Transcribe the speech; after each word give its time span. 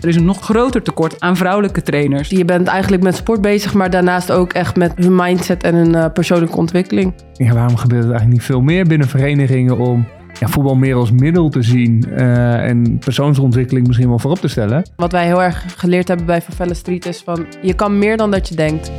Er 0.00 0.08
is 0.08 0.16
een 0.16 0.24
nog 0.24 0.40
groter 0.40 0.82
tekort 0.82 1.20
aan 1.20 1.36
vrouwelijke 1.36 1.82
trainers. 1.82 2.28
Je 2.28 2.44
bent 2.44 2.66
eigenlijk 2.66 3.02
met 3.02 3.16
sport 3.16 3.40
bezig, 3.40 3.74
maar 3.74 3.90
daarnaast 3.90 4.32
ook 4.32 4.52
echt 4.52 4.76
met 4.76 4.92
hun 4.96 5.14
mindset 5.14 5.62
en 5.62 5.74
hun 5.74 5.94
uh, 5.94 6.06
persoonlijke 6.12 6.56
ontwikkeling. 6.56 7.14
Ja, 7.32 7.52
waarom 7.52 7.76
gebeurt 7.76 8.02
het 8.02 8.10
eigenlijk 8.10 8.40
niet 8.40 8.48
veel 8.50 8.60
meer 8.60 8.84
binnen 8.86 9.08
verenigingen 9.08 9.78
om 9.78 10.06
ja, 10.38 10.48
voetbal 10.48 10.74
meer 10.74 10.94
als 10.94 11.10
middel 11.10 11.48
te 11.48 11.62
zien 11.62 12.04
uh, 12.08 12.68
en 12.68 12.98
persoonsontwikkeling 12.98 13.86
misschien 13.86 14.08
wel 14.08 14.18
voorop 14.18 14.38
te 14.38 14.48
stellen? 14.48 14.82
Wat 14.96 15.12
wij 15.12 15.26
heel 15.26 15.42
erg 15.42 15.64
geleerd 15.76 16.08
hebben 16.08 16.26
bij 16.26 16.40
Favela 16.40 16.74
Street 16.74 17.06
is 17.06 17.22
van 17.24 17.46
je 17.62 17.74
kan 17.74 17.98
meer 17.98 18.16
dan 18.16 18.30
dat 18.30 18.48
je 18.48 18.54
denkt. 18.54 18.90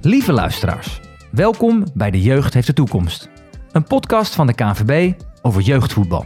Lieve 0.00 0.32
luisteraars, 0.32 1.00
welkom 1.30 1.84
bij 1.94 2.10
De 2.10 2.22
Jeugd 2.22 2.54
heeft 2.54 2.66
de 2.66 2.72
toekomst. 2.72 3.28
Een 3.72 3.84
podcast 3.84 4.34
van 4.34 4.46
de 4.46 4.54
KNVB 4.54 5.12
over 5.42 5.62
jeugdvoetbal. 5.62 6.24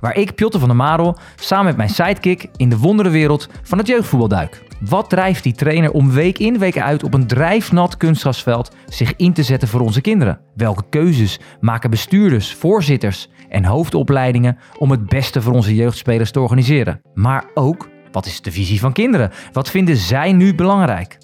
Waar 0.00 0.16
ik, 0.16 0.34
Pjotter 0.34 0.60
van 0.60 0.68
der 0.68 0.78
Marel, 0.78 1.18
samen 1.36 1.64
met 1.64 1.76
mijn 1.76 1.88
sidekick 1.88 2.48
in 2.56 2.68
de 2.68 2.78
wonderenwereld 2.78 3.48
van 3.62 3.78
het 3.78 3.86
jeugdvoetbal 3.86 4.28
duik. 4.28 4.62
Wat 4.80 5.10
drijft 5.10 5.42
die 5.42 5.52
trainer 5.52 5.90
om 5.90 6.10
week 6.10 6.38
in 6.38 6.58
week 6.58 6.78
uit 6.78 7.02
op 7.02 7.14
een 7.14 7.26
drijfnat 7.26 7.96
kunstgrasveld 7.96 8.74
zich 8.86 9.16
in 9.16 9.32
te 9.32 9.42
zetten 9.42 9.68
voor 9.68 9.80
onze 9.80 10.00
kinderen? 10.00 10.40
Welke 10.54 10.84
keuzes 10.90 11.40
maken 11.60 11.90
bestuurders, 11.90 12.54
voorzitters 12.54 13.28
en 13.48 13.64
hoofdopleidingen 13.64 14.58
om 14.78 14.90
het 14.90 15.06
beste 15.06 15.42
voor 15.42 15.52
onze 15.52 15.74
jeugdspelers 15.74 16.30
te 16.30 16.40
organiseren? 16.40 17.00
Maar 17.14 17.44
ook, 17.54 17.88
wat 18.12 18.26
is 18.26 18.40
de 18.40 18.52
visie 18.52 18.80
van 18.80 18.92
kinderen? 18.92 19.30
Wat 19.52 19.70
vinden 19.70 19.96
zij 19.96 20.32
nu 20.32 20.54
belangrijk? 20.54 21.18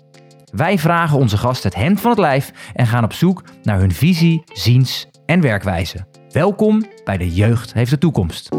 Wij 0.53 0.79
vragen 0.79 1.19
onze 1.19 1.37
gast 1.37 1.63
het 1.63 1.75
hemd 1.75 2.01
van 2.01 2.11
het 2.11 2.21
lijf 2.21 2.53
en 2.75 2.87
gaan 2.87 3.05
op 3.05 3.13
zoek 3.13 3.43
naar 3.63 3.79
hun 3.79 3.93
visie, 3.93 4.43
ziens 4.45 5.11
en 5.27 5.41
werkwijze. 5.41 6.07
Welkom 6.31 6.85
bij 7.05 7.19
De 7.19 7.35
Jeugd 7.35 7.73
heeft 7.73 7.91
de 7.91 7.99
toekomst. 7.99 8.51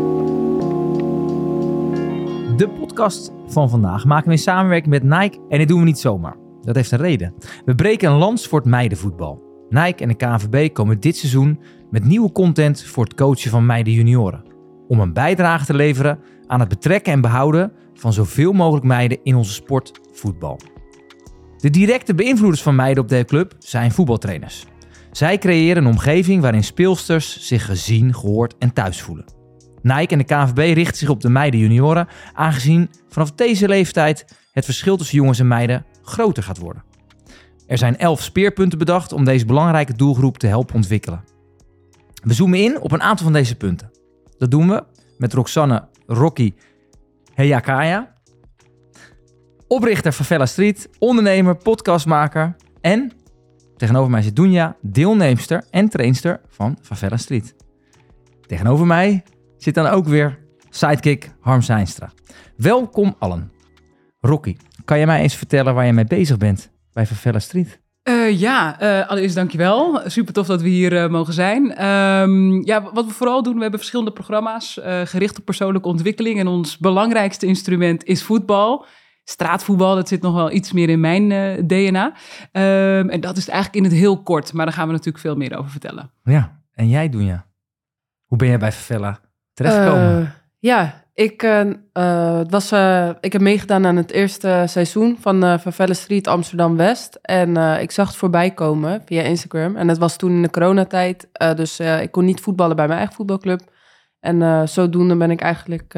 De 2.57 2.69
podcast 2.79 3.31
van 3.47 3.69
vandaag 3.69 4.05
maken 4.05 4.25
we 4.25 4.31
in 4.31 4.39
samenwerking 4.39 4.89
met 4.89 5.03
Nike 5.03 5.39
en 5.49 5.57
dit 5.57 5.67
doen 5.67 5.79
we 5.79 5.85
niet 5.85 5.99
zomaar. 5.99 6.35
Dat 6.61 6.75
heeft 6.75 6.91
een 6.91 6.97
reden. 6.97 7.33
We 7.65 7.75
breken 7.75 8.11
een 8.11 8.17
lans 8.17 8.47
voor 8.47 8.59
het 8.59 8.67
meidenvoetbal. 8.67 9.41
Nike 9.69 10.03
en 10.03 10.07
de 10.07 10.15
KNVB 10.15 10.73
komen 10.73 10.99
dit 10.99 11.17
seizoen 11.17 11.59
met 11.91 12.05
nieuwe 12.05 12.31
content 12.31 12.83
voor 12.83 13.03
het 13.03 13.15
coachen 13.15 13.51
van 13.51 13.65
meiden 13.65 13.93
junioren. 13.93 14.43
Om 14.87 14.99
een 14.99 15.13
bijdrage 15.13 15.65
te 15.65 15.73
leveren 15.73 16.19
aan 16.47 16.59
het 16.59 16.69
betrekken 16.69 17.13
en 17.13 17.21
behouden 17.21 17.71
van 17.93 18.13
zoveel 18.13 18.53
mogelijk 18.53 18.85
meiden 18.85 19.19
in 19.23 19.35
onze 19.35 19.53
sport 19.53 19.99
voetbal. 20.11 20.59
De 21.57 21.69
directe 21.69 22.15
beïnvloeders 22.15 22.61
van 22.61 22.75
meiden 22.75 23.03
op 23.03 23.09
de 23.09 23.25
club 23.25 23.55
zijn 23.59 23.91
voetbaltrainers. 23.91 24.65
Zij 25.13 25.37
creëren 25.37 25.83
een 25.83 25.89
omgeving 25.89 26.41
waarin 26.41 26.63
speelsters 26.63 27.47
zich 27.47 27.65
gezien, 27.65 28.13
gehoord 28.13 28.57
en 28.57 28.73
thuis 28.73 29.01
voelen. 29.01 29.25
Nike 29.81 30.11
en 30.11 30.17
de 30.17 30.23
KNVB 30.23 30.75
richten 30.75 30.97
zich 30.97 31.09
op 31.09 31.21
de 31.21 31.29
meiden 31.29 31.59
junioren, 31.59 32.07
aangezien 32.33 32.89
vanaf 33.09 33.31
deze 33.31 33.67
leeftijd 33.67 34.25
het 34.51 34.65
verschil 34.65 34.97
tussen 34.97 35.17
jongens 35.17 35.39
en 35.39 35.47
meiden 35.47 35.85
groter 36.01 36.43
gaat 36.43 36.57
worden. 36.57 36.83
Er 37.67 37.77
zijn 37.77 37.97
elf 37.97 38.21
speerpunten 38.21 38.77
bedacht 38.77 39.13
om 39.13 39.23
deze 39.23 39.45
belangrijke 39.45 39.93
doelgroep 39.93 40.37
te 40.37 40.47
helpen 40.47 40.75
ontwikkelen. 40.75 41.23
We 42.23 42.33
zoomen 42.33 42.59
in 42.59 42.81
op 42.81 42.91
een 42.91 43.01
aantal 43.01 43.23
van 43.25 43.33
deze 43.33 43.55
punten. 43.55 43.91
Dat 44.37 44.51
doen 44.51 44.67
we 44.67 44.83
met 45.17 45.33
Roxanne 45.33 45.87
Rocky 46.07 46.53
Heyakaya, 47.33 48.13
oprichter 49.67 50.13
van 50.13 50.25
Vella 50.25 50.45
Street, 50.45 50.89
ondernemer, 50.99 51.55
podcastmaker 51.55 52.55
en 52.81 53.11
tegenover 53.83 54.11
mij 54.11 54.21
zit 54.21 54.35
Dunja, 54.35 54.75
deelnemster 54.81 55.63
en 55.69 55.89
trainster 55.89 56.41
van 56.47 56.77
Favela 56.81 57.17
Street. 57.17 57.55
Tegenover 58.47 58.85
mij 58.85 59.23
zit 59.57 59.75
dan 59.75 59.87
ook 59.87 60.05
weer 60.05 60.39
sidekick 60.69 61.31
Harm 61.39 61.61
Zijnstra. 61.61 62.11
Welkom 62.57 63.15
allen. 63.19 63.51
Rocky, 64.19 64.57
kan 64.85 64.99
je 64.99 65.05
mij 65.05 65.21
eens 65.21 65.35
vertellen 65.35 65.73
waar 65.73 65.85
je 65.85 65.93
mee 65.93 66.05
bezig 66.05 66.37
bent 66.37 66.71
bij 66.93 67.05
Favela 67.05 67.39
Street? 67.39 67.79
Uh, 68.03 68.39
ja, 68.39 68.81
uh, 68.81 69.09
allereerst 69.09 69.35
dankjewel. 69.35 70.01
Super 70.05 70.33
tof 70.33 70.47
dat 70.47 70.61
we 70.61 70.69
hier 70.69 70.93
uh, 70.93 71.09
mogen 71.09 71.33
zijn. 71.33 71.85
Um, 71.85 72.65
ja, 72.65 72.91
wat 72.93 73.05
we 73.05 73.11
vooral 73.13 73.43
doen, 73.43 73.55
we 73.55 73.61
hebben 73.61 73.79
verschillende 73.79 74.11
programma's 74.11 74.79
gericht 75.03 75.39
op 75.39 75.45
persoonlijke 75.45 75.87
ontwikkeling. 75.87 76.39
En 76.39 76.47
ons 76.47 76.77
belangrijkste 76.77 77.45
instrument 77.45 78.03
is 78.03 78.23
voetbal 78.23 78.85
straatvoetbal, 79.23 79.95
dat 79.95 80.07
zit 80.07 80.21
nog 80.21 80.33
wel 80.33 80.51
iets 80.51 80.71
meer 80.71 80.89
in 80.89 80.99
mijn 80.99 81.29
uh, 81.31 81.67
DNA. 81.67 82.05
Um, 82.51 83.09
en 83.09 83.21
dat 83.21 83.37
is 83.37 83.49
eigenlijk 83.49 83.85
in 83.85 83.91
het 83.91 83.99
heel 83.99 84.21
kort, 84.21 84.53
maar 84.53 84.65
daar 84.65 84.75
gaan 84.75 84.85
we 84.85 84.91
natuurlijk 84.91 85.23
veel 85.23 85.35
meer 85.35 85.57
over 85.57 85.71
vertellen. 85.71 86.11
Ja, 86.23 86.61
en 86.73 86.89
jij 86.89 87.09
doen 87.09 87.25
ja. 87.25 87.45
Hoe 88.25 88.37
ben 88.37 88.47
jij 88.47 88.57
bij 88.59 88.71
Favela 88.71 89.19
terechtgekomen? 89.53 90.19
Uh, 90.19 90.29
ja, 90.59 91.03
ik, 91.13 91.43
uh, 91.43 92.41
was, 92.49 92.71
ik 93.19 93.33
heb 93.33 93.41
meegedaan 93.41 93.85
aan 93.85 93.95
het 93.95 94.11
eerste 94.11 94.63
seizoen 94.67 95.17
van 95.19 95.59
Favela 95.59 95.93
Street 95.93 96.27
Amsterdam 96.27 96.77
West. 96.77 97.19
En 97.21 97.57
ik 97.57 97.91
zag 97.91 98.07
het 98.07 98.15
voorbij 98.15 98.51
komen 98.51 99.01
via 99.05 99.21
Instagram. 99.21 99.75
En 99.75 99.87
het 99.87 99.97
was 99.97 100.17
toen 100.17 100.31
in 100.31 100.41
de 100.41 100.49
coronatijd, 100.49 101.29
dus 101.55 101.79
ik 101.79 102.11
kon 102.11 102.25
niet 102.25 102.41
voetballen 102.41 102.75
bij 102.75 102.85
mijn 102.85 102.97
eigen 102.97 103.15
voetbalclub. 103.15 103.61
En 104.19 104.69
zodoende 104.69 105.17
ben 105.17 105.31
ik 105.31 105.41
eigenlijk 105.41 105.93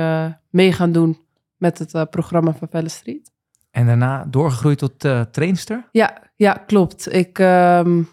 mee 0.49 0.73
gaan 0.73 0.91
doen 0.91 1.24
met 1.65 1.79
het 1.79 1.93
uh, 1.93 2.01
programma 2.09 2.53
Favela 2.53 2.87
Street. 2.87 3.31
En 3.71 3.85
daarna 3.85 4.25
doorgegroeid 4.25 4.77
tot 4.77 5.05
uh, 5.05 5.21
trainster? 5.21 5.89
Ja, 5.91 6.21
ja 6.35 6.53
klopt. 6.53 7.13
Ik 7.13 7.39
um, 7.39 8.07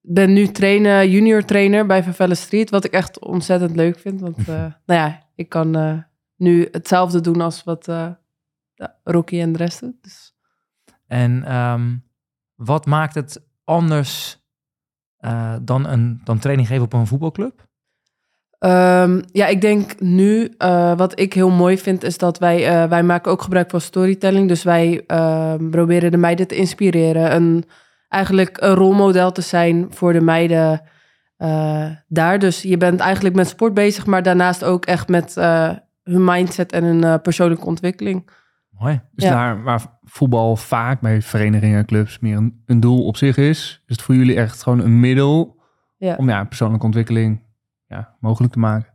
ben 0.00 0.32
nu 0.32 0.46
trainer, 0.46 1.08
junior 1.08 1.44
trainer 1.44 1.86
bij 1.86 2.02
Favela 2.02 2.34
Street, 2.34 2.70
wat 2.70 2.84
ik 2.84 2.92
echt 2.92 3.18
ontzettend 3.18 3.76
leuk 3.76 3.98
vind. 3.98 4.20
Want 4.20 4.38
uh, 4.38 4.46
nou 4.88 5.00
ja, 5.00 5.22
ik 5.34 5.48
kan 5.48 6.04
nu 6.36 6.68
hetzelfde 6.70 7.20
doen 7.20 7.40
als 7.40 7.64
wat 7.64 7.88
Rocky 9.04 9.40
en 9.40 9.52
de 9.52 9.58
rest 9.58 9.80
doen. 9.80 9.98
Dus. 10.00 10.34
En 11.06 11.56
um, 11.56 12.04
wat 12.54 12.86
maakt 12.86 13.14
het 13.14 13.42
anders 13.64 14.38
dan, 15.62 15.86
een, 15.86 16.20
dan 16.24 16.38
training 16.38 16.68
geven 16.68 16.84
op 16.84 16.92
een 16.92 17.06
voetbalclub? 17.06 17.68
Um, 18.64 19.22
ja, 19.32 19.46
ik 19.46 19.60
denk 19.60 20.00
nu, 20.00 20.54
uh, 20.58 20.96
wat 20.96 21.20
ik 21.20 21.32
heel 21.32 21.50
mooi 21.50 21.78
vind, 21.78 22.04
is 22.04 22.18
dat 22.18 22.38
wij, 22.38 22.82
uh, 22.82 22.88
wij 22.88 23.02
maken 23.02 23.32
ook 23.32 23.42
gebruik 23.42 23.70
van 23.70 23.80
storytelling. 23.80 24.48
Dus 24.48 24.62
wij 24.62 25.04
uh, 25.06 25.54
proberen 25.70 26.10
de 26.10 26.16
meiden 26.16 26.46
te 26.46 26.56
inspireren. 26.56 27.34
Een, 27.34 27.64
eigenlijk 28.08 28.56
een 28.60 28.74
rolmodel 28.74 29.32
te 29.32 29.40
zijn 29.40 29.86
voor 29.90 30.12
de 30.12 30.20
meiden 30.20 30.82
eh, 31.36 31.86
daar. 32.08 32.38
Dus 32.38 32.62
je 32.62 32.76
bent 32.76 33.00
eigenlijk 33.00 33.34
met 33.34 33.48
sport 33.48 33.74
bezig, 33.74 34.06
maar 34.06 34.22
daarnaast 34.22 34.64
ook 34.64 34.86
echt 34.86 35.08
met 35.08 35.34
hun 36.02 36.24
mindset 36.24 36.72
en 36.72 36.84
hun 36.84 37.20
persoonlijke 37.20 37.66
ontwikkeling. 37.66 38.30
Mooi. 38.78 39.00
Dus 39.12 39.24
ja. 39.24 39.30
daar 39.30 39.62
waar 39.62 39.98
voetbal 40.02 40.56
vaak 40.56 41.00
bij 41.00 41.22
verenigingen 41.22 41.78
en 41.78 41.86
clubs 41.86 42.18
meer 42.18 42.36
een, 42.36 42.62
een, 42.66 42.80
doel 42.80 43.04
op 43.04 43.16
zich 43.16 43.36
is, 43.36 43.82
is 43.86 43.96
het 43.96 44.02
voor 44.02 44.14
jullie 44.14 44.36
echt 44.36 44.62
gewoon 44.62 44.80
een 44.80 45.00
middel 45.00 45.60
ja. 45.96 46.14
om 46.16 46.28
ja, 46.28 46.44
persoonlijke 46.44 46.86
ontwikkeling 46.86 47.48
ja, 47.90 48.16
mogelijk 48.20 48.52
te 48.52 48.58
maken. 48.58 48.92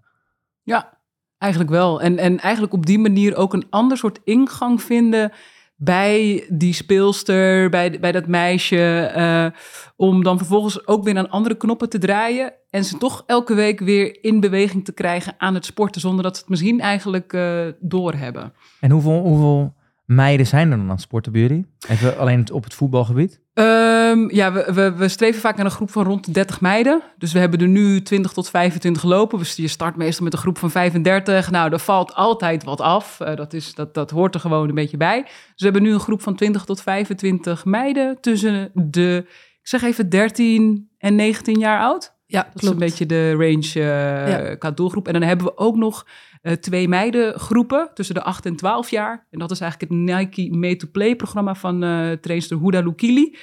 Ja, 0.64 0.98
eigenlijk 1.38 1.72
wel. 1.72 2.02
En, 2.02 2.18
en 2.18 2.40
eigenlijk 2.40 2.74
op 2.74 2.86
die 2.86 3.00
manier 3.00 3.36
ook 3.36 3.54
een 3.54 3.68
ander 3.70 3.98
soort 3.98 4.20
ingang 4.24 4.82
vinden 4.82 5.32
bij 5.76 6.46
die 6.50 6.74
speelster, 6.74 7.70
bij, 7.70 8.00
bij 8.00 8.12
dat 8.12 8.28
meisje. 8.28 9.14
Uh, 9.18 9.60
om 9.96 10.24
dan 10.24 10.38
vervolgens 10.38 10.88
ook 10.88 11.04
weer 11.04 11.18
aan 11.18 11.30
andere 11.30 11.58
knoppen 11.58 11.90
te 11.90 11.98
draaien. 11.98 12.54
En 12.70 12.84
ze 12.84 12.98
toch 12.98 13.24
elke 13.26 13.54
week 13.54 13.80
weer 13.80 14.24
in 14.24 14.40
beweging 14.40 14.86
te 14.86 14.94
krijgen 14.94 15.34
aan 15.38 15.54
het 15.54 15.66
sporten. 15.66 16.02
Zonder 16.02 16.24
dat 16.24 16.36
ze 16.36 16.42
het 16.42 16.50
misschien 16.50 16.80
eigenlijk 16.80 17.34
uh, 17.34 17.68
doorhebben. 17.80 18.54
En 18.80 18.92
hoeveel, 18.92 19.22
hoeveel 19.22 19.74
meiden 20.06 20.48
zijn 20.48 20.72
er 20.72 20.78
dan 20.78 20.86
aan 20.86 20.92
het 20.92 21.02
sporten 21.02 21.32
bij 21.32 21.42
jullie? 21.42 21.66
Even 21.88 22.18
alleen 22.18 22.52
op 22.52 22.64
het 22.64 22.74
voetbalgebied? 22.74 23.44
Um, 23.60 24.32
ja, 24.32 24.52
we, 24.74 24.94
we, 24.94 25.08
streven 25.08 25.42
vaak 25.42 25.56
naar 25.56 25.66
een 25.66 25.72
groep 25.72 25.92
van 25.92 26.04
rond 26.04 26.26
de 26.26 26.32
30 26.32 26.62
meiden. 26.62 27.02
Dus 27.18 27.34
we 27.34 27.40
hebben 27.40 27.60
er 27.60 27.68
nu 27.68 28.02
20 28.02 28.32
tot 28.32 28.50
25 28.50 29.04
lopen. 29.04 29.38
Dus 29.38 29.56
je 29.56 29.68
start 29.68 29.96
meestal 29.96 30.24
met 30.24 30.34
een 30.34 30.40
groep 30.40 30.58
van 30.58 30.72
35. 30.72 31.52
Nou, 31.52 31.72
er 31.72 31.80
valt 31.80 32.14
altijd 32.14 32.64
wat 32.64 32.82
af. 32.82 33.20
Uh, 33.22 33.36
dat, 33.36 33.54
is, 33.54 33.74
dat, 33.74 33.94
dat 33.94 34.12
hoort 34.12 34.34
er 34.34 34.40
gewoon 34.40 34.70
een 34.70 34.76
beetje 34.76 34.98
bij. 34.98 35.22
Dus 35.24 35.32
we 35.56 35.64
hebben 35.64 35.84
nu 35.84 35.94
een 35.94 36.00
groep 36.00 36.22
van 36.22 36.36
20 36.36 36.66
tot 36.66 36.82
25 36.82 37.66
meiden 37.66 38.18
tussen 38.22 38.72
de, 38.74 39.26
zeg 39.62 39.82
even 39.82 40.10
13 40.10 40.90
en 40.98 41.16
19 41.16 41.60
jaar 41.60 41.80
oud. 41.80 42.15
Ja, 42.36 42.44
dat 42.44 42.62
klopt. 42.62 42.64
is 42.64 42.70
een 42.70 42.88
beetje 42.88 43.06
de 43.06 43.32
range 43.32 43.72
uh, 43.76 44.28
ja. 44.28 44.56
qua 44.56 44.72
doelgroep. 44.72 45.08
En 45.08 45.14
dan 45.14 45.22
hebben 45.22 45.46
we 45.46 45.58
ook 45.58 45.76
nog 45.76 46.08
uh, 46.42 46.54
twee 46.54 46.88
meidengroepen 46.88 47.90
tussen 47.94 48.16
de 48.16 48.24
8 48.24 48.46
en 48.46 48.56
12 48.56 48.90
jaar. 48.90 49.28
En 49.32 49.40
dat 49.40 49.52
is 49.52 49.60
eigenlijk 49.60 49.92
het 49.92 50.00
Nike 50.00 50.56
Made 50.56 50.76
to 50.76 50.88
Play 50.92 51.16
programma 51.16 51.56
van 51.56 51.84
uh, 51.84 52.12
trainster 52.12 52.60
Huda 52.60 52.82
Lukili. 52.82 53.38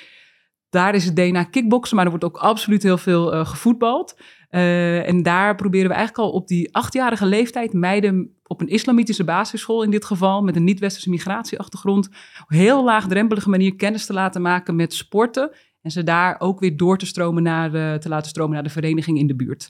Daar 0.71 0.95
is 0.95 1.05
het 1.05 1.17
DNA 1.17 1.45
kickboksen, 1.45 1.97
maar 1.97 2.05
er 2.05 2.11
wordt 2.11 2.25
ook 2.25 2.37
absoluut 2.37 2.83
heel 2.83 2.99
veel 2.99 3.35
uh, 3.35 3.47
gevoetbald. 3.47 4.17
en 4.49 5.23
daar 5.23 5.55
proberen 5.55 5.89
we 5.89 5.95
eigenlijk 5.95 6.29
al 6.29 6.35
op 6.35 6.49
die 6.49 6.75
achtjarige 6.75 7.27
leeftijd 7.27 7.73
meiden 7.73 8.37
op 8.53 8.61
een 8.61 8.69
islamitische 8.69 9.25
basisschool 9.25 9.83
in 9.83 9.91
dit 9.91 10.05
geval, 10.05 10.43
met 10.43 10.57
een 10.57 10.65
niet-westerse 10.65 11.11
migratieachtergrond, 11.11 12.07
op 12.43 12.49
heel 12.49 12.85
laagdrempelige 12.85 13.51
manier 13.51 13.77
kennis 13.77 14.07
te 14.07 14.13
laten 14.13 14.43
maken 14.43 14.77
met 14.77 14.95
sporten. 14.95 15.51
En 15.83 15.91
ze 15.91 16.03
daar 16.03 16.37
ook 16.39 16.61
weer 16.61 16.77
door 16.77 16.99
te 16.99 17.07
stromen 17.07 17.43
naar 17.43 17.71
de, 17.71 17.97
te 18.01 18.09
laten 18.09 18.29
stromen 18.29 18.55
naar 18.55 18.63
de 18.63 18.71
vereniging 18.71 19.19
in 19.19 19.27
de 19.27 19.37
buurt. 19.37 19.69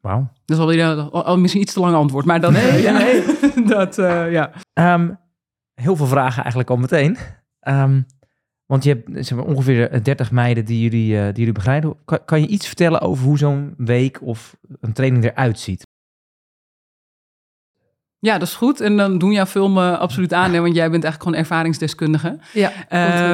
Wauw. 0.00 0.32
Dat 0.44 0.56
is 0.56 0.62
alweer 0.62 0.84
al, 1.10 1.38
misschien 1.38 1.62
iets 1.62 1.72
te 1.72 1.80
lang 1.80 1.94
antwoord, 1.94 2.24
maar 2.24 2.40
dan... 2.40 2.52
Nee, 2.52 2.82
ja. 2.88 2.98
nee. 2.98 3.24
dat, 3.66 3.96
ja. 4.30 4.52
Um, 4.74 5.18
heel 5.74 5.96
veel 5.96 6.06
vragen 6.06 6.38
eigenlijk 6.38 6.70
al 6.70 6.76
meteen. 6.76 7.16
Um, 7.68 8.06
want 8.66 8.84
je 8.84 8.88
hebt 8.90 9.26
zeg 9.26 9.38
maar, 9.38 9.46
ongeveer 9.46 10.04
30 10.04 10.30
meiden 10.30 10.64
die 10.64 10.80
jullie, 10.82 11.14
uh, 11.14 11.24
die 11.24 11.34
jullie 11.34 11.52
begeleiden. 11.52 11.96
Kan, 12.04 12.18
kan 12.24 12.40
je 12.40 12.46
iets 12.46 12.66
vertellen 12.66 13.00
over 13.00 13.24
hoe 13.24 13.38
zo'n 13.38 13.74
week 13.76 14.22
of 14.22 14.56
een 14.80 14.92
training 14.92 15.24
eruit 15.24 15.58
ziet? 15.58 15.86
Ja, 18.20 18.38
dat 18.38 18.48
is 18.48 18.54
goed. 18.54 18.80
En 18.80 18.96
dan 18.96 19.18
doen 19.18 19.32
jouw 19.32 19.46
filmen 19.46 19.98
absoluut 19.98 20.32
aan, 20.32 20.52
hè, 20.52 20.60
want 20.60 20.74
jij 20.74 20.90
bent 20.90 21.04
eigenlijk 21.04 21.22
gewoon 21.22 21.38
ervaringsdeskundige. 21.38 22.38
Ja. 22.52 22.72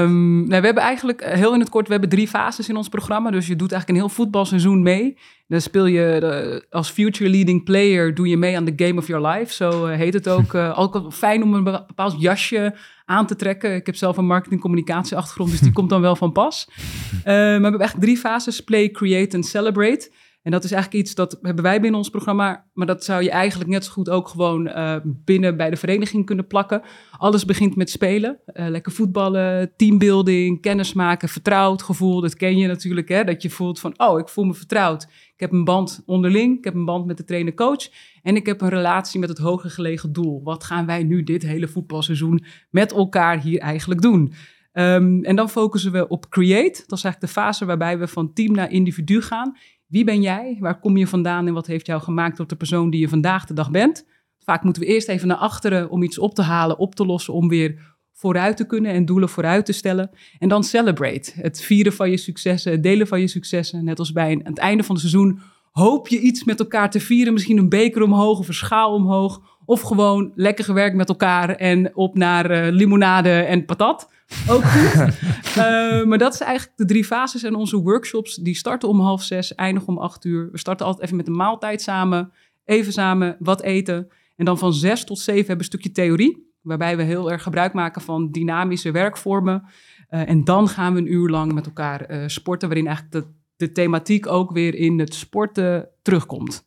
Um, 0.01 0.37
nou, 0.49 0.61
we 0.61 0.67
hebben 0.67 0.83
eigenlijk 0.83 1.21
eh, 1.21 1.35
heel 1.35 1.55
in 1.55 1.61
het 1.61 1.69
kort, 1.69 1.87
we 1.87 1.93
hebben 1.93 2.11
drie 2.11 2.29
fases 2.29 2.69
in 2.69 2.77
ons 2.77 2.89
programma. 2.89 3.31
Dus 3.31 3.47
je 3.47 3.57
doet 3.57 3.73
eigenlijk 3.73 4.01
een 4.01 4.07
heel 4.07 4.17
voetbalseizoen 4.17 4.83
mee. 4.83 5.19
Dan 5.47 5.61
speel 5.61 5.87
je 5.87 6.17
de, 6.21 6.67
als 6.71 6.91
future 6.91 7.31
leading 7.31 7.65
player, 7.65 8.15
doe 8.15 8.29
je 8.29 8.37
mee 8.37 8.57
aan 8.57 8.65
de 8.65 8.73
game 8.77 9.01
of 9.01 9.07
your 9.07 9.27
life. 9.27 9.53
Zo 9.55 9.87
uh, 9.87 9.97
heet 9.97 10.15
het 10.15 10.29
ook. 10.29 10.53
Uh, 10.53 10.79
ook 10.83 11.13
fijn 11.13 11.43
om 11.43 11.55
een 11.55 11.65
bepaald 11.65 12.21
jasje 12.21 12.75
aan 13.05 13.27
te 13.27 13.37
trekken. 13.37 13.75
Ik 13.75 13.87
heb 13.87 13.97
zelf 13.97 14.17
een 14.17 14.27
marketing 14.27 14.61
communicatie 14.61 15.17
achtergrond, 15.17 15.51
dus 15.51 15.61
die 15.61 15.73
komt 15.79 15.91
dan 15.91 16.01
wel 16.01 16.17
van 16.17 16.33
pas. 16.33 16.69
maar 16.69 17.25
we 17.25 17.31
hebben 17.41 17.81
eigenlijk 17.81 18.01
drie 18.01 18.17
fases, 18.17 18.61
play, 18.61 18.91
create 18.91 19.37
en 19.37 19.43
celebrate. 19.43 20.11
En 20.45 20.51
dat 20.51 20.65
is 20.65 20.73
eigenlijk 20.73 21.05
iets 21.05 21.15
dat 21.15 21.39
hebben 21.43 21.65
wij 21.65 21.81
binnen 21.81 21.99
ons 22.01 22.09
programma, 22.09 22.65
maar 22.73 22.87
dat 22.87 23.05
zou 23.05 23.23
je 23.23 23.31
eigenlijk 23.31 23.71
net 23.71 23.85
zo 23.85 23.93
goed 23.93 24.11
ook 24.11 24.29
gewoon 24.29 24.67
uh, 24.67 24.97
binnen 25.05 25.57
bij 25.57 25.71
de 25.71 25.77
vereniging 25.77 26.27
kunnen 26.27 26.47
plakken. 26.47 26.83
Alles 27.19 27.45
begint 27.45 27.77
met 27.77 27.91
spelen, 27.91 28.39
uh, 28.47 28.69
lekker 28.69 28.93
voetballen, 28.93 29.73
teambuilding, 29.77 30.61
kennismaken, 30.61 31.29
vertrouwd 31.29 31.83
gevoel. 31.83 32.21
Dat 32.21 32.37
ken 32.37 32.57
je 32.57 32.67
natuurlijk, 32.67 33.09
hè? 33.09 33.25
dat 33.25 33.43
je 33.43 33.51
voelt 33.51 33.81
van, 33.81 33.95
oh, 33.97 34.19
ik 34.19 34.29
voel 34.29 34.45
me 34.45 34.55
vertrouwd. 34.55 35.03
Ik 35.03 35.41
heb 35.41 35.53
een 35.53 35.65
band 35.65 36.03
onderling, 36.07 36.59
ik 36.59 36.65
heb 36.65 36.75
een 36.75 36.85
band 36.85 37.07
met 37.07 37.17
de 37.17 37.25
trainer-coach 37.25 37.89
en 38.23 38.37
ik 38.37 38.47
heb 38.47 38.61
een 38.61 38.69
relatie 38.69 39.21
met 39.21 39.29
het 39.29 39.39
hoger 39.39 39.71
gelegen 39.71 40.13
doel. 40.13 40.43
Wat 40.43 40.65
gaan 40.65 40.87
wij 40.87 41.03
nu 41.03 41.23
dit 41.23 41.43
hele 41.43 41.69
voetbalseizoen 41.69 42.45
met 42.71 42.93
elkaar 42.93 43.41
hier 43.41 43.61
eigenlijk 43.61 44.01
doen? 44.01 44.33
Um, 44.77 45.25
en 45.25 45.37
dan 45.37 45.51
focussen 45.51 45.93
we 45.93 46.09
op 46.09 46.29
create. 46.29 46.83
Dat 46.87 46.99
is 46.99 47.05
eigenlijk 47.05 47.21
de 47.21 47.41
fase 47.41 47.65
waarbij 47.65 47.99
we 47.99 48.09
van 48.09 48.33
team 48.33 48.55
naar 48.55 48.71
individu 48.71 49.23
gaan. 49.23 49.57
Wie 49.95 50.05
ben 50.05 50.23
jij? 50.23 50.57
Waar 50.61 50.81
kom 50.81 50.97
je 50.97 51.07
vandaan 51.07 51.47
en 51.47 51.55
wat 51.55 51.67
heeft 51.67 51.87
jou 51.87 52.03
gemaakt 52.03 52.37
tot 52.37 52.49
de 52.49 52.57
persoon 52.57 52.91
die 52.91 53.01
je 53.01 53.09
vandaag 53.09 53.47
de 53.47 53.55
dag 53.55 53.71
bent? 53.71 54.07
Vaak 54.39 54.63
moeten 54.63 54.83
we 54.83 54.89
eerst 54.89 55.09
even 55.09 55.29
naar 55.29 55.37
achteren 55.37 55.91
om 55.91 56.03
iets 56.03 56.19
op 56.19 56.35
te 56.35 56.43
halen, 56.43 56.79
op 56.79 56.95
te 56.95 57.07
lossen, 57.07 57.35
om 57.35 57.49
weer 57.49 57.97
vooruit 58.13 58.57
te 58.57 58.67
kunnen 58.67 58.93
en 58.93 59.05
doelen 59.05 59.29
vooruit 59.29 59.67
te 59.67 59.73
stellen. 59.73 60.11
En 60.39 60.49
dan 60.49 60.65
celebrate. 60.65 61.33
Het 61.35 61.61
vieren 61.61 61.93
van 61.93 62.11
je 62.11 62.17
successen, 62.17 62.73
het 62.73 62.83
delen 62.83 63.07
van 63.07 63.21
je 63.21 63.27
successen. 63.27 63.85
Net 63.85 63.99
als 63.99 64.13
bij 64.13 64.33
een, 64.33 64.45
aan 64.45 64.53
het 64.53 64.59
einde 64.59 64.83
van 64.83 64.95
het 64.95 65.05
seizoen 65.05 65.41
hoop 65.71 66.09
je 66.09 66.21
iets 66.21 66.45
met 66.45 66.61
elkaar 66.61 66.91
te 66.91 67.01
vieren. 67.01 67.33
Misschien 67.33 67.59
een 67.59 67.69
beker 67.69 68.03
omhoog 68.03 68.39
of 68.39 68.49
een 68.49 68.55
schaal 68.55 68.95
omhoog. 68.95 69.41
Of 69.65 69.81
gewoon 69.81 70.33
lekker 70.35 70.65
gewerkt 70.65 70.97
met 70.97 71.09
elkaar 71.09 71.51
en 71.51 71.97
op 71.97 72.17
naar 72.17 72.51
uh, 72.51 72.73
limonade 72.73 73.31
en 73.31 73.65
patat. 73.65 74.13
Ook 74.49 74.65
goed. 74.65 75.19
uh, 75.57 76.05
maar 76.09 76.19
dat 76.19 76.35
is 76.35 76.41
eigenlijk 76.41 76.77
de 76.77 76.85
drie 76.85 77.05
fases. 77.05 77.43
En 77.43 77.55
onze 77.55 77.77
workshops 77.77 78.35
die 78.35 78.55
starten 78.55 78.89
om 78.89 79.01
half 79.01 79.23
zes, 79.23 79.55
eindigen 79.55 79.89
om 79.89 79.99
acht 79.99 80.25
uur. 80.25 80.51
We 80.51 80.59
starten 80.59 80.87
altijd 80.87 81.05
even 81.05 81.17
met 81.17 81.27
een 81.27 81.37
maaltijd 81.37 81.83
samen. 81.83 82.33
Even 82.65 82.93
samen 82.93 83.37
wat 83.39 83.63
eten. 83.63 84.09
En 84.37 84.45
dan 84.45 84.59
van 84.59 84.73
zes 84.73 85.05
tot 85.05 85.19
zeven 85.19 85.47
hebben 85.47 85.57
we 85.57 85.63
een 85.63 85.81
stukje 85.81 85.93
theorie. 85.93 86.53
Waarbij 86.61 86.97
we 86.97 87.03
heel 87.03 87.31
erg 87.31 87.43
gebruik 87.43 87.73
maken 87.73 88.03
van 88.03 88.31
dynamische 88.31 88.91
werkvormen. 88.91 89.63
Uh, 90.11 90.29
en 90.29 90.45
dan 90.45 90.69
gaan 90.69 90.93
we 90.93 90.99
een 90.99 91.13
uur 91.13 91.29
lang 91.29 91.53
met 91.53 91.67
elkaar 91.67 92.11
uh, 92.11 92.29
sporten. 92.29 92.69
Waarin 92.69 92.87
eigenlijk 92.87 93.27
de, 93.27 93.33
de 93.57 93.73
thematiek 93.73 94.27
ook 94.27 94.53
weer 94.53 94.75
in 94.75 94.99
het 94.99 95.15
sporten 95.15 95.89
terugkomt. 96.03 96.67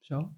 Zo. 0.00 0.32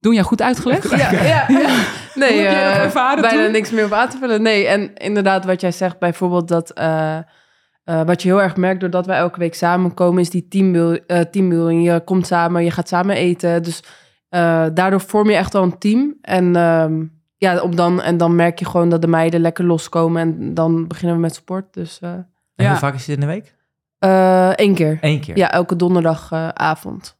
Doen 0.00 0.14
jij 0.14 0.22
goed 0.22 0.42
uitgelegd? 0.42 0.90
Ja, 0.90 1.10
ja, 1.10 1.44
ja. 1.48 1.84
Nee, 2.14 2.42
uh, 2.42 2.94
bijna 2.94 3.30
toen? 3.30 3.52
niks 3.52 3.70
meer 3.70 3.84
op 3.84 3.92
aan 3.92 4.08
te 4.08 4.18
vullen. 4.18 4.42
Nee, 4.42 4.66
en 4.66 4.94
inderdaad 4.94 5.44
wat 5.44 5.60
jij 5.60 5.72
zegt, 5.72 5.98
bijvoorbeeld 5.98 6.48
dat... 6.48 6.78
Uh, 6.78 7.18
uh, 7.84 8.02
wat 8.02 8.22
je 8.22 8.28
heel 8.28 8.42
erg 8.42 8.56
merkt 8.56 8.80
doordat 8.80 9.06
wij 9.06 9.16
elke 9.16 9.38
week 9.38 9.54
samenkomen... 9.54 10.20
is 10.20 10.30
die 10.30 10.48
teambuilding. 10.48 11.26
teambuilding. 11.30 11.84
Je 11.84 12.00
komt 12.04 12.26
samen, 12.26 12.64
je 12.64 12.70
gaat 12.70 12.88
samen 12.88 13.16
eten. 13.16 13.62
Dus 13.62 13.82
daardoor 14.28 15.00
vorm 15.00 15.30
je 15.30 15.36
echt 15.36 15.52
wel 15.52 15.62
een 15.62 15.78
team. 15.78 16.14
En, 16.20 16.56
ehm, 16.56 17.04
ja, 17.36 17.60
op 17.60 17.76
dan, 17.76 18.02
en 18.02 18.16
dan 18.16 18.34
merk 18.34 18.58
je 18.58 18.64
gewoon 18.64 18.88
dat 18.88 19.00
de 19.00 19.08
meiden 19.08 19.40
lekker 19.40 19.64
loskomen. 19.64 20.22
En 20.22 20.54
dan 20.54 20.86
beginnen 20.86 21.16
we 21.16 21.22
met 21.22 21.34
sport. 21.34 21.74
Dus, 21.74 21.98
en 22.00 22.26
ja. 22.54 22.68
hoe 22.68 22.78
vaak 22.78 22.94
is 22.94 23.04
dit 23.04 23.14
in 23.14 23.20
de 23.20 23.26
week? 23.26 23.54
Eén 24.60 24.74
keer. 24.74 24.98
Eén 25.00 25.20
keer? 25.20 25.36
Ja, 25.36 25.50
elke 25.50 25.76
donderdagavond. 25.76 27.17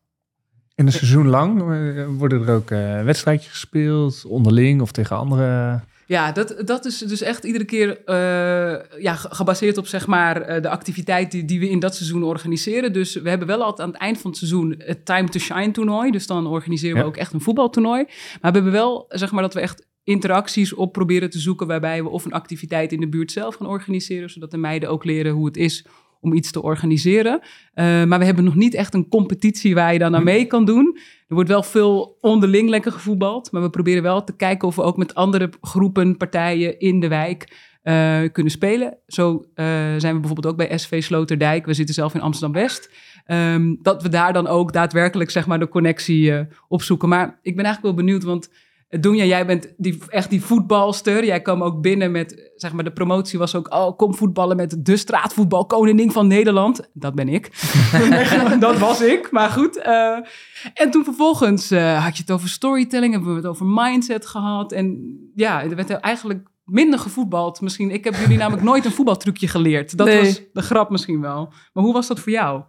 In 0.79 0.87
een 0.87 0.93
seizoen 0.93 1.29
lang 1.29 1.61
eh, 1.61 2.07
worden 2.19 2.47
er 2.47 2.55
ook 2.55 2.71
uh, 2.71 3.03
wedstrijdjes 3.03 3.51
gespeeld, 3.51 4.25
onderling 4.27 4.81
of 4.81 4.93
tegen 4.93 5.17
andere. 5.17 5.81
Ja, 6.07 6.33
dat, 6.33 6.63
dat 6.65 6.85
is 6.85 6.99
dus 6.99 7.21
echt 7.21 7.45
iedere 7.45 7.65
keer 7.65 7.89
uh, 7.89 9.03
ja, 9.03 9.15
gebaseerd 9.15 9.79
op 9.79 9.87
zeg 9.87 10.07
maar, 10.07 10.63
de 10.63 10.69
activiteit 10.69 11.31
die, 11.31 11.45
die 11.45 11.61
we 11.61 11.71
in 11.71 11.79
dat 11.79 11.95
seizoen 11.95 12.23
organiseren. 12.23 12.93
Dus 12.93 13.15
we 13.15 13.29
hebben 13.29 13.49
wel 13.49 13.63
altijd 13.63 13.87
aan 13.87 13.93
het 13.93 14.03
eind 14.03 14.19
van 14.19 14.31
het 14.31 14.39
seizoen 14.39 14.75
het 14.79 15.05
Time 15.05 15.29
to 15.29 15.39
Shine 15.39 15.71
toernooi. 15.71 16.11
Dus 16.11 16.27
dan 16.27 16.47
organiseren 16.47 16.99
we 16.99 17.05
ook 17.05 17.17
echt 17.17 17.33
een 17.33 17.41
voetbaltoernooi. 17.41 18.05
Maar 18.41 18.53
we 18.53 18.59
hebben 18.59 18.73
wel 18.73 19.05
zeg 19.09 19.33
maar, 19.33 19.43
dat 19.43 19.55
we 19.55 19.61
echt 19.61 19.87
interacties 20.05 20.75
op 20.75 20.93
proberen 20.93 21.31
te 21.31 21.39
zoeken 21.39 21.67
waarbij 21.67 22.03
we 22.03 22.09
of 22.09 22.25
een 22.25 22.33
activiteit 22.33 22.93
in 22.93 23.01
de 23.01 23.09
buurt 23.09 23.33
zelf 23.33 23.55
gaan 23.55 23.67
organiseren, 23.67 24.31
zodat 24.31 24.51
de 24.51 24.57
meiden 24.57 24.89
ook 24.89 25.05
leren 25.05 25.33
hoe 25.33 25.47
het 25.47 25.57
is 25.57 25.85
om 26.21 26.33
iets 26.33 26.51
te 26.51 26.63
organiseren. 26.63 27.41
Uh, 27.41 28.05
maar 28.05 28.19
we 28.19 28.25
hebben 28.25 28.45
nog 28.45 28.55
niet 28.55 28.75
echt 28.75 28.95
een 28.95 29.09
competitie 29.09 29.75
waar 29.75 29.93
je 29.93 29.99
dan 29.99 30.17
aan 30.17 30.25
mee 30.25 30.45
kan 30.45 30.65
doen. 30.65 30.99
Er 31.29 31.35
wordt 31.35 31.49
wel 31.49 31.63
veel 31.63 32.17
onderling 32.21 32.69
lekker 32.69 32.93
gevoetbald. 32.93 33.53
Maar 33.53 33.63
we 33.63 33.71
proberen 33.71 34.03
wel 34.03 34.25
te 34.25 34.37
kijken 34.37 34.69
of 34.69 34.77
we 34.77 34.83
ook 34.83 34.97
met 34.97 35.15
andere 35.15 35.51
groepen, 35.61 36.17
partijen 36.17 36.79
in 36.79 37.01
de 37.01 37.09
wijk 37.09 37.57
uh, 37.83 38.21
kunnen 38.33 38.53
spelen. 38.53 38.97
Zo 39.07 39.33
uh, 39.35 39.65
zijn 39.97 40.15
we 40.15 40.21
bijvoorbeeld 40.21 40.47
ook 40.47 40.57
bij 40.57 40.79
SV 40.79 41.03
Sloterdijk. 41.03 41.67
We 41.67 41.75
zitten 41.75 41.95
zelf 41.95 42.15
in 42.15 42.21
Amsterdam-West. 42.21 42.91
Um, 43.27 43.79
dat 43.83 44.03
we 44.03 44.09
daar 44.09 44.33
dan 44.33 44.47
ook 44.47 44.73
daadwerkelijk 44.73 45.31
zeg 45.31 45.47
maar, 45.47 45.59
de 45.59 45.69
connectie 45.69 46.47
opzoeken. 46.69 47.09
Maar 47.09 47.39
ik 47.43 47.57
ben 47.57 47.65
eigenlijk 47.65 47.97
wel 47.97 48.05
benieuwd, 48.05 48.23
want 48.23 48.51
Doenja, 48.89 49.25
jij 49.25 49.47
bent 49.47 49.75
die, 49.77 49.99
echt 50.09 50.31
die 50.31 50.45
voetbalster. 50.45 51.25
Jij 51.25 51.43
kwam 51.43 51.63
ook 51.63 51.81
binnen 51.81 52.11
met, 52.11 52.51
zeg 52.55 52.73
maar, 52.73 52.85
de 52.85 52.93
promotie 52.93 53.39
was 53.39 53.55
ook, 53.55 53.75
oh, 53.75 53.97
kom 53.97 54.15
voetballen 54.15 54.57
met 54.57 54.85
de 54.85 54.97
straatvoetbal 54.97 55.67
koningin 55.67 56.13
van 56.13 56.27
Nederland. 56.27 56.89
Dat 56.93 57.15
ben 57.15 57.29
ik. 57.29 57.51
dat 58.61 58.79
was 58.79 59.01
ik, 59.01 59.31
maar 59.31 59.51
goed. 59.51 59.77
Uh, 59.77 60.19
en 60.75 60.91
toen 60.91 61.05
vervolgens 61.05 61.73
uh, 61.73 62.05
had 62.05 62.17
je 62.17 62.23
het 62.23 62.31
over 62.31 62.49
storytelling, 62.49 63.13
hebben 63.13 63.31
we 63.31 63.37
het 63.37 63.47
over 63.47 63.67
mindset 63.67 64.27
gehad. 64.27 64.73
En 64.73 65.17
ja, 65.35 65.63
er 65.63 65.77
werd 65.77 65.91
eigenlijk 65.91 66.49
minder 66.65 66.99
gevoetbald. 66.99 67.61
Misschien, 67.61 67.91
ik 67.91 68.05
heb 68.05 68.15
jullie 68.15 68.39
namelijk 68.39 68.67
nooit 68.67 68.85
een 68.85 68.93
voetbaltrucje 68.93 69.49
geleerd. 69.49 69.97
Dat 69.97 70.07
nee. 70.07 70.25
was 70.25 70.41
de 70.53 70.63
grap 70.63 70.91
misschien 70.91 71.21
wel. 71.21 71.53
Maar 71.73 71.85
hoe 71.85 71.93
was 71.93 72.07
dat 72.07 72.21
voor 72.21 72.33
jou? 72.33 72.63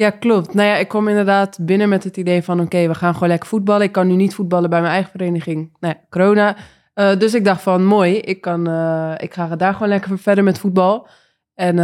Ja, 0.00 0.10
klopt. 0.10 0.54
Nou 0.54 0.68
ja, 0.68 0.76
ik 0.76 0.88
kwam 0.88 1.08
inderdaad 1.08 1.58
binnen 1.60 1.88
met 1.88 2.04
het 2.04 2.16
idee 2.16 2.42
van... 2.42 2.60
oké, 2.60 2.86
we 2.86 2.94
gaan 2.94 3.12
gewoon 3.12 3.28
lekker 3.28 3.48
voetballen. 3.48 3.82
Ik 3.82 3.92
kan 3.92 4.06
nu 4.06 4.14
niet 4.14 4.34
voetballen 4.34 4.70
bij 4.70 4.80
mijn 4.80 4.92
eigen 4.92 5.10
vereniging. 5.10 5.76
Nou 5.80 5.94
ja, 5.94 6.00
corona. 6.10 6.56
Uh, 6.94 7.16
dus 7.18 7.34
ik 7.34 7.44
dacht 7.44 7.62
van, 7.62 7.84
mooi, 7.84 8.16
ik, 8.16 8.40
kan, 8.40 8.68
uh, 8.68 9.12
ik 9.16 9.34
ga 9.34 9.56
daar 9.56 9.72
gewoon 9.72 9.88
lekker 9.88 10.18
verder 10.18 10.44
met 10.44 10.58
voetbal. 10.58 11.08
En 11.54 11.76
uh, 11.76 11.82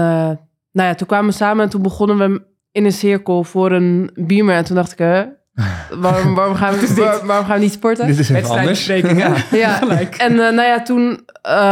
nou 0.73 0.89
ja, 0.89 0.95
toen 0.95 1.07
kwamen 1.07 1.27
we 1.27 1.37
samen 1.37 1.65
en 1.65 1.71
toen 1.71 1.83
begonnen 1.83 2.19
we 2.19 2.43
in 2.73 2.85
een 2.85 2.93
cirkel 2.93 3.45
voor 3.45 3.73
een 3.73 4.11
beamer. 4.15 4.55
En 4.55 4.65
toen 4.65 4.77
dacht 4.77 4.93
ik, 4.93 4.99
hè, 4.99 5.25
waarom, 6.01 6.35
waarom, 6.35 6.55
gaan 6.55 6.75
we, 6.75 6.95
waar, 6.95 7.27
waarom 7.27 7.47
gaan 7.47 7.57
we 7.57 7.63
niet 7.63 7.73
sporten? 7.73 8.07
Dit 8.07 8.19
is 8.19 8.29
even 8.29 8.51
anders. 8.51 8.87
Ja, 9.17 9.37
ja. 9.51 9.81
en 10.19 10.35
nou 10.35 10.63
ja, 10.63 10.83
toen 10.83 11.21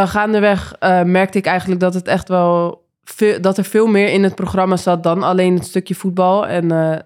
gaandeweg 0.04 0.76
merkte 1.04 1.38
ik 1.38 1.46
eigenlijk 1.46 1.80
dat 1.80 1.94
het 1.94 2.06
echt 2.06 2.28
wel 2.28 2.83
dat 3.40 3.58
er 3.58 3.64
veel 3.64 3.86
meer 3.86 4.08
in 4.08 4.22
het 4.22 4.34
programma 4.34 4.76
zat 4.76 5.02
dan 5.02 5.22
alleen 5.22 5.54
het 5.54 5.64
stukje 5.64 5.94
voetbal. 5.94 6.46
En 6.46 6.64
uh, 6.64 6.96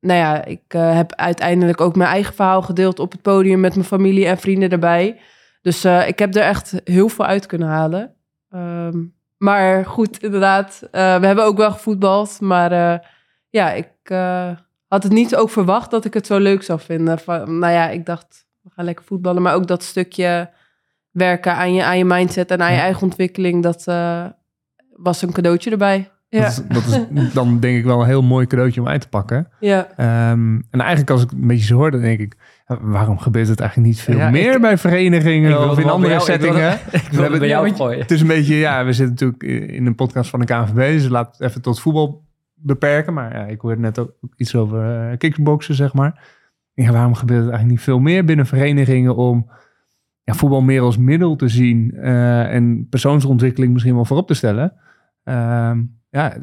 nou 0.00 0.18
ja, 0.18 0.44
ik 0.44 0.74
uh, 0.74 0.94
heb 0.94 1.14
uiteindelijk 1.14 1.80
ook 1.80 1.96
mijn 1.96 2.10
eigen 2.10 2.34
verhaal 2.34 2.62
gedeeld 2.62 2.98
op 2.98 3.12
het 3.12 3.22
podium 3.22 3.60
met 3.60 3.74
mijn 3.74 3.86
familie 3.86 4.26
en 4.26 4.38
vrienden 4.38 4.70
erbij. 4.70 5.20
Dus 5.62 5.84
uh, 5.84 6.08
ik 6.08 6.18
heb 6.18 6.34
er 6.34 6.42
echt 6.42 6.80
heel 6.84 7.08
veel 7.08 7.24
uit 7.24 7.46
kunnen 7.46 7.68
halen. 7.68 8.14
Um, 8.54 9.14
maar 9.36 9.86
goed, 9.86 10.22
inderdaad, 10.22 10.88
we 10.90 10.98
hebben 10.98 11.44
ook 11.44 11.56
wel 11.56 11.70
gevoetbald. 11.70 12.40
Maar 12.40 13.02
ja, 13.48 13.72
ik 13.72 13.90
had 14.88 15.02
het 15.02 15.12
niet 15.12 15.36
ook 15.36 15.50
verwacht 15.50 15.90
dat 15.90 16.04
ik 16.04 16.14
het 16.14 16.26
zo 16.26 16.38
leuk 16.38 16.62
zou 16.62 16.80
vinden. 16.80 17.18
Van, 17.18 17.58
nou 17.58 17.72
ja, 17.72 17.88
ik 17.88 18.06
dacht, 18.06 18.46
we 18.62 18.70
gaan 18.74 18.84
lekker 18.84 19.04
voetballen. 19.04 19.42
Maar 19.42 19.54
ook 19.54 19.66
dat 19.66 19.82
stukje 19.82 20.50
werken 21.10 21.54
aan 21.54 21.74
je, 21.74 21.84
aan 21.84 21.98
je 21.98 22.04
mindset 22.04 22.50
en 22.50 22.62
aan 22.62 22.72
je 22.72 22.78
eigen 22.80 23.02
ontwikkeling, 23.02 23.62
dat 23.62 23.84
was 24.96 25.22
een 25.22 25.32
cadeautje 25.32 25.70
erbij. 25.70 26.10
Ja. 26.28 26.40
Dat, 26.40 26.50
is, 26.50 26.62
dat 26.68 26.86
is 26.86 27.32
dan 27.34 27.60
denk 27.60 27.78
ik 27.78 27.84
wel 27.84 28.00
een 28.00 28.06
heel 28.06 28.22
mooi 28.22 28.46
cadeautje 28.46 28.80
om 28.80 28.88
uit 28.88 29.00
te 29.00 29.08
pakken. 29.08 29.48
Ja. 29.60 29.88
Um, 30.30 30.66
en 30.70 30.80
eigenlijk 30.80 31.10
als 31.10 31.22
ik 31.22 31.30
een 31.30 31.46
beetje 31.46 31.66
zo 31.66 31.76
hoor, 31.76 31.90
dan 31.90 32.00
denk 32.00 32.20
ik... 32.20 32.36
Waarom 32.80 33.18
gebeurt 33.18 33.48
het 33.48 33.60
eigenlijk 33.60 33.90
niet 33.90 34.00
veel 34.00 34.16
ja, 34.16 34.30
meer 34.30 34.54
ik, 34.54 34.60
bij 34.60 34.78
verenigingen 34.78 35.70
of 35.70 35.78
in 35.78 35.88
andere 35.88 36.12
jou, 36.12 36.24
settingen? 36.24 36.72
Ik 36.72 37.08
wil, 37.10 37.24
ik 37.24 37.30
wil 37.30 37.38
bij 37.38 37.48
jou 37.48 37.74
gooien. 37.74 37.98
Het 37.98 38.10
is 38.10 38.20
een 38.20 38.26
beetje, 38.26 38.54
ja, 38.54 38.84
we 38.84 38.92
zitten 38.92 39.26
natuurlijk 39.26 39.70
in 39.72 39.86
een 39.86 39.94
podcast 39.94 40.30
van 40.30 40.40
de 40.40 40.46
KNVB, 40.46 40.92
dus 40.92 41.08
laat 41.08 41.36
het 41.36 41.48
even 41.48 41.62
tot 41.62 41.80
voetbal 41.80 42.24
beperken. 42.54 43.14
Maar 43.14 43.36
ja, 43.36 43.44
ik 43.44 43.60
hoorde 43.60 43.80
net 43.80 43.98
ook 43.98 44.12
iets 44.36 44.54
over 44.54 45.10
uh, 45.10 45.16
kickboxen, 45.18 45.74
zeg 45.74 45.92
maar. 45.92 46.28
ja, 46.74 46.92
waarom 46.92 47.14
gebeurt 47.14 47.40
het 47.40 47.50
eigenlijk 47.50 47.78
niet 47.78 47.86
veel 47.86 47.98
meer 47.98 48.24
binnen 48.24 48.46
verenigingen 48.46 49.16
om 49.16 49.50
ja, 50.32 50.38
voetbal 50.38 50.60
meer 50.60 50.82
als 50.82 50.96
middel 50.96 51.36
te 51.36 51.48
zien 51.48 51.92
uh, 51.94 52.54
en 52.54 52.86
persoonsontwikkeling 52.90 53.72
misschien 53.72 53.94
wel 53.94 54.04
voorop 54.04 54.26
te 54.26 54.34
stellen? 54.34 54.72
Uh, 55.24 55.70
ja, 56.10 56.36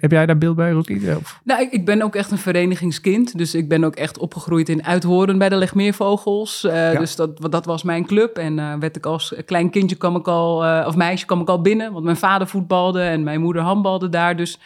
heb 0.00 0.10
jij 0.10 0.26
daar 0.26 0.38
beeld 0.38 0.56
bij, 0.56 0.70
Rocky? 0.70 1.00
Nou, 1.44 1.68
ik, 1.70 1.84
ben 1.84 2.02
ook 2.02 2.14
echt 2.14 2.30
een 2.30 2.38
verenigingskind. 2.38 3.38
Dus 3.38 3.54
ik 3.54 3.68
ben 3.68 3.84
ook 3.84 3.94
echt 3.94 4.18
opgegroeid 4.18 4.68
in 4.68 4.84
Uithoren 4.84 5.38
bij 5.38 5.48
de 5.48 5.56
Legmeervogels. 5.56 6.64
Uh, 6.64 6.98
Dus 6.98 7.16
dat, 7.16 7.50
dat 7.50 7.64
was 7.64 7.82
mijn 7.82 8.06
club. 8.06 8.36
En 8.36 8.58
uh, 8.58 8.74
werd 8.78 8.96
ik 8.96 9.06
als 9.06 9.34
klein 9.44 9.70
kindje 9.70 9.96
kwam 9.96 10.16
ik 10.16 10.28
al, 10.28 10.64
uh, 10.64 10.84
of 10.86 10.96
meisje 10.96 11.26
kwam 11.26 11.40
ik 11.40 11.48
al 11.48 11.60
binnen. 11.60 11.92
Want 11.92 12.04
mijn 12.04 12.16
vader 12.16 12.46
voetbalde 12.46 13.02
en 13.02 13.22
mijn 13.22 13.40
moeder 13.40 13.62
handbalde 13.62 14.08
daar. 14.08 14.36
Dus 14.36 14.58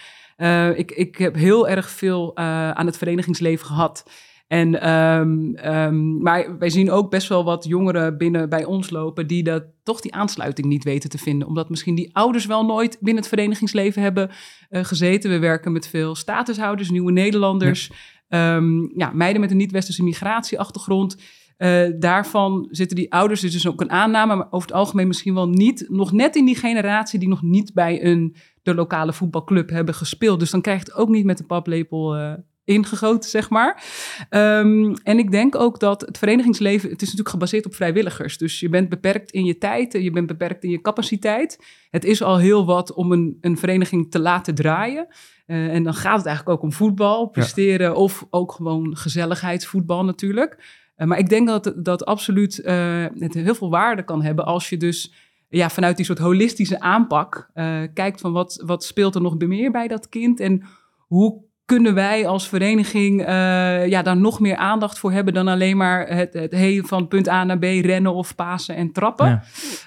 ik, 0.75 0.91
ik 0.91 1.19
heb 1.19 1.35
heel 1.35 1.69
erg 1.69 1.91
veel 1.91 2.37
aan 2.37 2.87
het 2.87 2.99
verenigingsleven 2.99 3.67
gehad. 3.67 4.05
En, 4.47 4.91
um, 4.91 5.57
um, 5.65 6.23
maar 6.23 6.59
wij 6.59 6.71
zien 6.71 6.91
ook 6.91 7.11
best 7.11 7.29
wel 7.29 7.45
wat 7.45 7.65
jongeren 7.65 8.19
binnen 8.19 8.49
bij 8.49 8.65
ons 8.65 8.91
lopen 8.91 9.27
die 9.27 9.43
dat, 9.43 9.65
toch 9.83 10.01
die 10.01 10.15
aansluiting 10.15 10.67
niet 10.67 10.85
weten 10.85 11.11
te 11.11 11.19
vinden. 11.19 11.49
Omdat 11.49 11.69
misschien 11.69 11.95
die 11.95 12.17
ouders 12.17 12.47
wel 12.47 12.65
nooit 12.65 12.97
binnen 13.01 13.23
het 13.23 13.33
verenigingsleven 13.33 14.03
hebben 14.03 14.31
uh, 14.71 14.85
gezeten. 14.85 15.31
We 15.31 15.39
werken 15.39 15.73
met 15.73 15.89
veel 15.89 16.15
statushouders, 16.15 16.91
nieuwe 16.91 17.13
Nederlanders, 17.13 17.91
ja, 18.29 18.57
um, 18.57 18.93
ja 18.97 19.11
meiden 19.15 19.41
met 19.41 19.51
een 19.51 19.57
niet-westerse 19.57 20.05
migratieachtergrond. 20.05 21.17
Uh, 21.59 21.89
daarvan 21.99 22.69
zitten 22.71 22.97
die 22.97 23.13
ouders, 23.13 23.41
dus, 23.41 23.53
dus 23.53 23.67
ook 23.67 23.81
een 23.81 23.91
aanname, 23.91 24.37
maar 24.37 24.47
over 24.51 24.69
het 24.69 24.77
algemeen 24.77 25.07
misschien 25.07 25.35
wel 25.35 25.49
niet, 25.49 25.87
nog 25.89 26.13
net 26.13 26.37
in 26.37 26.45
die 26.45 26.57
generatie 26.57 27.19
die 27.19 27.29
nog 27.29 27.43
niet 27.43 27.75
bij 27.75 28.05
een, 28.05 28.37
de 28.63 28.75
lokale 28.75 29.13
voetbalclub 29.13 29.71
hebben 29.71 29.95
gespeeld. 29.95 30.41
Dus 30.41 30.51
dan 30.51 30.61
krijgt 30.61 30.87
het 30.87 30.97
ook 30.97 31.09
niet 31.09 31.25
met 31.25 31.39
de 31.39 31.45
paplepel 31.45 32.19
uh, 32.19 32.33
ingegoten, 32.67 33.31
zeg 33.31 33.51
maar. 33.51 33.85
Um, 34.31 34.95
en 34.95 35.19
ik 35.19 35.31
denk 35.31 35.55
ook 35.55 35.81
dat 35.81 36.01
het 36.01 36.19
verenigingsleven, 36.19 36.91
het 36.91 37.03
is 37.03 37.07
natuurlijk 37.07 37.29
gebaseerd 37.29 37.67
op 37.67 37.75
vrijwilligers. 37.75 38.39
Dus 38.39 38.61
je 38.61 38.69
bent 38.69 38.89
beperkt 38.89 39.31
in 39.31 39.45
je 39.45 39.59
tijd, 39.59 39.93
je 39.93 40.11
bent 40.11 40.27
beperkt 40.27 40.65
in 40.65 40.71
je 40.71 40.81
capaciteit. 40.81 41.59
Het 41.91 42.05
is 42.05 42.23
al 42.23 42.39
heel 42.39 42.67
wat 42.67 42.93
om 42.93 43.13
een, 43.13 43.39
een 43.41 43.59
vereniging 43.59 44.11
te 44.11 44.19
laten 44.19 44.55
draaien. 44.55 45.07
Uh, 45.47 45.75
en 45.75 45.83
dan 45.83 45.95
gaat 45.95 46.17
het 46.17 46.27
eigenlijk 46.27 46.57
ook 46.57 46.65
om 46.65 46.73
voetbal, 46.73 47.27
presteren 47.27 47.87
ja. 47.87 47.93
of 47.93 48.27
ook 48.31 48.53
gewoon 48.53 48.97
gezelligheidsvoetbal 48.97 50.05
natuurlijk. 50.05 50.57
Uh, 50.97 51.07
maar 51.07 51.19
ik 51.19 51.29
denk 51.29 51.47
dat 51.47 51.73
dat 51.77 52.05
absoluut 52.05 52.59
uh, 52.65 53.07
het 53.19 53.35
heel 53.35 53.55
veel 53.55 53.71
waarde 53.71 54.05
kan 54.05 54.23
hebben 54.23 54.45
als 54.45 54.69
je 54.69 54.77
dus 54.77 55.13
ja, 55.49 55.71
vanuit 55.71 55.97
die 55.97 56.07
soort 56.07 56.19
holistische 56.19 56.81
aanpak 56.81 57.51
kijkt 57.95 58.21
van 58.21 58.33
wat, 58.33 58.63
wat 58.65 58.85
speelt 58.85 59.15
er 59.15 59.21
nog 59.21 59.39
meer 59.39 59.71
bij 59.71 59.89
dat 59.89 60.09
kind 60.09 60.41
en 60.41 60.63
hoe 60.99 61.45
kunnen 61.67 61.95
wij 61.95 62.27
als 62.27 62.49
vereniging 62.49 63.21
uh, 63.21 63.87
ja, 63.87 64.03
daar 64.03 64.17
nog 64.17 64.41
meer 64.41 64.57
aandacht 64.57 64.99
voor 64.99 65.13
hebben 65.13 65.35
dan 65.35 65.49
alleen 65.49 65.77
maar 65.77 66.09
het, 66.09 66.33
het 66.33 66.53
hey, 66.53 66.83
van 66.87 67.09
punt 67.09 67.29
A 67.29 67.45
naar 67.45 67.59
B 67.59 67.63
rennen 67.63 68.15
of 68.15 68.35
pasen 68.35 68.77
en 68.77 68.93
trappen. 68.93 69.43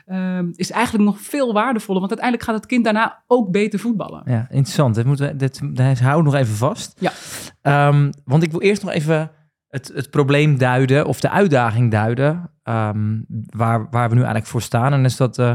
Ja. 0.05 0.39
Uh, 0.39 0.47
is 0.55 0.71
eigenlijk 0.71 1.05
nog 1.05 1.19
veel 1.19 1.53
waardevoller, 1.53 1.99
want 1.99 2.11
uiteindelijk 2.11 2.49
gaat 2.49 2.55
het 2.55 2.65
kind 2.65 2.83
daarna 2.83 3.23
ook 3.27 3.51
beter 3.51 3.79
voetballen. 3.79 4.21
Ja, 4.25 4.47
interessant. 4.49 4.95
Dit 4.95 5.05
moeten 5.05 5.27
we, 5.27 5.35
dit, 5.35 5.75
dit 5.75 5.99
hou 5.99 6.23
nog 6.23 6.35
even 6.35 6.55
vast. 6.55 6.99
Ja. 6.99 7.87
Um, 7.87 8.09
want 8.25 8.43
ik 8.43 8.51
wil 8.51 8.61
eerst 8.61 8.83
nog 8.83 8.91
even 8.91 9.31
het, 9.67 9.91
het 9.93 10.09
probleem 10.09 10.57
duiden 10.57 11.05
of 11.05 11.19
de 11.19 11.29
uitdaging 11.29 11.91
duiden 11.91 12.51
um, 12.63 13.25
waar, 13.45 13.87
waar 13.89 14.09
we 14.09 14.15
nu 14.15 14.21
eigenlijk 14.21 14.51
voor 14.51 14.61
staan. 14.61 14.93
En 14.93 15.05
is 15.05 15.17
dat 15.17 15.37
uh, 15.37 15.51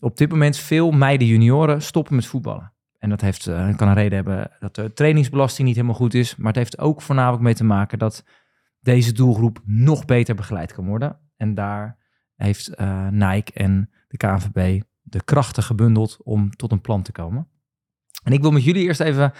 op 0.00 0.16
dit 0.16 0.30
moment 0.30 0.56
veel 0.56 0.90
meiden 0.90 1.26
junioren 1.26 1.82
stoppen 1.82 2.14
met 2.14 2.26
voetballen. 2.26 2.72
En 3.02 3.08
dat 3.08 3.20
heeft, 3.20 3.46
uh, 3.46 3.76
kan 3.76 3.88
een 3.88 3.94
reden 3.94 4.14
hebben 4.14 4.50
dat 4.58 4.74
de 4.74 4.92
trainingsbelasting 4.92 5.66
niet 5.66 5.76
helemaal 5.76 5.96
goed 5.96 6.14
is. 6.14 6.36
Maar 6.36 6.46
het 6.46 6.56
heeft 6.56 6.78
ook 6.78 7.02
voornamelijk 7.02 7.42
mee 7.42 7.54
te 7.54 7.64
maken 7.64 7.98
dat 7.98 8.24
deze 8.80 9.12
doelgroep 9.12 9.60
nog 9.64 10.04
beter 10.04 10.34
begeleid 10.34 10.72
kan 10.72 10.86
worden. 10.86 11.18
En 11.36 11.54
daar 11.54 11.98
heeft 12.36 12.80
uh, 12.80 13.08
Nike 13.08 13.52
en 13.52 13.90
de 14.08 14.16
KNVB 14.16 14.82
de 15.02 15.24
krachten 15.24 15.62
gebundeld 15.62 16.18
om 16.22 16.50
tot 16.50 16.72
een 16.72 16.80
plan 16.80 17.02
te 17.02 17.12
komen. 17.12 17.48
En 18.24 18.32
ik 18.32 18.40
wil 18.40 18.50
met 18.50 18.64
jullie 18.64 18.82
eerst 18.82 19.00
even 19.00 19.32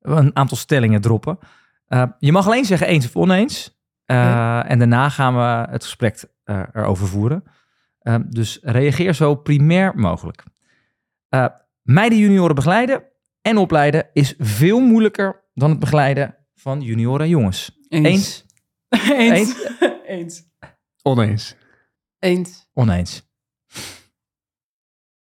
een 0.00 0.36
aantal 0.36 0.56
stellingen 0.56 1.00
droppen. 1.00 1.38
Uh, 1.88 2.04
je 2.18 2.32
mag 2.32 2.46
alleen 2.46 2.64
zeggen 2.64 2.86
eens 2.86 3.06
of 3.06 3.16
oneens. 3.16 3.78
Ja. 4.04 4.66
En 4.66 4.78
daarna 4.78 5.08
gaan 5.08 5.34
we 5.34 5.70
het 5.70 5.82
gesprek 5.82 6.24
erover 6.44 7.06
voeren. 7.06 7.42
dus 8.28 8.58
reageer 8.62 9.14
zo 9.14 9.34
primair 9.34 9.92
mogelijk. 9.96 10.44
Meiden 11.90 12.18
junioren 12.18 12.54
begeleiden 12.54 13.04
en 13.40 13.56
opleiden 13.56 14.10
is 14.12 14.34
veel 14.38 14.80
moeilijker 14.80 15.48
dan 15.54 15.70
het 15.70 15.78
begeleiden 15.78 16.36
van 16.54 16.80
junioren 16.80 17.20
en 17.20 17.28
jongens. 17.28 17.78
Eens. 17.88 18.44
Eens? 18.88 19.06
Eens. 19.12 19.54
Eens. 20.06 20.44
Oneens. 21.02 21.56
Eens. 22.18 22.68
Oneens. 22.72 23.30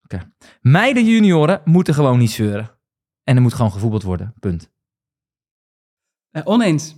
Oké. 0.03 0.15
Okay. 0.15 0.31
Meiden 0.61 1.05
junioren 1.05 1.61
moeten 1.65 1.93
gewoon 1.93 2.17
niet 2.17 2.31
zeuren. 2.31 2.79
En 3.23 3.35
er 3.35 3.41
moet 3.41 3.53
gewoon 3.53 3.71
gevoetbald 3.71 4.03
worden. 4.03 4.33
Punt. 4.39 4.71
Uh, 6.31 6.41
oneens. 6.45 6.95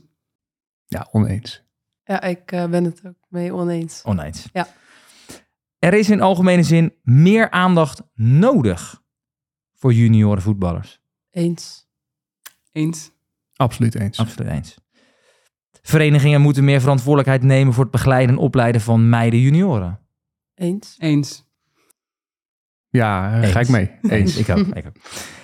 Ja, 0.85 1.07
oneens. 1.11 1.63
Ja, 2.03 2.21
ik 2.21 2.51
uh, 2.51 2.65
ben 2.65 2.83
het 2.83 3.05
ook 3.05 3.25
mee 3.27 3.53
oneens. 3.53 4.01
Oneens. 4.03 4.49
Ja. 4.53 4.67
Er 5.79 5.93
is 5.93 6.09
in 6.09 6.21
algemene 6.21 6.63
zin 6.63 6.93
meer 7.03 7.49
aandacht 7.51 8.01
nodig 8.13 9.07
voor 9.79 9.93
junioren 9.93 10.41
voetballers? 10.41 11.01
Eens. 11.31 11.87
Eens. 12.71 13.11
Absoluut 13.55 13.95
eens. 13.95 14.17
Absoluut 14.17 14.51
eens. 14.51 14.77
Verenigingen 15.81 16.41
moeten 16.41 16.63
meer 16.63 16.81
verantwoordelijkheid 16.81 17.43
nemen 17.43 17.73
voor 17.73 17.83
het 17.83 17.91
begeleiden 17.91 18.35
en 18.35 18.41
opleiden 18.41 18.81
van 18.81 19.09
meiden 19.09 19.39
junioren. 19.39 19.99
Eens. 20.55 20.95
Eens. 20.99 21.47
Ja, 22.89 23.41
eens. 23.41 23.51
ga 23.51 23.59
ik 23.59 23.69
mee. 23.69 23.91
Eens. 24.01 24.37
ik, 24.37 24.49
ook, 24.49 24.67
ik 24.67 24.87
ook. 24.87 24.95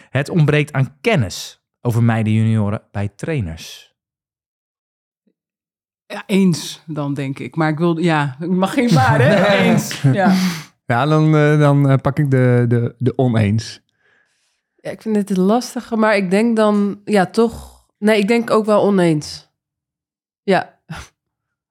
Het 0.09 0.29
ontbreekt 0.29 0.71
aan 0.71 0.97
kennis 1.01 1.63
over 1.81 2.03
meiden 2.03 2.33
junioren 2.33 2.81
bij 2.91 3.07
trainers. 3.07 3.93
Ja, 6.05 6.23
eens 6.25 6.83
dan 6.85 7.13
denk 7.13 7.39
ik. 7.39 7.55
Maar 7.55 7.69
ik 7.69 7.77
wil, 7.77 7.97
ja, 7.97 8.37
ik 8.39 8.49
mag 8.49 8.73
geen 8.73 8.93
maar, 8.93 9.21
hè? 9.21 9.57
Eens. 9.57 10.01
Ja, 10.01 10.35
ja 10.85 11.05
dan, 11.05 11.35
uh, 11.35 11.59
dan 11.59 11.91
uh, 11.91 11.97
pak 12.01 12.19
ik 12.19 12.31
de, 12.31 12.65
de, 12.67 12.95
de 12.97 13.17
oneens. 13.17 13.84
Ja, 14.85 14.91
ik 14.91 15.01
vind 15.01 15.15
het 15.15 15.37
lastig, 15.37 15.95
maar 15.95 16.15
ik 16.15 16.31
denk 16.31 16.55
dan, 16.55 17.01
ja, 17.05 17.25
toch. 17.25 17.85
Nee, 17.97 18.19
ik 18.19 18.27
denk 18.27 18.49
ook 18.49 18.65
wel 18.65 18.81
oneens. 18.81 19.51
Ja. 20.43 20.79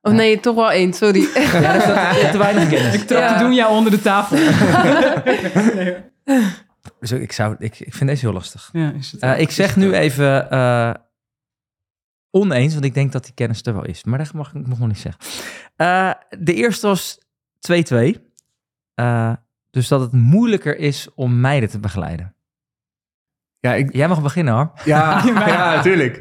Of 0.00 0.11
ja. 0.11 0.16
nee, 0.16 0.40
toch 0.40 0.54
wel 0.54 0.71
eens, 0.71 0.99
sorry. 0.99 1.28
Ja, 1.35 1.73
dat 1.73 2.16
is 2.16 2.30
te 2.30 2.38
weinig 2.38 2.68
kennis. 2.68 2.94
Ik 3.00 3.06
trap 3.06 3.21
ja. 3.21 3.37
te 3.37 3.42
doen 3.42 3.54
jou 3.54 3.76
onder 3.76 3.90
de 3.90 4.00
tafel. 4.00 4.37
nee. 5.75 5.97
Dus 7.00 7.12
ik, 7.12 7.33
zou, 7.33 7.56
ik, 7.59 7.80
ik 7.80 7.94
vind 7.94 8.11
deze 8.11 8.25
heel 8.26 8.35
lastig. 8.35 8.71
Ja, 8.73 8.92
is 8.92 9.12
het 9.12 9.23
uh, 9.23 9.40
ik 9.40 9.50
zeg 9.50 9.76
nu 9.76 9.92
even 9.92 10.49
uh, 10.52 10.94
oneens, 12.30 12.73
want 12.73 12.85
ik 12.85 12.94
denk 12.94 13.12
dat 13.12 13.25
die 13.25 13.35
kennis 13.35 13.62
er 13.62 13.75
wel 13.75 13.85
is. 13.85 14.04
Maar 14.04 14.18
dat 14.18 14.33
mag 14.33 14.54
ik 14.54 14.66
nog 14.66 14.78
niet 14.78 14.99
zeggen. 14.99 15.23
Uh, 15.76 16.12
de 16.38 16.54
eerste 16.54 16.87
was 16.87 17.18
2-2. 17.73 18.21
dus 19.71 19.88
dat 19.88 20.00
het 20.00 20.12
moeilijker 20.12 20.78
is 20.78 21.09
om 21.14 21.40
meiden 21.40 21.68
te 21.68 21.78
begeleiden. 21.78 22.33
Ja, 23.64 23.75
ik, 23.75 23.94
Jij 23.94 24.09
mag 24.09 24.23
beginnen 24.23 24.54
hoor. 24.54 24.71
Ja, 24.85 25.23
ja 25.47 25.75
natuurlijk. 25.75 26.16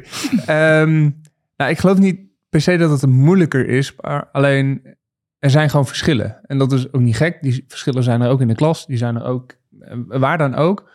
Um, 0.50 1.20
nou, 1.56 1.70
ik 1.70 1.78
geloof 1.78 1.98
niet 1.98 2.20
per 2.48 2.60
se 2.60 2.76
dat 2.76 3.00
het 3.00 3.10
moeilijker 3.10 3.68
is, 3.68 3.94
maar 4.00 4.28
alleen 4.32 4.96
er 5.38 5.50
zijn 5.50 5.70
gewoon 5.70 5.86
verschillen. 5.86 6.40
En 6.42 6.58
dat 6.58 6.72
is 6.72 6.92
ook 6.92 7.00
niet 7.00 7.16
gek. 7.16 7.42
Die 7.42 7.64
verschillen 7.68 8.02
zijn 8.02 8.20
er 8.20 8.28
ook 8.28 8.40
in 8.40 8.48
de 8.48 8.54
klas, 8.54 8.86
die 8.86 8.96
zijn 8.96 9.16
er 9.16 9.24
ook 9.24 9.56
waar 10.06 10.38
dan 10.38 10.54
ook. 10.54 10.90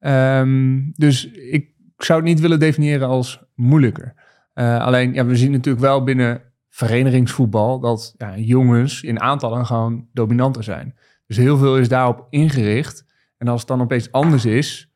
Um, 0.00 0.92
dus 0.94 1.30
ik 1.30 1.70
zou 1.96 2.18
het 2.18 2.28
niet 2.28 2.40
willen 2.40 2.58
definiëren 2.58 3.08
als 3.08 3.42
moeilijker. 3.54 4.14
Uh, 4.54 4.78
alleen, 4.78 5.14
ja, 5.14 5.26
we 5.26 5.36
zien 5.36 5.50
natuurlijk 5.50 5.84
wel 5.84 6.04
binnen 6.04 6.42
verenigingsvoetbal 6.68 7.80
dat 7.80 8.14
ja, 8.16 8.36
jongens 8.36 9.02
in 9.02 9.20
aantallen 9.20 9.66
gewoon 9.66 10.08
dominanter 10.12 10.64
zijn. 10.64 10.94
Dus 11.26 11.36
heel 11.36 11.56
veel 11.56 11.78
is 11.78 11.88
daarop 11.88 12.26
ingericht. 12.30 13.04
En 13.38 13.48
als 13.48 13.60
het 13.60 13.68
dan 13.68 13.80
opeens 13.80 14.12
anders 14.12 14.44
is, 14.44 14.93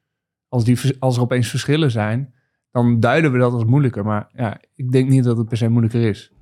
als, 0.48 0.64
die, 0.64 0.96
als 0.98 1.16
er 1.16 1.22
opeens 1.22 1.48
verschillen 1.48 1.90
zijn, 1.90 2.34
dan 2.70 3.00
duiden 3.00 3.32
we 3.32 3.38
dat 3.38 3.52
als 3.52 3.64
moeilijker. 3.64 4.04
Maar 4.04 4.28
ja, 4.32 4.60
ik 4.74 4.92
denk 4.92 5.08
niet 5.08 5.24
dat 5.24 5.36
het 5.36 5.48
per 5.48 5.56
se 5.56 5.68
moeilijker 5.68 6.02
is. 6.02 6.32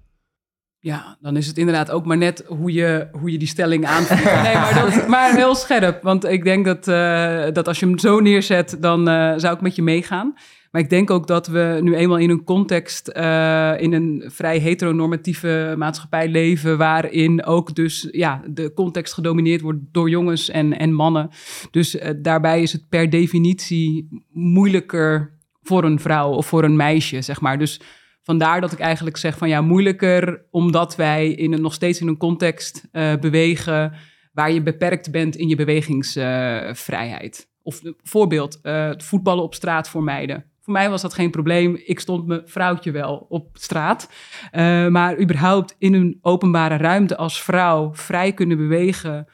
Ja, 0.78 1.16
dan 1.20 1.36
is 1.36 1.46
het 1.46 1.58
inderdaad 1.58 1.90
ook 1.90 2.04
maar 2.04 2.16
net 2.16 2.44
hoe 2.46 2.72
je, 2.72 3.08
hoe 3.12 3.32
je 3.32 3.38
die 3.38 3.48
stelling 3.48 3.86
aanvoelt. 3.86 4.24
Nee, 4.42 4.54
maar, 4.54 4.74
dat, 4.74 5.08
maar 5.08 5.34
heel 5.34 5.54
scherp. 5.54 6.02
Want 6.02 6.24
ik 6.24 6.44
denk 6.44 6.64
dat, 6.64 6.88
uh, 6.88 7.52
dat 7.52 7.68
als 7.68 7.80
je 7.80 7.86
hem 7.86 7.98
zo 7.98 8.20
neerzet, 8.20 8.76
dan 8.80 9.08
uh, 9.08 9.32
zou 9.36 9.54
ik 9.54 9.60
met 9.60 9.76
je 9.76 9.82
meegaan. 9.82 10.34
Maar 10.76 10.84
ik 10.84 10.90
denk 10.90 11.10
ook 11.10 11.26
dat 11.26 11.46
we 11.46 11.78
nu 11.82 11.94
eenmaal 11.94 12.18
in 12.18 12.30
een 12.30 12.44
context, 12.44 13.12
uh, 13.16 13.72
in 13.78 13.92
een 13.92 14.24
vrij 14.26 14.58
heteronormatieve 14.58 15.74
maatschappij 15.76 16.28
leven, 16.28 16.78
waarin 16.78 17.44
ook 17.44 17.74
dus 17.74 18.08
ja, 18.10 18.42
de 18.46 18.72
context 18.72 19.14
gedomineerd 19.14 19.60
wordt 19.60 19.78
door 19.92 20.10
jongens 20.10 20.50
en, 20.50 20.78
en 20.78 20.92
mannen. 20.92 21.30
Dus 21.70 21.94
uh, 21.94 22.10
daarbij 22.16 22.62
is 22.62 22.72
het 22.72 22.88
per 22.88 23.10
definitie 23.10 24.08
moeilijker 24.32 25.38
voor 25.62 25.84
een 25.84 26.00
vrouw 26.00 26.30
of 26.30 26.46
voor 26.46 26.64
een 26.64 26.76
meisje, 26.76 27.22
zeg 27.22 27.40
maar. 27.40 27.58
Dus 27.58 27.80
vandaar 28.22 28.60
dat 28.60 28.72
ik 28.72 28.78
eigenlijk 28.78 29.16
zeg 29.16 29.38
van 29.38 29.48
ja, 29.48 29.60
moeilijker 29.60 30.46
omdat 30.50 30.96
wij 30.96 31.28
in 31.28 31.52
een, 31.52 31.60
nog 31.60 31.74
steeds 31.74 32.00
in 32.00 32.08
een 32.08 32.16
context 32.16 32.88
uh, 32.92 33.14
bewegen 33.16 33.92
waar 34.32 34.52
je 34.52 34.62
beperkt 34.62 35.10
bent 35.10 35.36
in 35.36 35.48
je 35.48 35.56
bewegingsvrijheid. 35.56 37.48
of 37.62 37.80
voorbeeld, 38.02 38.58
het 38.62 39.02
voetballen 39.02 39.44
op 39.44 39.54
straat 39.54 39.88
voor 39.88 40.02
meiden. 40.02 40.54
Voor 40.66 40.74
mij 40.74 40.90
was 40.90 41.02
dat 41.02 41.14
geen 41.14 41.30
probleem. 41.30 41.80
Ik 41.84 42.00
stond 42.00 42.26
mijn 42.26 42.42
vrouwtje 42.44 42.90
wel 42.90 43.26
op 43.28 43.48
straat. 43.52 44.10
Uh, 44.52 44.88
maar 44.88 45.20
überhaupt 45.20 45.74
in 45.78 45.94
een 45.94 46.18
openbare 46.20 46.76
ruimte 46.76 47.16
als 47.16 47.42
vrouw 47.42 47.94
vrij 47.94 48.32
kunnen 48.32 48.56
bewegen 48.56 49.26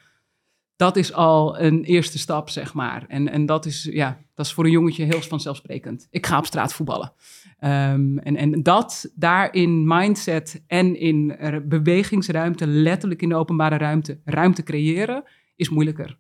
dat 0.77 0.97
is 0.97 1.13
al 1.13 1.61
een 1.61 1.85
eerste 1.85 2.19
stap, 2.19 2.49
zeg 2.49 2.75
maar. 2.75 3.05
En, 3.09 3.29
en 3.29 3.47
dat, 3.47 3.67
is, 3.67 3.89
ja, 3.93 4.19
dat 4.35 4.47
is 4.47 4.53
voor 4.53 4.65
een 4.65 4.71
jongetje 4.71 5.05
heel 5.05 5.21
vanzelfsprekend. 5.21 6.07
Ik 6.11 6.27
ga 6.27 6.39
op 6.39 6.47
straat 6.47 6.75
voetballen. 6.75 7.13
Um, 7.61 8.19
en, 8.19 8.37
en 8.37 8.63
dat 8.63 9.13
daarin 9.15 9.87
mindset 9.87 10.65
en 10.67 10.97
in 10.97 11.37
bewegingsruimte, 11.69 12.67
letterlijk 12.67 13.23
in 13.23 13.29
de 13.29 13.35
openbare 13.35 13.77
ruimte, 13.77 14.21
ruimte 14.25 14.63
creëren, 14.63 15.25
is 15.57 15.69
moeilijker. 15.69 16.19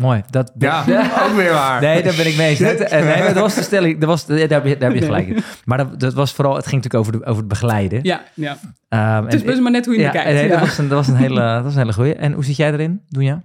Mooi. 0.00 0.22
Dat, 0.30 0.52
ja, 0.58 0.80
ook 1.26 1.34
weer 1.36 1.52
waar. 1.52 1.80
Nee, 1.80 2.02
daar 2.02 2.14
ben 2.16 2.26
ik 2.26 2.36
mee 2.36 2.48
eens. 2.48 2.58
Nee, 2.90 3.22
dat 3.24 3.34
was 3.34 3.54
de 3.54 3.62
stelling. 3.62 3.98
Dat 4.00 4.08
was, 4.08 4.26
daar, 4.26 4.38
heb 4.38 4.64
je, 4.64 4.76
daar 4.76 4.90
heb 4.90 4.98
je 4.98 5.04
gelijk 5.04 5.28
in. 5.28 5.42
Maar 5.64 5.78
dat, 5.78 6.00
dat 6.00 6.14
was 6.14 6.32
vooral, 6.32 6.56
het 6.56 6.66
ging 6.66 6.82
natuurlijk 6.82 7.08
over, 7.08 7.20
de, 7.20 7.26
over 7.26 7.40
het 7.40 7.48
begeleiden. 7.48 8.00
Ja, 8.02 8.22
ja. 8.34 8.56
Um, 9.18 9.24
het 9.24 9.34
is 9.34 9.42
best 9.42 9.60
maar 9.60 9.70
net 9.70 9.86
hoe 9.86 9.94
je 9.94 10.00
ja, 10.00 10.10
kijkt. 10.10 10.30
Nee, 10.30 10.42
ja. 10.42 10.48
dat, 10.48 10.60
was 10.60 10.78
een, 10.78 10.88
dat, 10.88 10.98
was 10.98 11.08
een 11.08 11.16
hele, 11.16 11.40
dat 11.40 11.62
was 11.62 11.72
een 11.72 11.78
hele 11.78 11.92
goeie. 11.92 12.14
En 12.14 12.32
hoe 12.32 12.44
zit 12.44 12.56
jij 12.56 12.72
erin, 12.72 13.02
Doenja? 13.08 13.42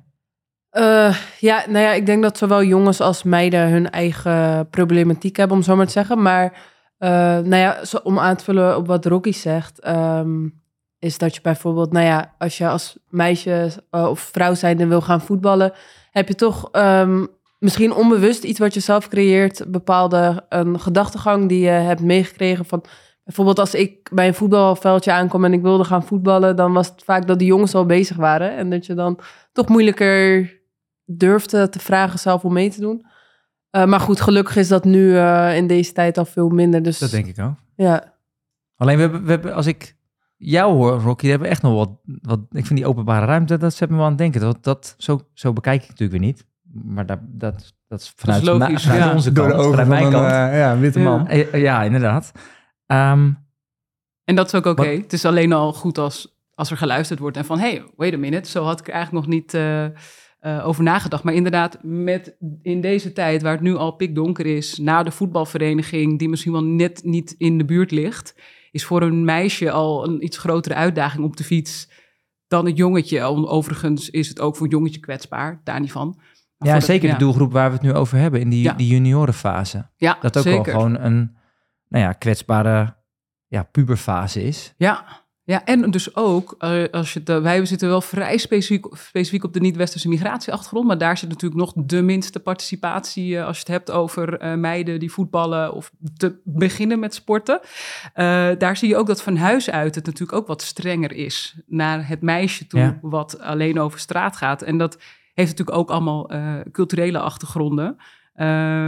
Uh, 0.72 1.16
ja, 1.40 1.64
nou 1.68 1.86
ja, 1.86 1.92
ik 1.92 2.06
denk 2.06 2.22
dat 2.22 2.38
zowel 2.38 2.64
jongens 2.64 3.02
als 3.02 3.24
meiden 3.24 3.70
hun 3.70 3.90
eigen 3.90 4.70
problematiek 4.70 5.38
hebben, 5.38 5.58
om 5.58 5.64
zo 5.64 5.76
maar 5.76 5.86
te 5.86 5.92
zeggen. 5.92 6.22
Maar 6.22 6.44
uh, 7.00 7.10
nou 7.10 7.56
ja, 7.56 7.78
om 8.04 8.20
aan 8.20 8.36
te 8.36 8.44
vullen 8.44 8.78
op 8.78 8.88
wat 8.88 9.06
Rocky 9.06 9.32
zegt, 9.32 9.88
um, 9.88 10.62
is 11.00 11.18
dat 11.18 11.36
je 11.36 11.42
bijvoorbeeld, 11.42 11.92
nou 11.92 12.06
ja, 12.06 12.34
als 12.38 12.58
je 12.58 12.68
als 12.68 12.98
meisje 13.10 13.72
uh, 13.92 14.10
of 14.10 14.20
vrouw 14.20 14.54
zijnde 14.54 14.88
wil 14.88 15.02
gaan 15.02 15.22
voetballen, 15.22 15.74
heb 16.16 16.28
je 16.28 16.36
toch 16.36 16.70
um, 16.72 17.28
misschien 17.60 17.94
onbewust 17.94 18.44
iets 18.44 18.60
wat 18.60 18.74
je 18.74 18.80
zelf 18.80 19.08
creëert, 19.08 19.72
bepaalde 19.72 20.46
een 20.50 20.80
gedachtegang 20.80 21.50
die 21.50 21.60
je 21.60 21.70
hebt 21.70 22.02
meegekregen 22.02 22.66
van 22.66 22.86
Bijvoorbeeld 23.26 23.60
als 23.60 23.74
ik 23.74 24.10
bij 24.14 24.28
een 24.28 24.34
voetbalveldje 24.34 25.12
aankom 25.12 25.46
en 25.46 25.54
ik 25.54 25.62
wilde 25.62 25.84
gaan 25.84 26.04
voetballen, 26.04 26.56
dan 26.56 26.74
was 26.74 26.88
het 26.88 27.04
vaak 27.04 27.28
dat 27.28 27.40
de 27.40 27.46
jongens 27.46 27.76
al 27.76 27.86
bezig 27.86 28.18
waren. 28.18 28.56
En 28.56 28.70
dat 28.70 28.86
je 28.86 28.94
dan 28.94 29.20
toch 29.52 29.68
moeilijker 29.68 30.52
durfde 31.06 31.70
te 31.70 31.80
vragen 31.80 32.20
zelf 32.20 32.44
om 32.44 32.54
mee 32.54 32.70
te 32.70 32.80
doen. 32.80 33.06
Uh, 33.72 33.86
maar 33.86 34.00
goed, 34.00 34.22
gelukkig 34.22 34.56
is 34.56 34.68
dat 34.68 34.84
nu 34.84 35.12
uh, 35.12 35.56
in 35.56 35.68
deze 35.68 35.92
tijd 35.92 36.18
al 36.18 36.26
veel 36.26 36.50
minder. 36.50 36.84
Dus, 36.84 37.00
dat 37.00 37.12
denk 37.12 37.26
ik 37.26 37.40
ook. 37.40 37.56
Ja. 37.76 38.14
Alleen 38.76 38.96
we 38.96 39.02
hebben, 39.02 39.24
we 39.24 39.30
hebben, 39.30 39.54
als 39.54 39.66
ik 39.66 39.95
jou 40.46 40.74
hoor, 40.74 41.00
Rocky, 41.00 41.28
hebben 41.28 41.48
we 41.48 41.54
echt 41.54 41.62
nog 41.62 41.74
wat, 41.74 41.90
wat. 42.22 42.40
Ik 42.52 42.66
vind 42.66 42.80
die 42.80 42.88
openbare 42.88 43.26
ruimte, 43.26 43.58
dat 43.58 43.74
zet 43.74 43.90
me 43.90 43.96
wel 43.96 44.04
aan 44.04 44.10
het 44.10 44.20
denken. 44.20 44.42
Dat, 44.42 44.64
dat, 44.64 44.96
zo, 44.98 45.22
zo 45.34 45.54
bekijk 45.54 45.82
ik 45.82 45.90
natuurlijk 45.90 46.20
weer 46.20 46.28
niet. 46.28 46.46
Maar 46.84 47.06
dat, 47.06 47.20
dat, 47.22 47.74
dat 47.88 48.00
is 48.00 48.14
vanuit, 48.16 48.46
dat 48.46 48.56
is 48.56 48.60
logisch, 48.60 48.84
vanuit 48.84 49.04
ja. 49.04 49.14
onze 49.14 49.32
Door 49.32 49.48
de 49.48 49.64
vanuit 49.64 49.88
mijn 49.88 50.02
van 50.02 50.12
kant. 50.12 50.26
een 50.26 50.30
uh, 50.30 50.58
ja, 50.58 50.78
witte 50.78 51.00
man. 51.00 51.28
Ja, 51.30 51.58
ja 51.58 51.84
inderdaad. 51.84 52.32
Um, 52.88 53.38
en 54.24 54.36
dat 54.36 54.46
is 54.46 54.56
ook 54.56 54.66
oké. 54.66 54.88
Het 54.88 55.14
is 55.14 55.26
alleen 55.26 55.54
al 55.54 55.74
goed 55.74 55.98
als, 55.98 56.38
als 56.54 56.72
er 56.72 56.78
geluisterd 56.78 57.20
wordt 57.20 57.38
en 57.38 57.46
van... 57.46 57.60
hey, 57.60 57.84
wait 57.96 58.14
a 58.14 58.18
minute, 58.18 58.50
zo 58.50 58.64
had 58.64 58.80
ik 58.80 58.88
er 58.88 58.94
eigenlijk 58.94 59.26
nog 59.26 59.36
niet 59.36 59.54
eh, 59.54 59.86
eh, 60.40 60.68
over 60.68 60.84
nagedacht. 60.84 61.24
Maar 61.24 61.34
inderdaad, 61.34 61.78
met 61.82 62.36
in 62.62 62.82
deze 62.82 63.14
tijd 63.14 63.42
waar 63.42 63.52
het 63.52 63.62
nu 63.62 63.76
al 63.76 63.92
pikdonker 63.92 64.46
is... 64.46 64.78
na 64.78 65.04
de 65.04 65.12
voetbalvereniging 65.12 66.20
die 66.20 66.30
misschien 66.30 66.52
wel 66.52 66.64
net 66.64 67.04
niet 67.04 67.36
in 67.38 67.58
de 67.58 67.66
buurt 67.66 67.92
ligt... 67.92 68.36
is 68.76 68.86
voor 68.86 69.02
een 69.02 69.26
meisje 69.26 69.72
al 69.72 70.08
een 70.08 70.24
iets 70.24 70.38
grotere 70.38 70.76
uitdaging 70.76 71.24
op 71.24 71.38
de 71.38 71.44
fiets... 71.44 71.90
dan 72.48 72.66
het 72.66 72.78
jongetje. 72.78 73.22
Overigens 73.22 74.10
is 74.10 74.28
het 74.28 74.40
ook 74.40 74.56
voor 74.56 74.66
een 74.66 74.72
jongetje 74.72 75.00
kwetsbaar, 75.00 75.62
daar 75.64 75.80
niet 75.80 75.92
van. 75.92 76.20
Maar 76.58 76.70
ja, 76.70 76.80
de- 76.80 76.86
zeker 76.86 77.08
ja. 77.08 77.14
de 77.14 77.20
doelgroep 77.20 77.52
waar 77.52 77.68
we 77.70 77.74
het 77.74 77.82
nu 77.86 77.94
over 77.94 78.18
hebben, 78.18 78.40
in 78.40 78.50
die, 78.50 78.64
Ja. 78.64 78.74
die 78.74 78.88
juniorenfase. 78.88 79.90
Ja, 79.98 80.18
Dat 80.22 80.38
ook 80.38 80.44
zeker. 80.44 80.64
wel 80.64 80.74
gewoon 80.74 81.00
een 81.00 81.36
nou 81.88 82.04
ja, 82.04 82.12
kwetsbare 82.12 82.96
ja, 83.48 83.64
puberfase 83.64 84.44
is. 84.44 84.74
Ja, 84.78 85.24
ja, 85.48 85.66
en 85.66 85.92
dus 85.92 86.16
ook, 86.16 86.56
eh, 86.58 86.84
als 86.92 87.14
je 87.14 87.22
eh, 87.26 87.42
wij 87.42 87.66
zitten 87.66 87.88
wel 87.88 88.02
vrij 88.02 88.38
specifiek, 88.38 88.86
specifiek 88.92 89.44
op 89.44 89.54
de 89.54 89.60
niet-westerse 89.60 90.08
migratieachtergrond, 90.10 90.88
maar 90.88 90.98
daar 90.98 91.18
zit 91.18 91.30
natuurlijk 91.30 91.62
nog 91.62 91.74
de 91.76 92.02
minste 92.02 92.40
participatie 92.40 93.38
eh, 93.38 93.46
als 93.46 93.56
je 93.56 93.62
het 93.62 93.72
hebt 93.72 93.92
over 93.92 94.38
eh, 94.40 94.54
meiden 94.54 95.00
die 95.00 95.12
voetballen 95.12 95.74
of 95.74 95.92
te 96.18 96.40
beginnen 96.44 97.00
met 97.00 97.14
sporten. 97.14 97.60
Daar 98.58 98.78
zie 98.78 98.90
je 98.90 98.98
ook 98.98 99.08
dat 99.08 99.22
van 99.24 99.38
huis 99.38 99.70
uit 99.70 99.96
het 99.96 100.06
natuurlijk 100.06 100.38
ook 100.38 100.48
wat 100.48 100.62
strenger 100.62 101.12
is 101.12 101.56
naar 101.68 102.08
het 102.08 102.22
meisje 102.22 102.68
toe, 102.68 102.80
Ja. 102.80 102.98
wat 103.02 103.40
alleen 103.40 103.80
over 103.80 104.00
straat 104.00 104.36
gaat. 104.36 104.62
En 104.62 104.78
dat 104.78 104.98
heeft 105.34 105.50
natuurlijk 105.50 105.78
ook 105.78 105.90
allemaal 105.90 106.30
culturele 106.72 107.20
achtergronden. 107.20 107.98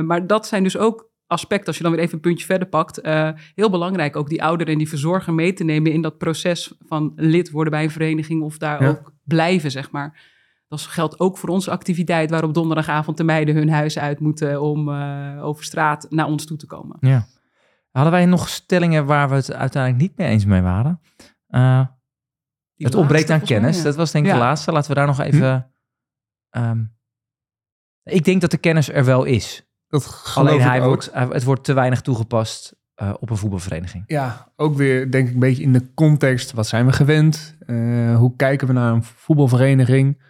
Maar 0.06 0.28
dat 0.28 0.48
zijn 0.48 0.64
dus 0.64 0.78
ook 0.78 1.10
aspecten, 1.28 1.68
als 1.68 1.78
je 1.78 1.84
dan 1.84 1.92
weer 1.92 2.02
even 2.02 2.14
een 2.14 2.20
puntje 2.22 2.46
verder 2.46 2.68
pakt, 2.68 2.98
eh, 3.02 3.30
heel 3.56 3.70
belangrijk 3.70 4.16
ook 4.16 4.30
die 4.30 4.44
ouder 4.44 4.68
en 4.68 4.78
die 4.78 4.90
verzorger 4.90 5.34
mee 5.34 5.54
te 5.54 5.64
nemen 5.64 5.92
in 5.92 6.02
dat 6.02 6.18
proces 6.18 6.74
van 6.80 7.12
lid 7.16 7.50
worden 7.52 7.72
bij 7.74 7.84
een 7.84 7.92
vereniging 7.92 8.42
of 8.42 8.58
daar 8.58 8.84
Ja. 8.84 8.90
ook 8.90 9.14
blijven, 9.24 9.72
zeg 9.72 9.92
maar. 9.92 10.36
Dat 10.68 10.82
geldt 10.82 11.20
ook 11.20 11.38
voor 11.38 11.50
onze 11.50 11.72
activiteit, 11.72 12.30
waar 12.30 12.44
op 12.44 12.54
donderdagavond 12.54 13.18
de 13.18 13.24
meiden 13.24 13.56
hun 13.56 13.70
huis 13.70 14.00
uit 14.00 14.20
moeten 14.20 14.62
om 14.62 14.90
eh, 14.90 15.40
over 15.46 15.64
straat 15.64 16.06
naar 16.10 16.26
ons 16.26 16.46
toe 16.46 16.58
te 16.58 16.66
komen. 16.68 16.98
Ja. 17.00 17.28
Hadden 17.92 18.14
wij 18.14 18.26
nog 18.26 18.50
stellingen 18.50 19.06
waar 19.06 19.30
we 19.30 19.36
het 19.36 19.54
uiteindelijk 19.54 20.02
niet 20.02 20.18
mee 20.18 20.28
eens 20.28 20.46
mee 20.46 20.62
waren? 20.62 21.02
Eh, 21.48 21.86
het 22.76 22.96
ontbreekt 22.96 23.30
laatste, 23.30 23.34
aan 23.34 23.40
volgens 23.40 23.50
mij, 23.50 23.60
kennis. 23.60 23.78
ja. 23.78 23.84
Dat 23.84 23.96
was 23.96 24.12
denk 24.12 24.26
ik 24.26 24.32
de 24.32 24.38
laatste. 24.38 24.72
Laten 24.72 24.90
we 24.90 24.96
daar 24.96 25.08
nog 25.08 25.20
even... 25.20 25.72
ehm, 26.50 26.84
ik 28.04 28.24
denk 28.24 28.42
dat 28.42 28.52
de 28.52 28.58
kennis 28.58 28.90
er 28.90 29.06
wel 29.06 29.24
is. 29.24 29.67
Dat 29.88 30.32
Alleen 30.36 30.62
hij 30.62 30.80
ook. 30.82 30.86
wordt, 30.86 31.10
het 31.14 31.44
wordt 31.44 31.64
te 31.64 31.74
weinig 31.74 32.02
toegepast 32.02 32.76
eh, 32.98 33.14
op 33.20 33.30
een 33.30 33.38
voetbalvereniging. 33.38 34.04
Ja, 34.08 34.52
ook 34.56 34.76
weer 34.76 35.12
denk 35.12 35.28
ik 35.28 35.34
een 35.34 35.40
beetje 35.40 35.64
in 35.64 35.74
de 35.74 35.94
context. 35.94 36.52
Wat 36.52 36.68
zijn 36.68 36.86
we 36.86 36.92
gewend? 36.92 37.58
Eh, 37.60 38.16
hoe 38.16 38.36
kijken 38.36 38.68
we 38.68 38.74
naar 38.74 38.94
een 38.94 39.04
voetbalvereniging? 39.04 40.22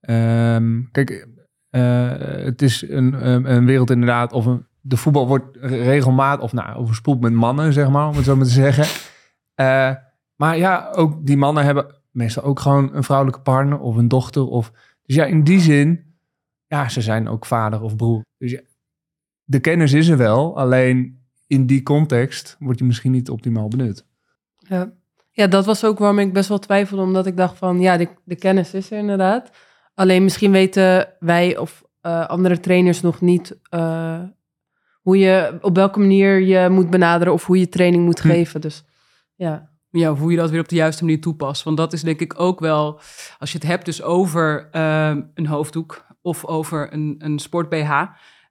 Ehm, 0.00 0.82
kijk, 0.92 1.28
eh, 1.70 2.10
het 2.44 2.62
is 2.62 2.82
een, 2.88 3.26
een, 3.26 3.52
een 3.52 3.66
wereld 3.66 3.90
inderdaad. 3.90 4.32
Of 4.32 4.46
een, 4.46 4.66
de 4.80 4.96
voetbal 4.96 5.26
wordt 5.26 5.56
regelmatig 5.60 6.44
of 6.44 6.52
nou, 6.52 6.76
overspoeld 6.76 7.20
met 7.20 7.32
mannen, 7.32 7.72
zeg 7.72 7.88
maar, 7.88 8.08
om 8.08 8.16
het 8.16 8.24
zo 8.24 8.36
maar 8.36 8.46
te 8.46 8.50
zeggen. 8.50 8.86
Maar 10.36 10.56
ja, 10.56 10.90
ook 10.92 11.26
die 11.26 11.36
mannen 11.36 11.64
hebben 11.64 11.94
meestal 12.10 12.42
ook 12.42 12.60
gewoon 12.60 12.94
een 12.94 13.04
vrouwelijke 13.04 13.40
partner 13.40 13.78
of 13.78 13.96
een 13.96 14.08
dochter. 14.08 14.46
Of, 14.46 14.72
dus 15.02 15.16
ja, 15.16 15.24
in 15.24 15.44
die 15.44 15.60
zin, 15.60 16.14
ja, 16.66 16.88
ze 16.88 17.00
zijn 17.00 17.28
ook 17.28 17.46
vader 17.46 17.80
of 17.80 17.96
broer. 17.96 18.24
Dus 18.38 18.50
ja, 18.50 18.60
de 19.46 19.60
kennis 19.60 19.92
is 19.92 20.08
er 20.08 20.16
wel, 20.16 20.56
alleen 20.58 21.24
in 21.46 21.66
die 21.66 21.82
context 21.82 22.56
wordt 22.58 22.78
die 22.78 22.86
misschien 22.86 23.12
niet 23.12 23.30
optimaal 23.30 23.68
benut. 23.68 24.04
Ja. 24.58 24.92
ja, 25.30 25.46
dat 25.46 25.66
was 25.66 25.84
ook 25.84 25.98
waarom 25.98 26.18
ik 26.18 26.32
best 26.32 26.48
wel 26.48 26.58
twijfelde, 26.58 27.02
omdat 27.02 27.26
ik 27.26 27.36
dacht 27.36 27.58
van, 27.58 27.80
ja, 27.80 27.96
de, 27.96 28.08
de 28.24 28.36
kennis 28.36 28.74
is 28.74 28.90
er 28.90 28.98
inderdaad. 28.98 29.50
Alleen 29.94 30.22
misschien 30.22 30.50
weten 30.50 31.08
wij 31.18 31.56
of 31.56 31.84
eh, 32.00 32.26
andere 32.26 32.60
trainers 32.60 33.00
nog 33.00 33.20
niet 33.20 33.58
eh, 33.70 34.20
hoe 35.02 35.18
je, 35.18 35.58
op 35.60 35.76
welke 35.76 35.98
manier 35.98 36.40
je 36.40 36.68
moet 36.68 36.90
benaderen 36.90 37.32
of 37.32 37.46
hoe 37.46 37.58
je 37.58 37.68
training 37.68 38.04
moet 38.04 38.20
Hm. 38.20 38.28
geven. 38.28 38.60
Dus 38.60 38.84
ja. 39.34 39.70
Ja, 39.90 40.14
hoe 40.14 40.30
je 40.30 40.36
dat 40.36 40.50
weer 40.50 40.60
op 40.60 40.68
de 40.68 40.74
juiste 40.76 41.04
manier 41.04 41.20
toepast. 41.20 41.62
Want 41.62 41.76
dat 41.76 41.92
is 41.92 42.02
denk 42.02 42.20
ik 42.20 42.40
ook 42.40 42.60
wel, 42.60 43.00
als 43.38 43.52
je 43.52 43.58
het 43.58 43.66
hebt 43.66 43.84
dus 43.84 44.02
over 44.02 44.68
ehm, 44.70 45.22
een 45.34 45.46
hoofddoek 45.46 46.06
of 46.22 46.44
over 46.44 46.92
een, 46.92 47.14
een 47.18 47.38
sport-BH 47.38 48.02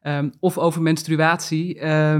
ehm, 0.06 0.30
of 0.40 0.58
over 0.58 0.82
menstruatie. 0.82 1.80
eh, 1.80 2.14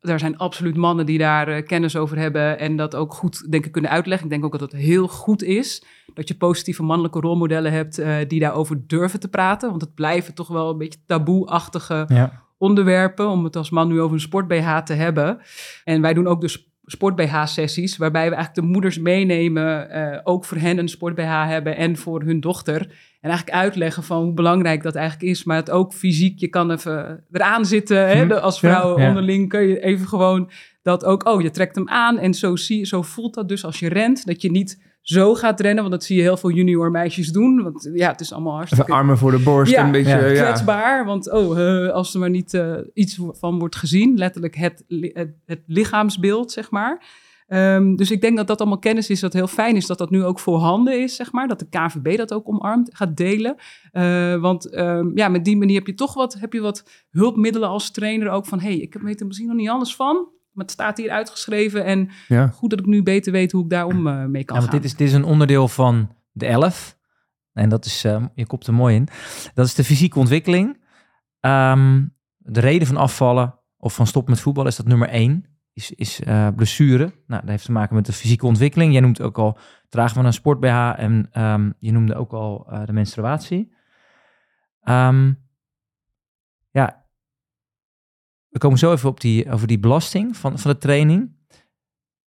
er 0.00 0.18
zijn 0.18 0.36
absoluut 0.36 0.76
mannen 0.76 1.06
die 1.06 1.18
daar 1.18 1.48
eh, 1.48 1.66
kennis 1.66 1.96
over 1.96 2.18
hebben 2.18 2.58
en 2.58 2.76
dat 2.76 2.94
ook 2.94 3.14
goed 3.14 3.50
denk 3.50 3.66
ik 3.66 3.72
kunnen 3.72 3.90
uitleggen. 3.90 4.26
Ik 4.26 4.32
denk 4.32 4.44
ook 4.44 4.58
dat 4.58 4.72
het 4.72 4.80
heel 4.80 5.08
goed 5.08 5.42
is 5.42 5.84
dat 6.14 6.28
je 6.28 6.34
positieve 6.36 6.82
mannelijke 6.82 7.20
rolmodellen 7.20 7.72
hebt 7.72 7.98
eh, 7.98 8.16
die 8.28 8.40
daarover 8.40 8.86
durven 8.86 9.20
te 9.20 9.28
praten. 9.28 9.68
Want 9.70 9.80
het 9.80 9.94
blijven 9.94 10.34
toch 10.34 10.48
wel 10.48 10.70
een 10.70 10.78
beetje 10.78 10.98
taboe-achtige 11.06 12.04
Ja. 12.08 12.42
onderwerpen 12.58 13.28
om 13.28 13.44
het 13.44 13.56
als 13.56 13.70
man 13.70 13.88
nu 13.88 14.00
over 14.00 14.14
een 14.14 14.20
sport-BH 14.20 14.78
te 14.78 14.92
hebben. 14.92 15.38
En 15.84 16.00
wij 16.00 16.14
doen 16.14 16.26
ook 16.26 16.40
dus 16.40 16.70
sport-BH-sessies, 16.84 17.96
waarbij 17.96 18.28
we 18.28 18.34
eigenlijk 18.34 18.66
de 18.66 18.72
moeders 18.72 18.98
meenemen, 18.98 19.90
ook 20.24 20.44
voor 20.44 20.56
hen 20.56 20.78
een 20.78 20.88
sport-BH 20.88 21.46
hebben 21.46 21.76
en 21.76 21.96
voor 21.96 22.22
hun 22.22 22.40
dochter. 22.40 22.90
En 23.22 23.30
eigenlijk 23.30 23.58
uitleggen 23.62 24.02
van 24.02 24.22
hoe 24.22 24.32
belangrijk 24.32 24.82
dat 24.82 24.94
eigenlijk 24.94 25.30
is, 25.30 25.44
maar 25.44 25.56
het 25.56 25.70
ook 25.70 25.92
fysiek, 25.92 26.38
je 26.38 26.48
kan 26.48 26.70
even 26.70 27.24
eraan 27.30 27.64
zitten. 27.66 28.08
Hè? 28.08 28.22
Hm, 28.22 28.28
De- 28.28 28.40
Als 28.40 28.58
vrouw 28.58 28.98
ja. 28.98 29.08
onderling 29.08 29.48
kun 29.48 29.62
je 29.68 29.80
even 29.80 30.08
gewoon 30.08 30.50
dat 30.82 31.04
ook, 31.04 31.26
oh, 31.28 31.40
je 31.42 31.50
trekt 31.50 31.74
hem 31.74 31.88
aan 31.88 32.18
en 32.18 32.34
zo, 32.34 32.56
zie, 32.56 32.84
zo 32.86 33.02
voelt 33.02 33.34
dat 33.34 33.48
dus 33.48 33.64
als 33.64 33.78
je 33.78 33.88
rent, 33.88 34.26
dat 34.26 34.42
je 34.42 34.50
niet 34.50 34.82
zo 35.00 35.34
gaat 35.34 35.60
rennen. 35.60 35.80
Want 35.80 35.94
dat 35.94 36.04
zie 36.04 36.16
je 36.16 36.22
heel 36.22 36.36
veel 36.36 36.50
junior 36.50 36.90
meisjes 36.90 37.28
doen. 37.28 37.62
Want 37.62 37.90
ja, 37.94 38.10
het 38.10 38.20
is 38.20 38.32
allemaal 38.32 38.54
hartstikke... 38.54 38.84
Even 38.84 38.96
armen 38.96 39.18
voor 39.18 39.30
de 39.30 39.38
borst, 39.38 39.72
Ja, 39.72 39.84
een 39.84 39.90
beetje... 39.92 40.10
ja, 40.34 40.42
kwetsbaar. 40.42 41.04
Want 41.04 41.30
oh, 41.32 41.88
als 41.90 42.14
er 42.14 42.20
maar 42.20 42.30
niet 42.30 42.54
eh, 42.54 42.74
iets 42.94 43.18
van 43.30 43.58
wordt 43.58 43.76
gezien, 43.76 44.16
letterlijk 44.16 44.56
het, 44.56 44.84
li- 44.88 45.10
het, 45.14 45.30
het 45.46 45.60
lichaamsbeeld, 45.66 46.52
zeg 46.52 46.70
maar. 46.70 47.04
Ehm, 47.52 47.94
dus 47.94 48.10
ik 48.10 48.20
denk 48.20 48.36
dat 48.36 48.46
dat 48.46 48.60
allemaal 48.60 48.78
kennis 48.78 49.10
is 49.10 49.20
dat 49.20 49.32
heel 49.32 49.46
fijn 49.46 49.76
is 49.76 49.86
dat 49.86 49.98
dat 49.98 50.10
nu 50.10 50.24
ook 50.24 50.38
voorhanden 50.38 51.02
is, 51.02 51.16
zeg 51.16 51.32
maar. 51.32 51.48
Dat 51.48 51.58
de 51.58 51.68
KVB 51.68 52.16
dat 52.16 52.32
ook 52.32 52.48
omarmt, 52.48 52.96
gaat 52.96 53.16
delen. 53.16 53.56
Eh, 53.90 54.36
want 54.36 54.70
ehm, 54.70 55.10
ja, 55.14 55.28
met 55.28 55.44
die 55.44 55.56
manier 55.56 55.76
heb 55.76 55.86
je 55.86 55.94
toch 55.94 56.14
wat, 56.14 56.34
heb 56.34 56.52
je 56.52 56.60
wat 56.60 57.06
hulpmiddelen 57.10 57.68
als 57.68 57.90
trainer 57.90 58.28
ook 58.28 58.46
van... 58.46 58.60
hé, 58.60 58.68
hey, 58.68 58.78
ik 58.78 58.94
weet 58.94 59.20
er 59.20 59.26
misschien 59.26 59.48
nog 59.48 59.56
niet 59.56 59.68
alles 59.68 59.96
van, 59.96 60.14
maar 60.52 60.64
het 60.64 60.70
staat 60.70 60.96
hier 60.96 61.10
uitgeschreven... 61.10 61.84
en 61.84 62.10
ja. 62.28 62.46
goed 62.46 62.70
dat 62.70 62.78
ik 62.78 62.86
nu 62.86 63.02
beter 63.02 63.32
weet 63.32 63.52
hoe 63.52 63.64
ik 63.64 63.70
daar 63.70 63.86
om 63.86 64.06
eh, 64.06 64.24
mee 64.24 64.44
kan 64.44 64.56
Ja, 64.56 64.62
gaan. 64.62 64.70
dit 64.70 64.84
is, 64.84 64.96
dit 64.96 65.08
is 65.08 65.14
een 65.14 65.24
onderdeel 65.24 65.68
van 65.68 66.14
de 66.30 66.46
11. 66.46 66.98
En 67.52 67.68
dat 67.68 67.84
is, 67.84 68.04
eh, 68.04 68.24
je 68.34 68.46
kopt 68.46 68.66
er 68.66 68.74
mooi 68.74 68.96
in. 68.96 69.08
Dat 69.54 69.66
is 69.66 69.74
de 69.74 69.84
fysieke 69.84 70.18
ontwikkeling. 70.18 70.84
Ehm, 71.40 72.04
de 72.36 72.60
reden 72.60 72.86
van 72.86 72.96
afvallen 72.96 73.58
of 73.76 73.94
van 73.94 74.06
stoppen 74.06 74.32
met 74.32 74.42
voetbal 74.42 74.66
is 74.66 74.76
dat 74.76 74.86
nummer 74.86 75.08
1. 75.08 75.51
Is, 75.72 75.90
is 75.90 76.20
eh, 76.20 76.48
blessure. 76.56 77.04
Nou, 77.26 77.40
dat 77.40 77.50
heeft 77.50 77.64
te 77.64 77.72
maken 77.72 77.94
met 77.94 78.06
de 78.06 78.12
fysieke 78.12 78.46
ontwikkeling. 78.46 78.92
Jij 78.92 79.00
noemt 79.00 79.20
ook 79.20 79.38
al 79.38 79.58
dragen 79.88 80.14
van 80.14 80.24
een 80.24 80.32
sport 80.32 80.60
BH 80.60 80.92
en 80.96 81.28
ehm, 81.32 81.70
je 81.78 81.92
noemde 81.92 82.14
ook 82.14 82.32
al 82.32 82.66
eh, 82.70 82.86
de 82.86 82.92
menstruatie. 82.92 83.72
Ehm, 84.80 85.32
ja, 86.70 87.06
we 88.48 88.58
komen 88.58 88.78
zo 88.78 88.92
even 88.92 89.08
op 89.08 89.20
die, 89.20 89.50
over 89.50 89.66
die 89.66 89.78
belasting 89.78 90.36
van, 90.36 90.58
van 90.58 90.70
de 90.70 90.78
training. 90.78 91.36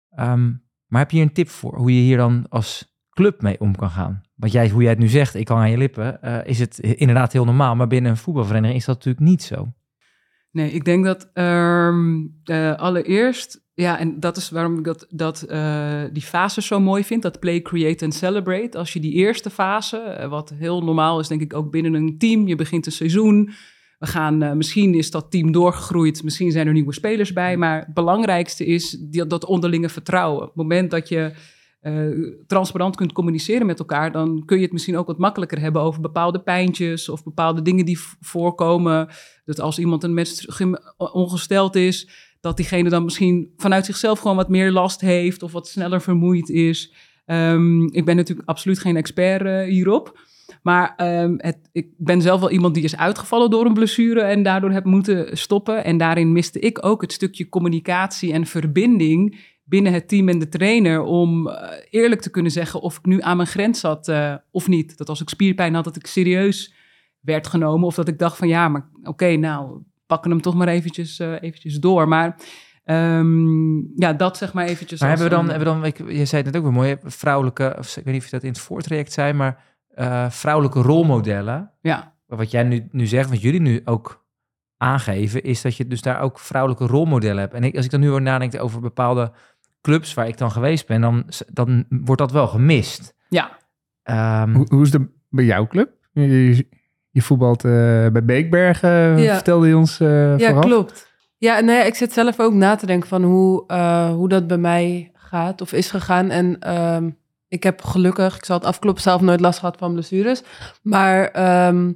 Ehm, 0.10 0.54
maar 0.86 1.02
heb 1.02 1.12
je 1.12 1.18
hier 1.18 1.26
een 1.26 1.34
tip 1.34 1.50
voor 1.50 1.78
hoe 1.78 1.96
je 1.96 2.02
hier 2.02 2.18
dan 2.18 2.46
als 2.50 2.98
club 3.10 3.42
mee 3.42 3.60
om 3.60 3.76
kan 3.76 3.90
gaan? 3.90 4.24
Want 4.36 4.52
jij, 4.52 4.70
hoe 4.70 4.82
jij 4.82 4.92
het 4.92 5.00
nu 5.00 5.08
zegt, 5.08 5.36
ik 5.36 5.48
hang 5.48 5.62
aan 5.62 5.72
je 5.72 5.78
lippen, 5.78 6.22
eh, 6.22 6.46
is 6.46 6.60
het 6.60 6.80
inderdaad 6.80 7.34
heel 7.34 7.46
normaal. 7.46 7.76
Maar 7.76 7.88
binnen 7.88 8.12
een 8.12 8.18
voetbalvereniging 8.18 8.80
is 8.80 8.86
dat 8.86 8.96
natuurlijk 8.96 9.26
niet 9.26 9.44
zo. 9.44 9.74
Nee, 10.56 10.72
ik 10.72 10.86
denk 10.86 11.06
dat 11.06 11.30
ehm, 11.34 12.24
eh, 12.44 12.76
allereerst, 12.76 13.62
ja, 13.74 14.00
en 14.00 14.20
dat 14.20 14.38
is 14.38 14.50
waarom 14.50 14.78
ik 14.78 14.84
dat, 14.84 15.06
dat, 15.10 15.42
eh, 15.42 16.04
die 16.12 16.24
fase 16.24 16.62
zo 16.62 16.80
mooi 16.80 17.04
vind, 17.04 17.22
dat 17.22 17.40
play, 17.40 17.62
create 17.62 18.06
en 18.06 18.12
celebrate. 18.12 18.78
Als 18.78 18.94
je 18.94 19.00
die 19.00 19.14
eerste 19.14 19.50
fase, 19.50 19.98
eh, 19.98 20.30
wat 20.30 20.54
heel 20.58 20.84
normaal 20.84 21.20
is 21.20 21.28
denk 21.28 21.42
ik 21.42 21.54
ook 21.54 21.72
binnen 21.72 21.94
een 21.94 22.18
team, 22.18 22.48
je 22.48 22.56
begint 22.56 22.86
een 22.86 22.92
seizoen, 22.92 23.52
we 24.00 24.08
gaan, 24.08 24.58
misschien 24.58 24.94
is 24.94 25.12
dat 25.12 25.32
team 25.32 25.52
doorgegroeid, 25.52 26.24
misschien 26.24 26.52
zijn 26.52 26.68
er 26.68 26.74
nieuwe 26.74 26.94
spelers 26.94 27.34
bij, 27.34 27.58
maar 27.58 27.80
het 27.80 27.94
belangrijkste 27.94 28.66
is 28.66 28.90
die, 28.90 29.28
dat 29.28 29.46
onderlinge 29.46 29.90
vertrouwen. 29.90 30.42
Op 30.42 30.48
het 30.48 30.56
moment 30.56 30.92
dat 30.92 31.10
je 31.10 31.32
eh, 31.86 32.08
transparant 32.48 32.96
kunt 32.96 33.12
communiceren 33.12 33.66
met 33.66 33.80
elkaar, 33.80 34.12
dan 34.12 34.44
kun 34.46 34.58
je 34.58 34.64
het 34.64 34.72
misschien 34.72 34.98
ook 34.98 35.08
wat 35.08 35.18
makkelijker 35.18 35.60
hebben 35.60 35.82
over 35.82 36.02
bepaalde 36.02 36.40
pijntjes 36.40 37.10
of 37.10 37.24
bepaalde 37.24 37.62
dingen 37.62 37.86
die 37.86 38.00
voorkomen. 38.20 39.08
Dat 39.46 39.60
als 39.60 39.80
iemand 39.80 40.04
een 40.04 40.14
mens 40.14 40.48
ongesteld 40.98 41.76
is, 41.76 42.10
dat 42.42 42.58
diegene 42.58 42.90
dan 42.90 43.04
misschien 43.04 43.54
vanuit 43.58 43.86
zichzelf 43.86 44.20
gewoon 44.20 44.36
wat 44.36 44.50
meer 44.50 44.72
last 44.72 45.02
heeft 45.02 45.44
of 45.44 45.52
wat 45.52 45.68
sneller 45.68 46.02
vermoeid 46.02 46.50
is. 46.50 46.94
Ehm, 47.26 47.84
ik 47.84 48.06
ben 48.06 48.16
natuurlijk 48.16 48.50
absoluut 48.50 48.80
geen 48.80 48.98
expert 48.98 49.46
eh, 49.46 49.64
hierop. 49.64 50.20
Maar 50.62 50.94
ehm, 50.96 51.34
het, 51.38 51.70
ik 51.72 51.88
ben 51.98 52.22
zelf 52.22 52.40
wel 52.40 52.52
iemand 52.52 52.74
die 52.74 52.84
is 52.84 52.98
uitgevallen 52.98 53.50
door 53.50 53.66
een 53.66 53.74
blessure 53.74 54.22
en 54.22 54.44
daardoor 54.44 54.72
heb 54.72 54.86
moeten 54.86 55.38
stoppen. 55.38 55.84
En 55.84 55.98
daarin 55.98 56.32
miste 56.32 56.60
ik 56.60 56.86
ook 56.86 57.02
het 57.02 57.12
stukje 57.12 57.50
communicatie 57.50 58.34
en 58.34 58.46
verbinding 58.46 59.54
binnen 59.66 59.94
het 59.94 60.08
team 60.08 60.30
en 60.30 60.40
de 60.40 60.50
trainer 60.50 61.02
om 61.02 61.48
eh, 61.48 61.78
eerlijk 61.90 62.22
te 62.22 62.30
kunnen 62.30 62.52
zeggen 62.52 62.82
of 62.82 62.98
ik 62.98 63.06
nu 63.06 63.22
aan 63.22 63.38
mijn 63.38 63.50
grens 63.50 63.80
zat 63.80 64.08
eh, 64.08 64.36
of 64.52 64.68
niet. 64.68 64.98
Dat 64.98 65.10
als 65.10 65.22
ik 65.22 65.30
spierpijn 65.30 65.74
had, 65.74 65.84
dat 65.84 65.96
ik 65.96 66.08
serieus 66.08 66.74
werd 67.20 67.48
genomen 67.48 67.88
of 67.88 67.96
dat 67.96 68.08
ik 68.08 68.20
dacht 68.20 68.38
van 68.38 68.48
ja, 68.48 68.68
maar 68.68 68.90
oké, 69.04 69.36
nou, 69.36 69.82
pakken 70.06 70.32
hem 70.32 70.42
toch 70.42 70.56
maar 70.56 70.68
eventjes, 70.68 71.20
eh, 71.20 71.42
eventjes 71.42 71.80
door. 71.80 72.08
Maar 72.08 72.36
ehm, 72.84 73.78
ja, 73.78 74.14
dat 74.14 74.38
zeg 74.38 74.54
maar 74.54 74.66
eventjes. 74.66 75.00
Maar 75.00 75.10
als 75.10 75.20
hebben 75.20 75.38
we 75.38 75.44
dan, 75.44 75.56
hebben 75.56 75.74
we 75.74 75.80
dan 75.82 76.08
ik, 76.08 76.18
je 76.18 76.26
zei 76.26 76.44
het 76.44 76.52
net 76.52 76.62
ook 76.62 76.68
weer 76.68 76.78
mooi, 76.78 76.98
vrouwelijke, 77.04 77.76
of 77.78 77.98
ik 77.98 78.04
weet 78.04 78.14
niet 78.14 78.24
of 78.24 78.30
je 78.30 78.36
dat 78.36 78.44
in 78.44 78.50
het 78.50 78.60
voortraject 78.60 79.14
zei, 79.14 79.34
maar 79.34 79.64
vrouwelijke 80.30 80.82
rolmodellen. 80.82 81.72
Ja, 81.82 82.14
Wat 82.26 82.52
jij 82.52 82.64
nu, 82.64 82.88
nu 82.92 83.06
zegt, 83.06 83.30
wat 83.30 83.42
jullie 83.42 83.62
nu 83.62 83.82
ook 83.86 84.26
aangeven, 84.78 85.44
is 85.44 85.62
dat 85.62 85.76
je 85.76 85.88
dus 85.88 86.02
daar 86.02 86.20
ook 86.20 86.40
vrouwelijke 86.40 86.86
rolmodellen 86.86 87.40
hebt. 87.40 87.54
En 87.54 87.64
ik, 87.64 87.76
als 87.76 87.86
ik 87.86 87.92
dan 87.92 88.00
nu 88.00 88.10
over 88.10 88.22
nadenk 88.22 88.62
over 88.62 88.82
bepaalde 88.82 89.32
clubs 89.86 90.14
waar 90.14 90.28
ik 90.28 90.38
dan 90.38 90.52
geweest 90.52 90.88
ben, 90.88 91.02
dan, 91.02 91.26
dan 91.52 91.86
wordt 91.90 92.22
dat 92.22 92.32
wel 92.32 92.48
gemist. 92.48 93.14
ja. 93.30 93.58
Ehm, 94.04 94.54
Hoe, 94.54 94.66
hoe 94.70 94.82
is 94.84 94.94
het 94.94 95.02
bij 95.30 95.46
jouw 95.46 95.68
club? 95.68 95.90
Je, 96.14 96.22
je, 96.56 96.68
je 97.12 97.22
voetbalt 97.22 97.64
eh, 97.64 97.72
bij 98.12 98.26
Beekbergen, 98.26 99.18
Ja. 99.18 99.34
vertelde 99.34 99.68
je 99.68 99.78
ons 99.78 100.00
eh 100.00 100.38
Ja, 100.38 100.48
vooraf. 100.50 100.66
klopt. 100.66 101.14
Ja, 101.38 101.60
nee, 101.60 101.86
ik 101.86 101.96
zit 101.96 102.14
zelf 102.14 102.40
ook 102.40 102.54
na 102.54 102.76
te 102.76 102.86
denken 102.86 103.10
van 103.10 103.24
hoe, 103.24 103.64
eh, 103.68 104.10
hoe 104.10 104.30
dat 104.30 104.48
bij 104.48 104.58
mij 104.58 105.12
gaat 105.14 105.62
of 105.62 105.74
is 105.74 105.90
gegaan. 105.90 106.30
En 106.30 106.60
ehm, 106.60 107.10
ik 107.48 107.64
heb 107.64 107.82
gelukkig, 107.84 108.36
ik 108.38 108.46
zal 108.46 108.58
het 108.58 108.66
afkloppen, 108.66 109.04
zelf 109.04 109.22
nooit 109.22 109.40
last 109.40 109.60
gehad 109.60 109.78
van 109.78 109.94
blessures. 109.94 110.44
Maar 110.82 111.28
ehm, 111.28 111.92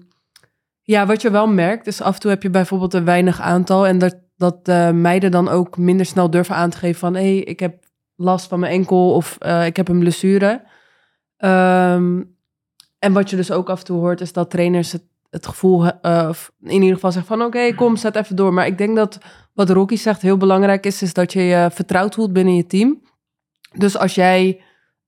ja, 0.82 1.06
wat 1.06 1.21
je 1.21 1.32
wel 1.32 1.47
merkt, 1.47 1.88
is 1.88 2.02
af 2.02 2.13
en 2.13 2.19
toe 2.19 2.30
heb 2.32 2.43
je 2.43 2.49
bijvoorbeeld 2.49 2.93
een 2.93 3.06
weinig 3.06 3.41
aantal. 3.41 3.88
En 3.88 3.97
dat, 3.97 4.15
dat 4.39 4.60
eh, 4.63 4.89
meiden 4.91 5.32
dan 5.32 5.49
ook 5.49 5.78
minder 5.78 6.06
snel 6.06 6.30
durven 6.30 6.56
aan 6.56 6.69
te 6.69 6.78
geven 6.78 6.99
van... 6.99 7.15
hé, 7.15 7.21
hey, 7.21 7.38
ik 7.38 7.60
heb 7.60 7.84
last 8.15 8.47
van 8.47 8.60
mijn 8.60 8.71
enkel 8.71 9.13
of 9.13 9.36
eh, 9.39 9.65
ik 9.65 9.75
heb 9.75 9.88
een 9.88 9.99
blessure. 9.99 10.62
Ehm, 11.38 12.21
en 12.99 13.13
wat 13.13 13.30
je 13.30 13.36
dus 13.36 13.52
ook 13.52 13.69
af 13.69 13.80
en 13.80 13.86
toe 13.86 13.99
hoort, 13.99 14.21
is 14.21 14.34
dat 14.34 14.49
trainers 14.49 14.91
het, 14.91 15.04
het 15.30 15.47
gevoel, 15.47 15.91
of 16.02 16.52
in 16.62 16.71
ieder 16.82 16.93
geval 16.93 17.12
zeggen 17.12 17.38
van 17.38 17.45
oké, 17.47 17.73
kom, 17.75 17.95
zet 17.95 18.15
even 18.15 18.36
door. 18.36 18.54
Maar 18.54 18.65
ik 18.67 18.78
denk 18.78 18.95
dat 18.95 19.17
wat 19.54 19.69
Rocky 19.69 19.95
zegt 19.95 20.21
heel 20.21 20.38
belangrijk 20.38 20.86
is, 20.86 21.02
is 21.02 21.13
dat 21.13 21.34
je 21.34 21.41
je 21.41 21.69
vertrouwd 21.71 22.15
voelt 22.15 22.34
binnen 22.34 22.56
je 22.56 22.65
team. 22.65 23.02
Dus 23.78 23.97
als 23.97 24.15
jij, 24.15 24.62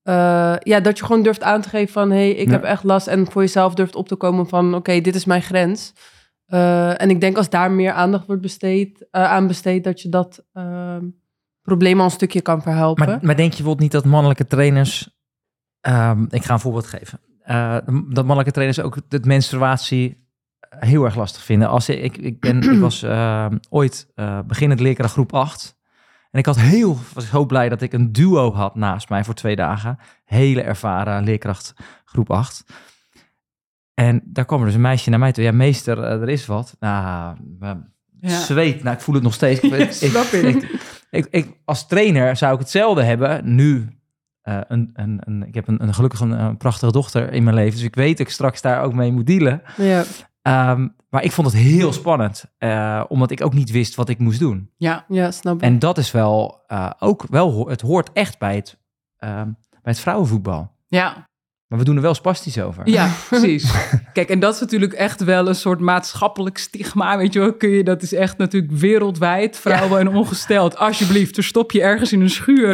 eh, 0.03 0.55
ja, 0.59 0.79
dat 0.79 0.97
je 0.97 1.05
gewoon 1.05 1.23
durft 1.23 1.43
aan 1.43 1.61
te 1.61 1.69
geven 1.69 1.93
van 1.93 2.11
hé, 2.11 2.17
hey, 2.17 2.31
ik 2.31 2.47
Ja. 2.47 2.51
heb 2.51 2.63
echt 2.63 2.83
last 2.83 3.07
en 3.07 3.31
voor 3.31 3.41
jezelf 3.41 3.73
durft 3.73 3.95
op 3.95 4.07
te 4.07 4.15
komen 4.15 4.47
van 4.47 4.75
oké, 4.75 5.01
dit 5.01 5.15
is 5.15 5.25
mijn 5.25 5.41
grens. 5.41 5.93
Eh, 6.51 7.01
en 7.01 7.09
ik 7.09 7.21
denk 7.21 7.37
als 7.37 7.49
daar 7.49 7.71
meer 7.71 7.91
aandacht 7.91 8.25
wordt 8.25 8.41
besteed, 8.41 9.07
eh, 9.11 9.23
aan 9.23 9.47
besteed, 9.47 9.83
dat 9.83 10.01
je 10.01 10.09
dat 10.09 10.45
ehm, 10.53 11.05
probleem 11.61 11.99
al 11.99 12.05
een 12.05 12.11
stukje 12.11 12.41
kan 12.41 12.61
verhelpen. 12.61 13.05
maar, 13.05 13.19
maar 13.21 13.35
denk 13.35 13.49
je 13.49 13.55
bijvoorbeeld 13.57 13.79
niet 13.79 13.91
dat 13.91 14.05
mannelijke 14.05 14.47
trainers, 14.47 15.19
ehm, 15.81 16.25
ik 16.29 16.43
ga 16.43 16.53
een 16.53 16.59
voorbeeld 16.59 16.87
geven, 16.87 17.19
Eh, 17.41 17.77
dat 17.87 18.25
mannelijke 18.25 18.51
trainers 18.51 18.79
ook 18.79 18.97
het 19.09 19.25
menstruatie 19.25 20.27
heel 20.69 21.03
erg 21.03 21.15
lastig 21.15 21.43
vinden. 21.43 21.69
Als 21.69 21.89
ik, 21.89 22.17
ik, 22.17 22.39
ben, 22.39 22.79
was 22.79 23.03
ehm, 23.03 23.57
ooit 23.69 24.11
eh, 24.15 24.39
beginnend 24.47 24.79
leerkracht 24.79 25.13
groep 25.13 25.33
8. 25.33 25.79
En 26.31 26.39
ik 26.39 26.45
had 26.45 26.59
heel, 26.59 26.97
was 27.13 27.31
heel 27.31 27.45
blij 27.45 27.69
dat 27.69 27.81
ik 27.81 27.93
een 27.93 28.11
duo 28.11 28.53
had 28.53 28.75
naast 28.75 29.09
mij 29.09 29.23
voor 29.23 29.33
twee 29.33 29.55
dagen. 29.55 29.97
Hele 30.25 30.61
ervaren 30.61 31.23
leerkracht 31.23 31.73
groep 32.05 32.31
8. 32.31 32.63
En 34.05 34.21
daar 34.25 34.45
kwam 34.45 34.59
er 34.59 34.65
dus 34.65 34.75
een 34.75 34.81
meisje 34.81 35.09
naar 35.09 35.19
mij 35.19 35.31
toe. 35.31 35.43
Ja, 35.43 35.51
meester, 35.51 36.03
eh, 36.03 36.21
er 36.21 36.29
is 36.29 36.45
wat. 36.45 36.75
Nou, 36.79 37.35
eh, 37.59 37.71
Ja. 38.19 38.39
zweet. 38.39 38.83
Nou, 38.83 38.95
ik 38.95 39.01
voel 39.01 39.15
het 39.15 39.23
nog 39.23 39.33
steeds. 39.33 39.59
Ik, 39.65 39.73
ik, 39.73 39.91
snap 39.91 40.23
ik. 40.25 40.43
ik, 40.55 40.79
ik, 41.09 41.27
ik- 41.31 41.57
als 41.65 41.87
trainer 41.87 42.35
zou 42.35 42.53
ik 42.53 42.59
hetzelfde 42.59 43.03
hebben. 43.03 43.55
Nu, 43.55 43.89
eh, 44.41 44.59
een, 44.67 44.89
een, 44.93 45.21
een, 45.25 45.47
ik 45.47 45.53
heb 45.55 45.67
een, 45.67 45.83
een 45.83 45.93
gelukkig 45.93 46.19
een, 46.19 46.31
een 46.31 46.57
prachtige 46.57 46.91
dochter 46.91 47.31
in 47.33 47.43
mijn 47.43 47.55
leven. 47.55 47.73
Dus 47.73 47.83
ik 47.87 47.95
weet 47.95 48.17
dat 48.17 48.27
ik 48.27 48.33
straks 48.33 48.61
daar 48.61 48.81
ook 48.83 48.93
mee 48.93 49.11
moet 49.11 49.25
dealen. 49.27 49.61
ja. 49.77 50.03
Ehm, 50.41 50.87
maar 51.09 51.23
ik 51.23 51.31
vond 51.31 51.47
het 51.47 51.55
heel 51.55 51.93
spannend. 51.93 52.45
eh, 52.57 53.03
omdat 53.07 53.31
ik 53.31 53.43
ook 53.43 53.53
niet 53.53 53.71
wist 53.71 53.95
wat 53.95 54.09
ik 54.09 54.19
moest 54.19 54.39
doen. 54.39 54.69
Ja, 54.77 55.05
ja, 55.07 55.31
snap 55.31 55.55
ik. 55.55 55.61
En 55.61 55.79
dat 55.79 55.97
is 55.97 56.11
wel 56.11 56.63
eh, 56.67 56.89
ook 56.99 57.25
wel, 57.29 57.67
het 57.69 57.81
hoort 57.81 58.11
echt 58.13 58.39
bij 58.39 58.55
het, 58.55 58.77
ehm, 59.17 59.45
bij 59.69 59.79
het 59.91 59.99
vrouwenvoetbal. 59.99 60.71
ja. 60.87 61.29
Maar 61.71 61.79
we 61.79 61.85
doen 61.85 61.95
er 61.95 62.01
wel 62.01 62.13
spastisch 62.13 62.61
over. 62.61 62.89
Ja, 62.89 63.09
precies. 63.29 63.73
Kijk, 64.13 64.29
en 64.29 64.39
dat 64.39 64.53
is 64.53 64.59
natuurlijk 64.59 64.93
echt 64.93 65.23
wel 65.23 65.47
een 65.47 65.55
soort 65.55 65.79
maatschappelijk 65.79 66.57
stigma, 66.57 67.17
weet 67.17 67.33
je 67.33 67.39
wel. 67.39 67.53
Kun 67.53 67.69
je, 67.69 67.83
dat 67.83 68.01
is 68.01 68.13
echt 68.13 68.37
natuurlijk 68.37 68.71
wereldwijd, 68.71 69.57
vrouwen 69.57 69.99
en 69.99 70.07
ongesteld. 70.07 70.77
Alsjeblieft, 70.77 71.33
verstop 71.33 71.71
je 71.71 71.81
ergens 71.81 72.13
in 72.13 72.21
een 72.21 72.29
schuur 72.29 72.69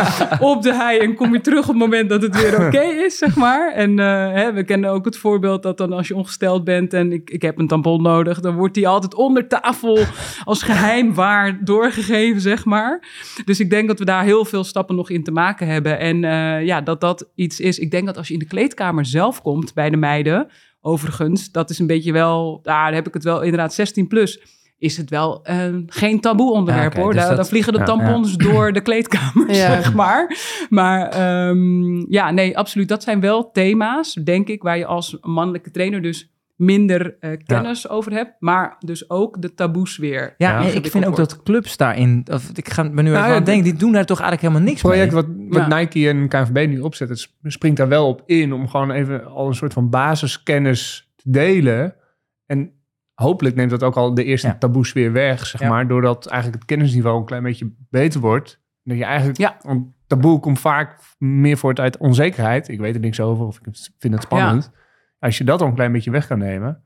op 0.40 0.62
de 0.62 0.74
hei 0.74 0.98
en 0.98 1.14
kom 1.14 1.32
je 1.32 1.40
terug 1.40 1.60
op 1.60 1.68
het 1.68 1.76
moment 1.76 2.08
dat 2.08 2.22
het 2.22 2.40
weer 2.42 2.66
oké 2.66 2.80
is, 2.80 3.18
zeg 3.18 3.36
maar. 3.36 3.72
En 3.72 3.98
eh, 3.98 4.06
hè, 4.32 4.52
we 4.52 4.64
kennen 4.64 4.90
ook 4.90 5.04
het 5.04 5.16
voorbeeld 5.16 5.62
dat 5.62 5.78
dan 5.78 5.92
als 5.92 6.08
je 6.08 6.14
ongesteld 6.14 6.64
bent 6.64 6.92
en 6.92 7.12
ik, 7.12 7.30
ik 7.30 7.42
heb 7.42 7.58
een 7.58 7.68
tampon 7.68 8.02
nodig, 8.02 8.40
dan 8.40 8.54
wordt 8.54 8.74
die 8.74 8.88
altijd 8.88 9.14
onder 9.14 9.48
tafel 9.48 9.98
als 10.44 10.62
geheim 10.62 11.14
waar 11.14 11.64
doorgegeven, 11.64 12.40
zeg 12.40 12.64
maar. 12.64 13.08
Dus 13.44 13.60
ik 13.60 13.70
denk 13.70 13.88
dat 13.88 13.98
we 13.98 14.04
daar 14.04 14.24
heel 14.24 14.44
veel 14.44 14.64
stappen 14.64 14.96
nog 14.96 15.10
in 15.10 15.24
te 15.24 15.32
maken 15.32 15.66
hebben. 15.66 15.98
En 15.98 16.24
eh, 16.24 16.66
ja, 16.66 16.80
dat 16.80 17.00
dat 17.00 17.28
iets 17.34 17.60
is. 17.60 17.78
Ik 17.78 17.90
denk 17.90 18.06
dat 18.06 18.16
als 18.16 18.28
je 18.30 18.34
in 18.40 18.40
de 18.40 18.46
kleedkamer 18.54 19.04
zelf 19.04 19.42
komt 19.42 19.74
bij 19.74 19.90
de 19.90 19.96
meiden, 19.96 20.48
overigens, 20.80 21.50
dat 21.50 21.70
is 21.70 21.78
een 21.78 21.86
beetje 21.86 22.12
wel, 22.12 22.60
daar 22.62 22.94
heb 22.94 23.06
ik 23.06 23.14
het 23.14 23.24
wel 23.24 23.40
inderdaad 23.42 23.74
16 23.74 24.06
plus. 24.06 24.40
is 24.78 24.96
het 24.96 25.10
wel 25.10 25.46
uh, 25.50 25.64
geen 25.86 26.20
taboe 26.20 26.52
onderwerp 26.52 26.82
Ja, 26.82 26.88
oké, 26.88 27.00
hoor. 27.00 27.12
dus 27.12 27.22
Daar, 27.22 27.36
dat- 27.36 27.48
vliegen 27.48 27.72
de 27.72 27.78
ja, 27.78 27.84
tampons 27.84 28.36
door 28.36 28.72
de 28.72 28.80
kleedkamer, 28.80 29.46
Ja. 29.54 29.54
zeg 29.82 29.94
maar. 29.94 30.36
Maar 30.68 31.08
ehm, 31.08 32.12
ja, 32.12 32.30
nee, 32.30 32.58
absoluut. 32.58 32.88
Dat 32.88 33.02
zijn 33.02 33.20
wel 33.20 33.50
thema's, 33.50 34.12
denk 34.14 34.48
ik, 34.48 34.62
waar 34.62 34.78
je 34.78 34.86
als 34.86 35.16
mannelijke 35.20 35.70
trainer 35.70 36.02
dus 36.02 36.30
minder 36.60 37.16
eh, 37.20 37.30
kennis 37.44 37.88
over 37.88 38.12
hebt. 38.12 38.32
Maar 38.38 38.76
dus 38.78 39.10
ook 39.10 39.42
de 39.42 39.54
taboes 39.54 39.96
weer. 39.96 40.34
Ja, 40.36 40.60
ik 40.60 40.86
vind 40.90 41.06
ook 41.06 41.16
wordt. 41.16 41.30
dat 41.30 41.42
clubs 41.42 41.76
daarin... 41.76 42.26
Of, 42.32 42.50
ik 42.54 42.68
ga 42.72 42.82
ben 42.82 43.04
nu 43.04 43.10
even 43.10 43.22
Nou, 43.22 43.34
aan 43.34 43.44
denken, 43.44 43.64
die 43.64 43.74
doen 43.76 43.92
daar 43.92 44.06
toch 44.06 44.20
eigenlijk 44.20 44.52
helemaal 44.52 44.72
niks 44.72 44.82
Het 44.82 44.90
project 44.90 45.12
mee. 45.12 45.22
wat, 45.22 45.58
wat 45.60 45.70
Ja. 45.70 45.78
Nike 45.78 46.08
en 46.08 46.28
KNVB 46.28 46.68
nu 46.68 46.80
opzetten, 46.80 47.16
het 47.42 47.52
springt 47.52 47.76
daar 47.76 47.88
wel 47.88 48.08
op 48.08 48.22
in 48.26 48.52
om 48.52 48.68
gewoon 48.68 48.90
even 48.90 49.24
al 49.26 49.46
een 49.46 49.54
soort 49.54 49.72
van 49.72 49.90
basiskennis 49.90 51.12
te 51.16 51.30
delen. 51.30 51.94
En 52.46 52.72
hopelijk 53.14 53.56
neemt 53.56 53.70
dat 53.70 53.82
ook 53.82 53.96
al 53.96 54.14
de 54.14 54.24
eerste 54.24 54.46
Ja. 54.46 54.54
taboes 54.58 54.92
weer 54.92 55.12
weg, 55.12 55.46
zeg 55.46 55.60
Ja. 55.60 55.68
maar. 55.68 55.88
Doordat 55.88 56.26
eigenlijk 56.26 56.62
het 56.62 56.70
kennisniveau 56.70 57.18
een 57.18 57.26
klein 57.26 57.42
beetje 57.42 57.72
beter 57.90 58.20
wordt. 58.20 58.60
Dat 58.82 58.96
je 58.98 59.04
eigenlijk, 59.04 59.38
Ja. 59.38 59.56
want 59.62 59.86
taboe 60.06 60.40
komt 60.40 60.60
vaak 60.60 61.00
meer 61.18 61.56
voort 61.56 61.80
uit 61.80 61.96
onzekerheid. 61.98 62.68
Ik 62.68 62.78
weet 62.80 62.94
er 62.94 63.00
niks 63.00 63.20
over 63.20 63.46
of 63.46 63.56
ik 63.56 63.62
vind 63.98 64.14
het 64.14 64.22
spannend. 64.22 64.70
Als 65.20 65.38
je 65.38 65.44
dat 65.44 65.60
al 65.60 65.66
een 65.66 65.74
klein 65.74 65.92
beetje 65.92 66.10
weg 66.10 66.26
kan 66.26 66.38
nemen, 66.38 66.82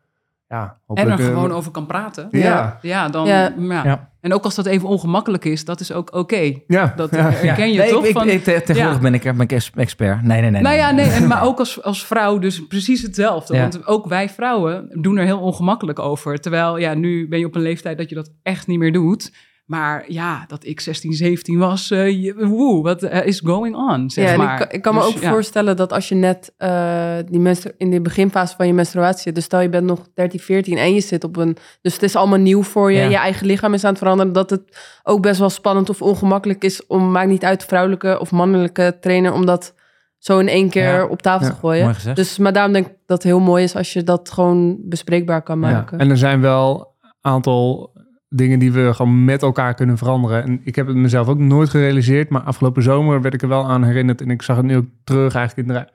ja, 0.49 0.79
En 0.95 1.11
er 1.11 1.19
eh, 1.21 1.27
gewoon 1.27 1.53
over 1.53 1.71
kan 1.71 1.87
praten. 1.87 2.29
Ja, 2.31 2.79
Ja, 2.83 3.09
dan. 3.09 3.27
Ja. 3.27 3.53
Ja. 3.59 3.85
Ja. 3.85 4.13
En 4.21 4.35
ook 4.35 4.45
als 4.45 4.55
dat 4.55 4.67
even 4.67 4.89
ongemakkelijk 4.89 5.45
is, 5.45 5.65
dat 5.65 5.81
is 5.81 5.93
ook 5.93 6.15
oké. 6.15 6.53
ja, 6.67 6.93
Dat 6.97 7.11
ja. 7.11 7.31
herken 7.31 7.73
je 7.73 7.79
nee, 7.79 7.91
toch? 7.91 8.03
Ik, 8.03 8.09
ik, 8.09 8.17
van, 8.17 8.29
ik- 8.29 8.43
te- 8.45 8.63
tegenwoordig 8.65 8.95
Ja. 8.97 9.03
ben 9.03 9.15
ik, 9.15 9.25
er- 9.25 9.33
ben 9.35 9.45
ik 9.45 9.53
ex- 9.53 9.71
expert. 9.75 10.23
Nee, 10.23 10.41
nee, 10.41 10.51
nee. 10.51 10.63
nou 10.63 10.77
ja, 10.77 10.91
nee, 10.91 11.07
en, 11.07 11.19
nee. 11.19 11.29
maar 11.29 11.43
ook 11.49 11.59
als, 11.59 11.83
als 11.83 12.07
vrouw 12.07 12.39
dus 12.39 12.67
precies 12.67 13.03
hetzelfde. 13.03 13.55
Ja. 13.55 13.61
Want 13.61 13.87
ook 13.87 14.07
wij 14.07 14.29
vrouwen 14.29 14.89
doen 15.01 15.17
er 15.17 15.25
heel 15.25 15.41
ongemakkelijk 15.41 15.99
over. 15.99 16.41
Terwijl, 16.41 16.77
ja, 16.79 16.95
nu 16.95 17.29
ben 17.29 17.39
je 17.39 17.47
op 17.47 17.55
een 17.55 17.63
leeftijd 17.63 17.99
dat 17.99 18.09
je 18.09 18.15
dat 18.15 18.31
echt 18.43 18.67
niet 18.67 18.79
meer 18.79 18.93
doet. 18.93 19.33
Maar 19.65 20.05
ja, 20.09 20.45
dat 20.47 20.65
ik 20.67 20.81
16, 20.81 21.13
17 21.13 21.59
was, 21.59 21.91
eh 21.91 22.23
je- 22.23 22.47
woe, 22.47 22.83
wat 22.83 23.03
eh, 23.03 23.27
is 23.27 23.41
going 23.41 23.77
on, 23.77 24.11
zeg 24.11 24.31
ja, 24.31 24.37
maar. 24.37 24.53
ik, 24.53 24.59
kan- 24.59 24.77
ik 24.77 24.83
kan 24.83 24.95
me 24.95 25.01
Dus, 25.01 25.09
ook 25.09 25.21
ja. 25.23 25.31
voorstellen 25.31 25.77
dat 25.77 25.93
als 25.93 26.09
je 26.09 26.15
net 26.15 26.55
eh, 26.57 27.17
die 27.29 27.41
menstru- 27.41 27.73
in 27.77 27.91
de 27.91 28.01
beginfase 28.01 28.57
van 28.57 28.67
je 28.67 28.73
menstruatie 28.75 29.23
zit, 29.23 29.35
dus 29.35 29.45
stel 29.45 29.61
je 29.61 29.69
bent 29.69 29.87
nog 29.87 30.07
13, 30.15 30.41
14 30.41 30.79
en 30.79 30.95
je 30.95 31.01
zit 31.01 31.25
op 31.25 31.37
een, 31.37 31.57
dus 31.83 31.93
het 31.93 32.03
is 32.03 32.17
allemaal 32.17 32.39
nieuw 32.39 32.63
voor 32.63 32.93
je, 32.93 32.99
Ja. 32.99 33.09
je 33.09 33.17
eigen 33.17 33.47
lichaam 33.47 33.75
is 33.75 33.85
aan 33.85 33.91
het 33.91 33.99
veranderen, 33.99 34.33
dat 34.33 34.51
het 34.51 34.63
ook 35.03 35.23
best 35.23 35.39
wel 35.39 35.51
spannend 35.51 35.89
of 35.91 36.03
ongemakkelijk 36.03 36.65
is 36.65 36.87
om, 36.87 37.11
maakt 37.11 37.29
niet 37.29 37.45
uit, 37.45 37.65
vrouwelijke 37.65 38.21
of 38.21 38.31
mannelijke 38.31 38.97
trainer, 39.01 39.33
om 39.33 39.47
dat 39.47 39.75
zo 40.19 40.39
in 40.39 40.49
één 40.49 40.69
keer 40.71 40.83
Ja. 40.95 41.07
op 41.07 41.23
tafel 41.23 41.47
Ja, 41.47 41.53
te 41.53 41.59
gooien. 41.59 41.83
Mooi 41.83 41.95
gezegd. 41.95 42.17
Dus 42.17 42.39
maar 42.39 42.53
daarom 42.53 42.73
denk 42.73 42.87
ik 42.87 42.93
dat 43.07 43.17
het 43.23 43.27
heel 43.27 43.41
mooi 43.41 43.65
is 43.65 43.77
als 43.77 43.93
je 43.93 44.03
dat 44.03 44.31
gewoon 44.31 44.77
bespreekbaar 44.81 45.43
kan 45.43 45.61
Ja, 45.61 45.71
maken. 45.71 45.99
En 45.99 46.11
er 46.11 46.17
zijn 46.19 46.41
wel 46.41 46.95
een 47.03 47.31
aantal 47.33 47.93
dingen 48.37 48.59
die 48.59 48.73
we 48.73 48.95
gewoon 48.95 49.25
met 49.25 49.43
elkaar 49.43 49.75
kunnen 49.75 49.99
veranderen. 49.99 50.43
En 50.45 50.61
ik 50.65 50.75
heb 50.77 50.87
het 50.87 50.97
mezelf 50.97 51.29
ook 51.29 51.39
nooit 51.39 51.69
gerealiseerd, 51.69 52.29
maar 52.29 52.41
afgelopen 52.43 52.83
zomer 52.83 53.21
werd 53.23 53.35
ik 53.35 53.43
er 53.43 53.49
wel 53.49 53.65
aan 53.69 53.85
herinnerd. 53.85 54.21
En 54.21 54.31
ik 54.31 54.43
zag 54.43 54.57
het 54.57 54.67
nu 54.67 54.77
ook 54.77 54.87
terug 55.05 55.35
eigenlijk 55.35 55.69
in 55.69 55.75
de 55.75 55.89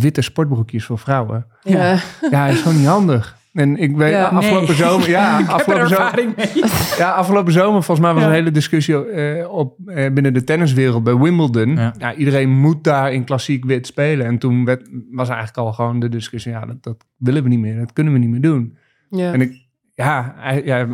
witte 0.00 0.22
sportbroekjes 0.22 0.84
voor 0.84 0.98
vrouwen. 0.98 1.46
Ja. 1.62 1.98
Ja, 2.30 2.46
is 2.46 2.60
gewoon 2.62 2.76
niet 2.78 2.86
handig. 2.86 3.36
En 3.52 3.76
ik 3.76 3.96
weet, 3.96 4.12
Ja, 4.12 4.24
afgelopen 4.26 4.66
nee. 4.68 4.76
zomer, 4.76 5.08
ja, 5.08 5.38
ik 5.38 5.46
heb 5.46 5.48
er 5.48 5.54
afgelopen 5.54 5.88
zomer, 5.88 6.32
mee. 6.36 6.64
ja, 6.98 7.10
afgelopen 7.10 7.52
zomer 7.52 7.82
volgens 7.82 8.06
mij 8.06 8.12
was 8.14 8.22
Ja. 8.22 8.28
een 8.28 8.34
hele 8.34 8.50
discussie 8.50 9.04
eh, 9.10 9.50
op, 9.52 9.78
eh, 9.86 10.12
binnen 10.12 10.34
de 10.34 10.44
tenniswereld 10.44 11.04
bij 11.04 11.16
Wimbledon. 11.16 11.76
Ja. 11.76 11.94
Ja. 11.98 12.14
iedereen 12.14 12.50
moet 12.50 12.84
daar 12.84 13.12
in 13.12 13.24
klassiek 13.24 13.64
wit 13.64 13.86
spelen. 13.86 14.26
En 14.26 14.38
toen 14.38 14.64
werd, 14.64 14.88
was 15.10 15.28
eigenlijk 15.28 15.58
al 15.58 15.72
gewoon 15.72 16.00
de 16.00 16.08
discussie, 16.08 16.52
ja, 16.52 16.66
dat, 16.66 16.82
dat 16.82 17.04
willen 17.16 17.42
we 17.42 17.48
niet 17.48 17.58
meer, 17.60 17.78
dat 17.78 17.92
kunnen 17.92 18.12
we 18.12 18.18
niet 18.18 18.30
meer 18.30 18.40
doen. 18.40 18.76
Ja. 19.10 19.32
En 19.32 19.40
ik, 19.40 19.66
ja, 19.94 20.34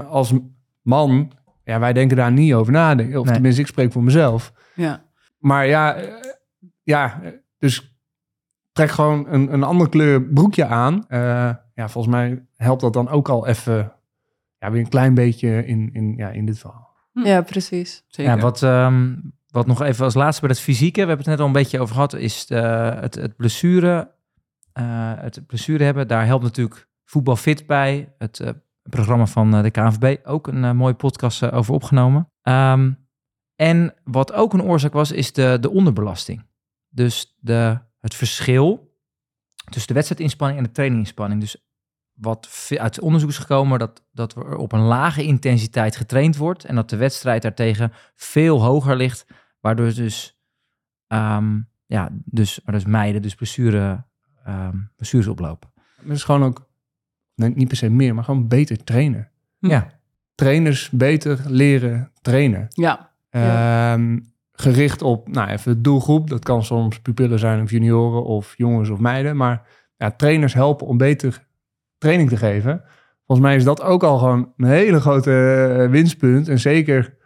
als 0.08 0.32
man, 0.82 1.32
ja, 1.64 1.78
wij 1.78 1.92
denken 1.92 2.16
daar 2.16 2.32
niet 2.32 2.54
over 2.54 2.72
na. 2.72 2.90
Of 2.92 2.96
Nee. 3.24 3.32
tenminste, 3.32 3.60
ik 3.60 3.66
spreek 3.66 3.92
voor 3.92 4.02
mezelf. 4.02 4.52
Ja. 4.74 5.02
Maar 5.38 5.66
ja, 5.66 5.94
eh, 5.94 6.12
ja, 6.82 7.20
eh, 7.22 7.30
dus 7.58 7.98
trek 8.72 8.90
gewoon 8.90 9.26
een, 9.28 9.52
een 9.52 9.62
andere 9.62 9.90
kleur 9.90 10.22
broekje 10.22 10.66
aan. 10.66 11.08
Eh, 11.08 11.50
ja, 11.74 11.88
volgens 11.88 12.14
mij 12.14 12.46
helpt 12.56 12.80
dat 12.80 12.92
dan 12.92 13.08
ook 13.08 13.28
al 13.28 13.46
even, 13.46 13.92
ja, 14.58 14.70
weer 14.70 14.80
een 14.80 14.88
klein 14.88 15.14
beetje 15.14 15.66
in, 15.66 15.90
in, 15.92 16.14
ja, 16.16 16.28
in 16.28 16.46
dit 16.46 16.58
verhaal. 16.58 16.88
ja, 17.12 17.42
precies. 17.42 18.04
Zeker. 18.06 18.32
Ja, 18.32 18.38
wat, 18.40 18.62
ehm, 18.62 19.14
wat 19.48 19.66
nog 19.66 19.82
even 19.82 20.04
als 20.04 20.14
laatste 20.14 20.40
bij 20.40 20.50
het 20.50 20.60
fysieke, 20.60 21.00
we 21.00 21.06
hebben 21.08 21.18
het 21.18 21.26
net 21.26 21.40
al 21.40 21.46
een 21.46 21.52
beetje 21.52 21.80
over 21.80 21.94
gehad, 21.94 22.12
is 22.14 22.46
de, 22.46 22.54
het, 23.00 23.14
het 23.14 23.36
blessure. 23.36 24.10
eh, 24.72 25.12
het 25.16 25.46
blessure 25.46 25.84
hebben, 25.84 26.08
daar 26.08 26.26
helpt 26.26 26.44
natuurlijk 26.44 26.88
Voetbal 27.04 27.36
Fit 27.36 27.66
bij. 27.66 28.14
Het 28.18 28.40
eh, 28.40 28.50
programma 28.90 29.26
van 29.26 29.54
eh, 29.54 29.62
de 29.62 29.70
KNVB, 29.70 30.26
ook 30.26 30.46
een 30.46 30.64
eh, 30.64 30.72
mooie 30.72 30.94
podcast 30.94 31.42
eh, 31.42 31.54
over 31.54 31.74
opgenomen. 31.74 32.30
Ehm, 32.42 32.92
en 33.54 33.94
wat 34.04 34.32
ook 34.32 34.52
een 34.52 34.62
oorzaak 34.62 34.92
was, 34.92 35.12
is 35.12 35.32
de, 35.32 35.58
de 35.60 35.70
onderbelasting. 35.70 36.46
Dus 36.88 37.36
de, 37.40 37.78
het 38.00 38.14
verschil 38.14 38.94
tussen 39.64 39.88
de 39.88 39.94
wedstrijinspanning 39.94 40.58
en 40.58 40.64
de 40.64 40.72
traininginspanning. 40.72 41.40
Dus 41.40 41.64
wat 42.12 42.68
uit 42.76 43.00
onderzoek 43.00 43.30
is 43.30 43.38
gekomen, 43.38 43.78
dat, 43.78 44.04
dat 44.12 44.36
er 44.36 44.56
op 44.56 44.72
een 44.72 44.80
lage 44.80 45.24
intensiteit 45.24 45.96
getraind 45.96 46.36
wordt 46.36 46.64
en 46.64 46.74
dat 46.74 46.90
de 46.90 46.96
wedstrijd 46.96 47.42
daartegen 47.42 47.92
veel 48.14 48.62
hoger 48.62 48.96
ligt, 48.96 49.26
waardoor 49.60 49.94
dus, 49.94 50.40
ehm, 51.06 51.60
ja, 51.86 52.08
dus, 52.24 52.60
dus 52.64 52.84
meiden 52.84 53.22
dus 53.22 53.34
blessure, 53.34 54.04
ehm 54.44 54.78
blessures 54.96 55.26
oplopen. 55.26 55.72
Dat 56.02 56.16
is 56.16 56.24
gewoon 56.24 56.42
ook, 56.42 56.69
nee, 57.40 57.52
niet 57.54 57.68
per 57.68 57.76
se 57.76 57.90
meer, 57.90 58.14
maar 58.14 58.24
gewoon 58.24 58.48
beter 58.48 58.84
trainen. 58.84 59.28
Hm. 59.58 59.68
Ja, 59.68 60.00
Trainers 60.40 60.90
beter 60.90 61.40
leren 61.46 62.10
trainen. 62.22 62.66
Ja. 62.68 63.10
Ehm, 63.30 64.18
gericht 64.52 65.02
op, 65.02 65.28
nou 65.28 65.48
even 65.48 65.72
de 65.72 65.80
doelgroep. 65.80 66.28
Dat 66.28 66.44
kan 66.44 66.64
soms 66.64 67.00
pupillen 67.00 67.38
zijn 67.38 67.62
of 67.62 67.70
junioren 67.70 68.24
of 68.24 68.54
jongens 68.56 68.88
of 68.88 68.98
meiden. 68.98 69.36
Maar 69.36 69.62
ja, 69.96 70.10
trainers 70.10 70.54
helpen 70.54 70.86
om 70.86 70.96
beter 70.96 71.46
training 71.98 72.28
te 72.28 72.36
geven. 72.36 72.82
Volgens 73.26 73.48
mij 73.48 73.56
is 73.56 73.64
dat 73.64 73.82
ook 73.82 74.02
al 74.02 74.18
gewoon 74.18 74.52
een 74.56 74.68
hele 74.68 75.00
grote 75.00 75.32
eh, 75.78 75.90
winstpunt. 75.90 76.48
En 76.48 76.58
zeker, 76.58 77.16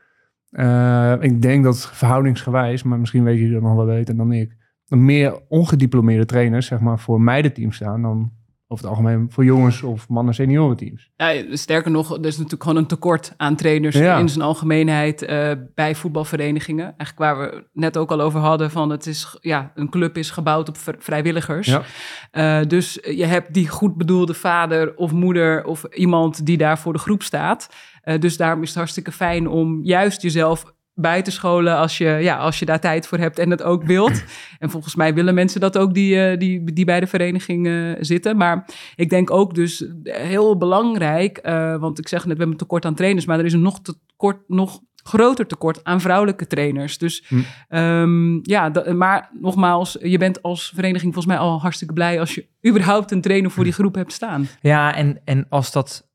eh, 0.51 1.15
ik 1.21 1.43
denk 1.43 1.65
dat 1.65 1.91
verhoudingsgewijs, 1.93 2.83
maar 2.83 2.99
misschien 2.99 3.25
weet 3.25 3.39
je 3.39 3.51
dat 3.51 3.63
nog 3.63 3.75
wel 3.75 3.87
beter 3.87 4.17
dan 4.17 4.33
ik. 4.33 4.57
Meer 4.89 5.41
ongediplomeerde 5.49 6.25
trainers, 6.25 6.67
zeg 6.67 6.81
maar, 6.81 6.99
voor 6.99 7.21
meidenteams 7.21 7.77
staan 7.77 8.03
dan 8.03 8.33
over 8.69 8.85
het 8.85 8.95
algemeen 8.97 9.27
voor 9.31 9.45
jongens 9.45 9.83
of 9.83 10.09
mannen 10.09 10.35
seniorenteams. 10.35 11.11
Ja, 11.17 11.57
sterker 11.57 11.91
nog, 11.91 12.11
er 12.19 12.25
is 12.27 12.37
natuurlijk 12.37 12.63
gewoon 12.63 12.79
een 12.79 12.87
tekort 12.87 13.35
aan 13.37 13.57
trainers 13.57 13.97
Ja. 13.97 14.19
in 14.19 14.29
zijn 14.29 14.45
algemeenheid 14.45 15.23
eh, 15.23 15.51
bij 15.75 15.95
voetbalverenigingen. 15.95 16.85
Eigenlijk 16.85 17.19
waar 17.19 17.39
we 17.39 17.67
net 17.73 17.97
ook 17.97 18.11
al 18.11 18.21
over 18.21 18.41
hadden 18.41 18.71
van 18.71 18.91
het 18.91 19.07
is, 19.07 19.37
ja, 19.41 19.73
een 19.75 19.91
club 19.91 20.17
is 20.17 20.31
gebouwd 20.31 20.69
op 20.69 20.77
vr- 20.77 20.91
vrijwilligers. 20.99 21.67
Ja. 21.67 21.83
Eh, 22.31 22.67
dus 22.69 22.99
je 23.03 23.25
hebt 23.25 23.55
die 23.55 23.69
goed 23.69 23.97
bedoelde 23.97 24.35
vader 24.35 24.97
of 24.97 25.13
moeder 25.13 25.65
of 25.65 25.85
iemand 25.85 26.47
die 26.47 26.57
daar 26.57 26.79
voor 26.79 26.93
de 26.93 26.99
groep 26.99 27.23
staat. 27.23 27.69
Eh, 28.03 28.21
dus 28.21 28.37
daarom 28.37 28.63
is 28.63 28.69
het 28.69 28.77
hartstikke 28.79 29.13
fijn 29.13 29.49
om 29.49 29.83
juist 29.83 30.23
jezelf 30.23 30.73
bij 30.95 31.23
te 31.23 31.31
scholen 31.31 31.77
als 31.77 31.99
je, 31.99 32.05
ja, 32.05 32.37
als 32.37 32.59
je 32.59 32.65
daar 32.65 32.81
tijd 32.81 33.07
voor 33.07 33.19
hebt 33.19 33.39
en 33.39 33.51
het 33.51 33.63
ook 33.63 33.85
wilt. 33.85 34.25
En 34.59 34.71
volgens 34.71 34.95
mij 34.95 35.15
willen 35.15 35.35
mensen 35.35 35.61
dat 35.61 35.79
ook 35.79 35.95
die, 35.95 36.21
eh, 36.21 36.39
die, 36.39 36.73
die 36.73 36.85
bij 36.85 37.01
de 37.01 37.07
vereniging 37.07 37.67
eh, 37.67 37.93
zitten. 38.01 38.37
Maar 38.37 38.69
ik 38.97 39.11
denk 39.11 39.31
ook 39.31 39.55
dus 39.55 39.87
heel 40.03 40.57
belangrijk, 40.57 41.39
eh, 41.39 41.77
want 41.77 41.99
ik 41.99 42.09
zeg 42.09 42.19
net, 42.19 42.33
we 42.33 42.39
hebben 42.39 42.51
een 42.51 42.63
tekort 42.63 42.85
aan 42.85 42.95
trainers, 42.95 43.27
maar 43.27 43.39
er 43.39 43.45
is 43.45 43.53
een 43.53 43.63
nog, 43.63 43.81
tekort, 43.81 44.49
nog 44.49 44.81
groter 44.95 45.47
tekort 45.47 45.85
aan 45.85 46.01
vrouwelijke 46.01 46.47
trainers. 46.47 46.99
Dus 46.99 47.25
Hm. 47.29 47.41
ehm, 47.69 48.39
ja, 48.43 48.73
maar 48.95 49.31
nogmaals, 49.41 49.97
je 50.01 50.19
bent 50.19 50.43
als 50.43 50.73
vereniging 50.75 51.15
volgens 51.15 51.35
mij 51.35 51.45
al 51.45 51.61
hartstikke 51.61 51.95
blij 51.95 52.21
als 52.21 52.35
je 52.35 52.47
überhaupt 52.69 53.11
een 53.11 53.21
trainer 53.21 53.51
voor 53.51 53.65
die 53.65 53.73
groep 53.73 53.95
hebt 53.95 54.13
staan. 54.13 54.49
ja 54.61 54.95
en, 54.95 55.21
en 55.25 55.47
als 55.49 55.73
dat, 55.73 56.09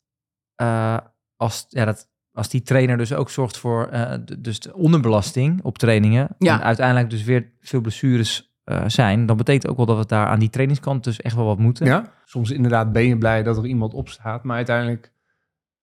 als, 1.37 1.65
ja, 1.69 1.85
dat, 1.85 2.08
als 2.39 2.49
die 2.49 2.61
trainer 2.61 2.97
dus 2.97 3.13
ook 3.13 3.29
zorgt 3.29 3.57
voor 3.57 3.87
eh, 3.87 4.11
de- 4.25 4.41
dus 4.41 4.59
de 4.59 4.73
onderbelasting 4.75 5.59
op 5.63 5.77
trainingen 5.77 6.27
Ja. 6.37 6.53
en 6.59 6.63
uiteindelijk 6.63 7.09
dus 7.09 7.23
weer 7.23 7.51
veel 7.61 7.81
blessures 7.81 8.47
eh, 8.63 8.83
zijn, 8.87 9.25
dan 9.25 9.37
betekent 9.37 9.67
ook 9.71 9.77
wel 9.77 9.85
dat 9.85 9.97
we 9.97 10.05
daar 10.05 10.27
aan 10.27 10.39
die 10.39 10.49
trainingskant 10.49 11.03
dus 11.03 11.21
echt 11.21 11.35
wel 11.35 11.45
wat 11.45 11.57
moeten. 11.59 11.85
Ja, 11.85 12.03
soms 12.25 12.51
inderdaad 12.51 12.91
ben 12.91 13.07
je 13.07 13.17
blij 13.17 13.43
dat 13.43 13.57
er 13.57 13.65
iemand 13.65 13.93
opstaat, 13.93 14.43
maar 14.43 14.55
uiteindelijk 14.55 15.11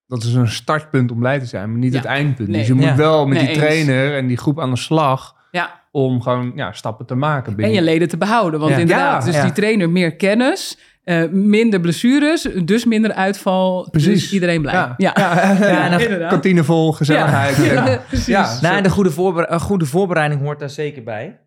dat 0.07 0.23
is 0.23 0.35
een 0.35 0.49
startpunt 0.49 1.11
om 1.11 1.19
blij 1.19 1.39
te 1.39 1.47
zijn, 1.47 1.71
maar 1.71 1.79
niet 1.79 1.93
Ja. 1.93 1.99
het 1.99 2.07
eindpunt. 2.07 2.49
Nee. 2.49 2.59
Dus 2.59 2.67
je 2.67 2.75
moet 2.75 2.85
Ja. 2.85 2.97
wel 2.97 3.27
met 3.27 3.39
Nee, 3.39 3.47
die 3.47 3.49
eens. 3.57 3.65
trainer 3.65 4.17
en 4.17 4.27
die 4.27 4.37
groep 4.37 4.61
aan 4.61 4.71
de 4.71 4.77
slag 4.77 5.35
Ja, 5.51 5.81
om 5.91 6.23
gewoon 6.23 6.53
ja, 6.55 6.73
stappen 6.73 7.07
te 7.07 7.15
maken. 7.15 7.51
en 7.51 7.57
binnen- 7.57 7.75
je 7.75 7.83
leden 7.83 8.09
te 8.09 8.17
behouden. 8.17 8.61
Want 8.61 8.73
Ja. 8.73 8.79
inderdaad, 8.79 9.21
Ja, 9.21 9.27
dus 9.27 9.37
ja. 9.37 9.43
die 9.43 9.53
trainer 9.53 9.91
meer 9.91 10.17
kennis, 10.17 10.79
eh, 11.07 11.29
minder 11.31 11.81
blessures, 11.81 12.43
dus 12.65 12.85
minder 12.85 13.13
uitval. 13.13 13.91
Precies. 13.91 14.21
Dus 14.23 14.33
iedereen 14.33 14.61
blij. 14.63 14.75
Ja. 14.75 14.95
Ja. 14.97 16.29
Kantine 16.29 16.65
vol, 16.65 16.93
gezelligheid. 16.93 17.57
Ja. 17.57 17.65
Ja. 17.65 17.87
Ja, 17.91 17.99
precies. 18.09 18.27
Ja. 18.27 18.59
Nou, 18.61 18.77
en 18.77 18.83
de 18.83 18.91
goede, 18.91 19.11
voorbere- 19.11 19.51
een 19.51 19.61
goede 19.61 19.87
voorbereiding 19.87 20.41
hoort 20.41 20.59
daar 20.59 20.71
zeker 20.71 21.03
bij. 21.03 21.41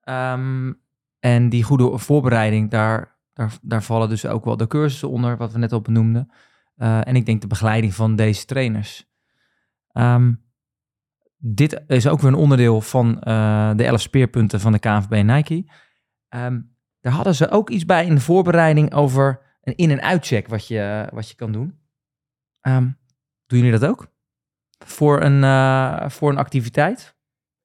Ehm, 0.00 0.72
en 1.18 1.48
die 1.48 1.62
goede 1.62 1.98
voorbereiding, 1.98 2.70
daar, 2.70 3.18
daar, 3.32 3.52
daar 3.62 3.82
vallen 3.82 4.08
dus 4.08 4.26
ook 4.26 4.44
wel 4.44 4.56
de 4.56 4.66
cursussen 4.66 5.10
onder, 5.10 5.36
wat 5.36 5.52
we 5.52 5.58
net 5.58 5.72
al 5.72 5.80
benoemden. 5.80 6.30
Eh, 6.76 7.06
en 7.06 7.16
ik 7.16 7.26
denk 7.26 7.40
de 7.40 7.46
begeleiding 7.46 7.94
van 7.94 8.16
deze 8.16 8.44
trainers. 8.44 9.08
Ehm, 9.92 10.32
dit 11.36 11.82
is 11.86 12.06
ook 12.08 12.20
weer 12.20 12.30
een 12.32 12.36
onderdeel 12.38 12.80
van 12.80 13.20
eh, 13.20 13.70
de 13.76 13.84
elf 13.84 14.00
speerpunten 14.00 14.60
van 14.60 14.72
de 14.72 14.78
KNVB 14.78 15.22
Nike. 15.24 15.64
Ehm, 16.28 16.60
daar 17.00 17.12
hadden 17.12 17.34
ze 17.34 17.50
ook 17.50 17.70
iets 17.70 17.84
bij 17.84 18.06
in 18.06 18.14
de 18.14 18.20
voorbereiding 18.20 18.94
over 18.94 19.40
een 19.62 19.76
in- 19.76 19.90
en 19.90 20.02
uitcheck 20.02 20.48
wat 20.48 20.66
je, 20.66 21.08
wat 21.12 21.28
je 21.28 21.34
kan 21.34 21.52
doen. 21.52 21.78
Ehm, 22.60 22.88
doen 23.46 23.58
jullie 23.58 23.78
dat 23.78 23.90
ook? 23.90 24.06
Voor 24.84 25.22
een, 25.22 25.44
eh, 25.44 26.08
voor 26.08 26.30
een 26.30 26.38
activiteit 26.38 27.14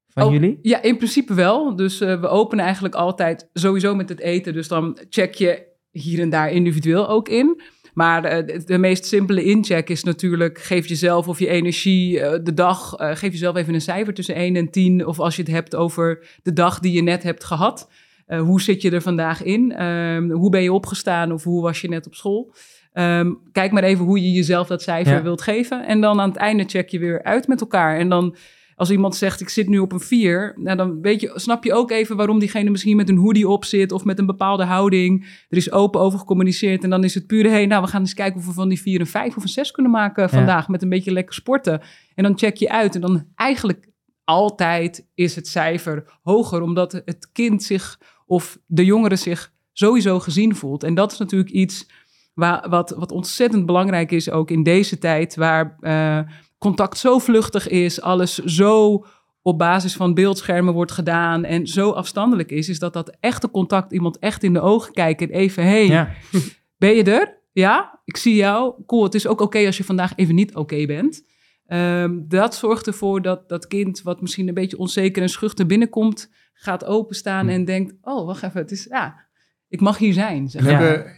van 0.07 0.23
Oh, 0.23 0.31
jullie? 0.31 0.59
Ja, 0.61 0.81
in 0.81 0.97
principe 0.97 1.33
wel. 1.33 1.75
Dus 1.75 2.01
eh, 2.01 2.19
we 2.21 2.27
openen 2.27 2.65
eigenlijk 2.65 2.95
altijd 2.95 3.49
sowieso 3.53 3.95
met 3.95 4.09
het 4.09 4.19
eten. 4.19 4.53
Dus 4.53 4.67
dan 4.67 4.97
check 5.09 5.33
je 5.33 5.73
hier 5.91 6.19
en 6.19 6.29
daar 6.29 6.51
individueel 6.51 7.09
ook 7.09 7.29
in. 7.29 7.61
Maar 7.93 8.23
eh, 8.23 8.59
de, 8.65 8.77
meest 8.77 9.05
simpele 9.05 9.43
incheck 9.43 9.89
is 9.89 10.03
natuurlijk... 10.03 10.59
geef 10.59 10.87
jezelf 10.87 11.27
of 11.27 11.39
je 11.39 11.47
energie 11.47 12.19
de 12.41 12.53
dag... 12.53 12.93
geef 12.97 13.31
jezelf 13.31 13.55
even 13.55 13.73
een 13.73 13.81
cijfer 13.81 14.13
tussen 14.13 14.35
1 14.35 14.55
en 14.55 14.69
10. 14.69 15.05
Of 15.05 15.19
als 15.19 15.35
je 15.35 15.41
het 15.41 15.51
hebt 15.51 15.75
over 15.75 16.27
de 16.43 16.53
dag 16.53 16.79
die 16.79 16.91
je 16.91 17.01
net 17.01 17.23
hebt 17.23 17.43
gehad. 17.43 17.89
Eh, 18.25 18.39
hoe 18.41 18.61
zit 18.61 18.81
je 18.81 18.91
er 18.91 19.01
vandaag 19.01 19.43
in? 19.43 19.71
Ehm, 19.71 20.29
hoe 20.31 20.49
ben 20.49 20.61
je 20.63 20.73
opgestaan 20.73 21.31
of 21.31 21.43
hoe 21.43 21.61
was 21.61 21.81
je 21.81 21.89
net 21.89 22.05
op 22.07 22.15
school? 22.15 22.53
Ehm, 22.91 23.33
kijk 23.51 23.71
maar 23.71 23.83
even 23.83 24.05
hoe 24.05 24.21
je 24.21 24.31
jezelf 24.31 24.67
dat 24.67 24.81
cijfer 24.81 25.13
Ja. 25.13 25.21
wilt 25.21 25.41
geven. 25.41 25.85
En 25.85 26.01
dan 26.01 26.19
aan 26.19 26.29
het 26.29 26.37
einde 26.37 26.63
check 26.63 26.89
je 26.89 26.99
weer 26.99 27.23
uit 27.23 27.47
met 27.47 27.61
elkaar. 27.61 27.97
En 27.97 28.09
dan 28.09 28.35
als 28.75 28.91
iemand 28.91 29.15
zegt, 29.15 29.41
ik 29.41 29.49
zit 29.49 29.67
nu 29.67 29.79
op 29.79 29.91
een 29.91 29.99
4, 29.99 30.53
nou 30.55 30.77
dan 30.77 31.01
weet 31.01 31.21
je, 31.21 31.31
snap 31.35 31.63
je 31.63 31.73
ook 31.73 31.91
even 31.91 32.15
waarom 32.15 32.39
diegene 32.39 32.69
misschien 32.69 32.95
met 32.95 33.09
een 33.09 33.17
hoodie 33.17 33.47
op 33.47 33.65
zit 33.65 33.91
of 33.91 34.03
met 34.03 34.19
een 34.19 34.25
bepaalde 34.25 34.63
houding. 34.63 35.25
Er 35.49 35.57
is 35.57 35.71
open 35.71 36.01
over 36.01 36.19
gecommuniceerd 36.19 36.83
en 36.83 36.89
dan 36.89 37.03
is 37.03 37.13
het 37.13 37.27
puur, 37.27 37.49
hey, 37.49 37.65
nou 37.65 37.81
we 37.83 37.87
gaan 37.89 38.01
eens 38.01 38.13
kijken 38.13 38.39
of 38.39 38.45
we 38.45 38.51
van 38.53 38.69
die 38.69 38.81
4 38.81 38.99
een 38.99 39.07
5 39.07 39.37
of 39.37 39.43
een 39.43 39.49
6 39.49 39.71
kunnen 39.71 39.91
maken 39.91 40.29
vandaag 40.29 40.67
met 40.67 40.81
een 40.81 40.89
beetje 40.89 41.11
lekker 41.11 41.33
sporten. 41.35 41.81
En 42.15 42.23
dan 42.23 42.37
check 42.37 42.55
je 42.55 42.69
uit 42.69 42.95
en 42.95 43.01
dan 43.01 43.25
eigenlijk 43.35 43.87
altijd 44.23 45.07
is 45.13 45.35
het 45.35 45.47
cijfer 45.47 46.17
hoger, 46.21 46.61
omdat 46.61 46.91
het 46.91 47.29
kind 47.31 47.63
zich 47.63 47.99
of 48.25 48.57
de 48.65 48.85
jongere 48.85 49.15
zich 49.15 49.53
sowieso 49.71 50.19
gezien 50.19 50.55
voelt. 50.55 50.83
En 50.83 50.93
dat 50.93 51.11
is 51.11 51.17
natuurlijk 51.17 51.51
iets 51.51 51.87
waar, 52.33 52.69
wat, 52.69 52.89
wat 52.89 53.11
ontzettend 53.11 53.65
belangrijk 53.65 54.11
is 54.11 54.29
ook 54.29 54.51
in 54.51 54.63
deze 54.63 54.97
tijd, 54.97 55.35
waar 55.35 55.77
eh, 55.79 56.19
contact 56.57 56.97
zo 56.97 57.19
vluchtig 57.19 57.67
is, 57.67 58.01
alles 58.01 58.37
zo 58.37 59.05
op 59.41 59.57
basis 59.57 59.95
van 59.95 60.13
beeldschermen 60.13 60.73
wordt 60.73 60.91
gedaan 60.91 61.43
en 61.43 61.67
zo 61.67 61.91
afstandelijk 61.91 62.51
is, 62.51 62.69
is 62.69 62.79
dat 62.79 62.93
dat 62.93 63.17
echte 63.19 63.51
contact, 63.51 63.91
iemand 63.91 64.19
echt 64.19 64.43
in 64.43 64.53
de 64.53 64.61
ogen 64.61 64.93
kijken 64.93 65.29
en 65.29 65.35
even, 65.35 65.63
hey, 65.63 65.87
Ja. 65.87 66.09
ben 66.77 66.95
je 66.95 67.03
er? 67.03 67.43
Ja, 67.51 67.99
ik 68.05 68.17
zie 68.17 68.35
jou. 68.35 68.73
Cool, 68.85 69.03
het 69.03 69.15
is 69.15 69.27
ook 69.27 69.41
oké 69.41 69.65
als 69.65 69.77
je 69.77 69.83
vandaag 69.83 70.13
even 70.15 70.35
niet 70.35 70.55
oké 70.55 70.85
bent. 70.85 71.23
Ehm, 71.67 72.19
dat 72.27 72.55
zorgt 72.55 72.87
ervoor 72.87 73.21
dat 73.21 73.49
dat 73.49 73.67
kind, 73.67 74.01
wat 74.01 74.21
misschien 74.21 74.47
een 74.47 74.53
beetje 74.53 74.77
onzeker 74.77 75.21
en 75.21 75.29
schuchter 75.29 75.65
binnenkomt, 75.65 76.31
gaat 76.57 76.85
openstaan 76.85 77.47
en 77.47 77.65
denkt: 77.65 77.93
Oh, 78.01 78.25
wacht 78.25 78.43
even, 78.43 78.61
het 78.61 78.71
is 78.71 78.83
ja, 78.83 79.25
ik 79.67 79.81
mag 79.81 79.97
hier 79.97 80.13
zijn. 80.13 80.49
Zeg. 80.49 80.65
Ja. 80.65 80.79
hebben, 80.79 81.13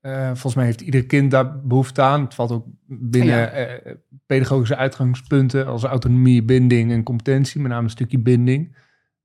eh, 0.00 0.26
volgens 0.26 0.54
mij 0.54 0.64
heeft 0.64 0.80
ieder 0.80 1.06
kind 1.06 1.30
daar 1.30 1.60
behoefte 1.66 2.02
aan. 2.02 2.22
Het 2.24 2.34
valt 2.34 2.50
ook 2.52 2.66
binnen 2.86 3.36
Ja. 3.36 3.46
eh, 3.50 3.94
pedagogische 4.26 4.76
uitgangspunten 4.76 5.66
als 5.66 5.84
autonomie, 5.84 6.44
binding 6.44 6.90
en 6.92 7.02
competentie, 7.02 7.60
met 7.60 7.70
name 7.70 7.84
een 7.84 7.90
stukje 7.90 8.18
binding. 8.18 8.76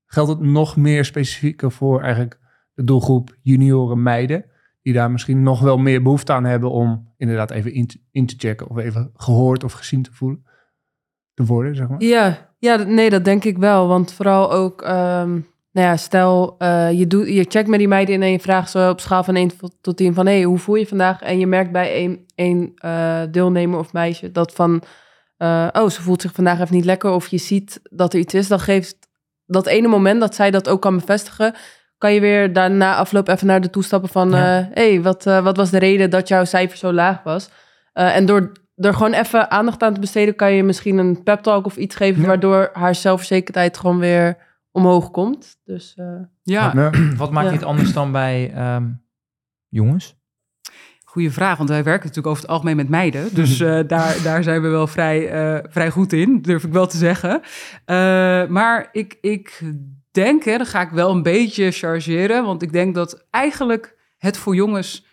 Geldt 0.06 0.30
het 0.30 0.40
nog 0.40 0.76
meer 0.76 1.04
specifieker 1.04 1.70
voor 1.72 2.02
eigenlijk 2.02 2.38
de 2.74 2.84
doelgroep 2.84 3.36
junioren 3.42 4.02
meiden, 4.02 4.44
die 4.82 4.92
daar 4.92 5.10
misschien 5.10 5.42
nog 5.42 5.60
wel 5.60 5.78
meer 5.78 6.02
behoefte 6.02 6.32
aan 6.32 6.44
hebben 6.44 6.70
om 6.70 7.12
inderdaad 7.16 7.50
even 7.50 7.72
in 7.72 7.86
te, 7.86 8.00
in 8.10 8.26
te 8.26 8.34
checken 8.38 8.68
of 8.68 8.76
even 8.76 9.10
gehoord 9.14 9.64
of 9.64 9.72
gezien 9.72 10.02
te 10.02 10.12
voelen, 10.12 10.44
te 11.34 11.44
worden, 11.44 11.74
zeg 11.76 11.88
maar. 11.88 12.02
Ja, 12.02 12.47
ja, 12.58 12.76
nee, 12.76 13.10
dat 13.10 13.24
denk 13.24 13.44
ik 13.44 13.58
wel. 13.58 13.88
Want 13.88 14.12
vooral 14.12 14.52
ook, 14.52 14.82
ehm, 14.82 15.30
nou 15.72 15.86
ja, 15.86 15.96
stel 15.96 16.54
eh, 16.58 16.92
je, 16.92 17.06
doet, 17.06 17.28
je 17.28 17.44
checkt 17.48 17.68
met 17.68 17.78
die 17.78 17.88
meiden 17.88 18.22
en 18.22 18.30
je 18.30 18.40
vraagt 18.40 18.70
ze 18.70 18.88
op 18.90 19.00
schaal 19.00 19.24
van 19.24 19.36
1 19.36 19.50
tot 19.80 19.96
10 19.96 20.14
van... 20.14 20.26
hé, 20.26 20.32
hey, 20.32 20.42
hoe 20.42 20.58
voel 20.58 20.74
je 20.74 20.86
vandaag? 20.86 21.20
En 21.20 21.38
je 21.38 21.46
merkt 21.46 21.72
bij 21.72 21.92
één, 21.92 22.24
één 22.34 22.72
eh, 22.74 23.22
deelnemer 23.30 23.78
of 23.78 23.92
meisje 23.92 24.32
dat 24.32 24.52
van... 24.52 24.82
eh, 25.36 25.68
oh, 25.72 25.88
ze 25.88 26.02
voelt 26.02 26.22
zich 26.22 26.32
vandaag 26.32 26.60
even 26.60 26.74
niet 26.74 26.84
lekker 26.84 27.10
of 27.10 27.26
je 27.26 27.38
ziet 27.38 27.80
dat 27.82 28.12
er 28.12 28.18
iets 28.18 28.34
is. 28.34 28.48
Dan 28.48 28.60
geeft 28.60 28.96
dat 29.46 29.66
ene 29.66 29.88
moment 29.88 30.20
dat 30.20 30.34
zij 30.34 30.50
dat 30.50 30.68
ook 30.68 30.82
kan 30.82 30.96
bevestigen... 30.96 31.54
kan 31.98 32.14
je 32.14 32.20
weer 32.20 32.52
daarna 32.52 32.96
afloop 32.96 33.28
even 33.28 33.46
naar 33.46 33.60
de 33.60 33.70
toestappen 33.70 34.10
van... 34.10 34.30
Ja. 34.30 34.68
hé, 34.72 34.90
hey, 34.90 35.02
wat, 35.02 35.24
wat 35.24 35.56
was 35.56 35.70
de 35.70 35.78
reden 35.78 36.10
dat 36.10 36.28
jouw 36.28 36.44
cijfer 36.44 36.78
zo 36.78 36.92
laag 36.92 37.22
was? 37.22 37.50
En 37.92 38.26
door 38.26 38.52
er 38.78 38.94
gewoon 38.94 39.12
even 39.12 39.50
aandacht 39.50 39.82
aan 39.82 39.94
te 39.94 40.00
besteden, 40.00 40.34
kan 40.36 40.52
je 40.52 40.62
misschien 40.62 40.98
een 40.98 41.22
pep 41.22 41.40
talk 41.40 41.66
of 41.66 41.76
iets 41.76 41.94
geven, 41.96 42.20
Ja. 42.20 42.26
waardoor 42.26 42.70
haar 42.72 42.94
zelfverzekerdheid 42.94 43.78
gewoon 43.78 43.98
weer 43.98 44.36
omhoog 44.70 45.10
komt. 45.10 45.58
Dus 45.64 45.94
eh, 45.96 46.06
Ja, 46.42 46.72
Ja. 46.74 46.90
Wat 47.16 47.30
maakt 47.30 47.46
Ja. 47.46 47.52
dit 47.52 47.62
anders 47.64 47.92
dan 47.92 48.12
bij 48.12 48.52
ehm, 48.54 48.86
jongens? 49.68 50.16
goede 51.04 51.30
vraag, 51.30 51.56
want 51.56 51.68
wij 51.68 51.82
werken 51.84 52.06
natuurlijk 52.06 52.26
over 52.26 52.42
het 52.42 52.50
algemeen 52.52 52.76
met 52.76 52.88
meiden. 52.88 53.34
Dus 53.34 53.60
eh, 53.60 53.80
daar, 53.86 54.22
daar 54.22 54.42
zijn 54.42 54.62
we 54.62 54.68
wel 54.68 54.86
vrij, 54.86 55.28
eh, 55.30 55.64
vrij 55.70 55.90
goed 55.90 56.12
in, 56.12 56.42
durf 56.42 56.64
ik 56.64 56.72
wel 56.72 56.86
te 56.86 56.96
zeggen. 56.96 57.40
Eh, 57.84 57.96
maar 58.46 58.88
ik, 58.92 59.18
ik 59.20 59.62
denk, 60.10 60.44
hè, 60.44 60.56
dan 60.56 60.66
ga 60.66 60.80
ik 60.80 60.90
wel 60.90 61.10
een 61.10 61.22
beetje 61.22 61.70
chargeren, 61.70 62.44
want 62.44 62.62
ik 62.62 62.72
denk 62.72 62.94
dat 62.94 63.26
eigenlijk 63.30 63.96
het 64.18 64.36
voor 64.36 64.54
jongens 64.54 65.06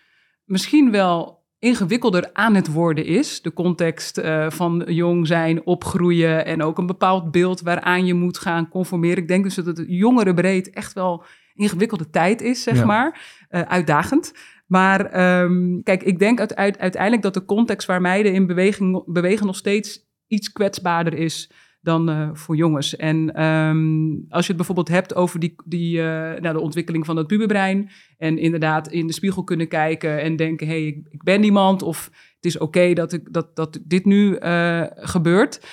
misschien 0.44 0.90
wel 0.90 1.35
ingewikkelder 1.58 2.30
aan 2.32 2.54
het 2.54 2.72
worden 2.72 3.04
is. 3.04 3.42
De 3.42 3.52
context 3.52 4.18
eh, 4.18 4.50
van 4.50 4.82
jong 4.86 5.26
zijn, 5.26 5.66
opgroeien 5.66 6.44
en 6.46 6.62
ook 6.62 6.78
een 6.78 6.86
bepaald 6.86 7.30
beeld 7.30 7.60
waaraan 7.60 8.06
je 8.06 8.14
moet 8.14 8.38
gaan 8.38 8.68
conformeren. 8.68 9.22
Ik 9.22 9.28
denk 9.28 9.44
dus 9.44 9.54
dat 9.54 9.66
het 9.66 9.84
jongerenbreed 9.86 10.70
echt 10.70 10.92
wel 10.92 11.24
ingewikkelde 11.54 12.10
tijd 12.10 12.40
is, 12.40 12.62
zeg 12.62 12.76
Ja. 12.76 12.84
maar. 12.84 13.20
Eh, 13.48 13.60
uitdagend. 13.60 14.32
Maar 14.66 15.04
ehm, 15.06 15.80
kijk, 15.82 16.02
ik 16.02 16.18
denk 16.18 16.40
uit, 16.40 16.54
uit- 16.56 16.78
uiteindelijk 16.78 17.22
dat 17.22 17.34
de 17.34 17.44
context 17.44 17.86
waar 17.86 18.00
meiden 18.00 18.32
in 18.32 18.46
beweging, 18.46 19.02
bewegen 19.12 19.46
nog 19.46 19.56
steeds 19.56 20.00
iets 20.26 20.52
kwetsbaarder 20.52 21.14
is 21.14 21.50
dan 21.86 22.08
eh, 22.08 22.28
voor 22.32 22.56
jongens. 22.56 22.96
En 22.96 23.34
ehm, 23.34 24.08
als 24.28 24.42
je 24.42 24.48
het 24.48 24.56
bijvoorbeeld 24.56 24.88
hebt 24.88 25.14
over 25.14 25.40
die, 25.40 25.54
die, 25.64 25.98
eh, 25.98 26.40
nou, 26.40 26.54
de 26.54 26.60
ontwikkeling 26.60 27.06
van 27.06 27.16
het 27.16 27.26
puberbrein 27.26 27.90
en 28.18 28.38
inderdaad 28.38 28.88
in 28.88 29.06
de 29.06 29.12
spiegel 29.12 29.44
kunnen 29.44 29.68
kijken 29.68 30.20
en 30.20 30.36
denken, 30.36 30.66
hé, 30.66 30.72
hey, 30.72 30.86
ik, 30.86 31.06
ik 31.08 31.22
ben 31.22 31.44
iemand 31.44 31.82
of 31.82 32.10
het 32.34 32.44
is 32.44 32.58
oké 32.58 32.92
dat, 32.92 33.12
ik, 33.12 33.32
dat, 33.32 33.56
dat 33.56 33.78
dit 33.84 34.04
nu 34.04 34.34
eh, 34.34 34.84
gebeurt. 34.94 35.66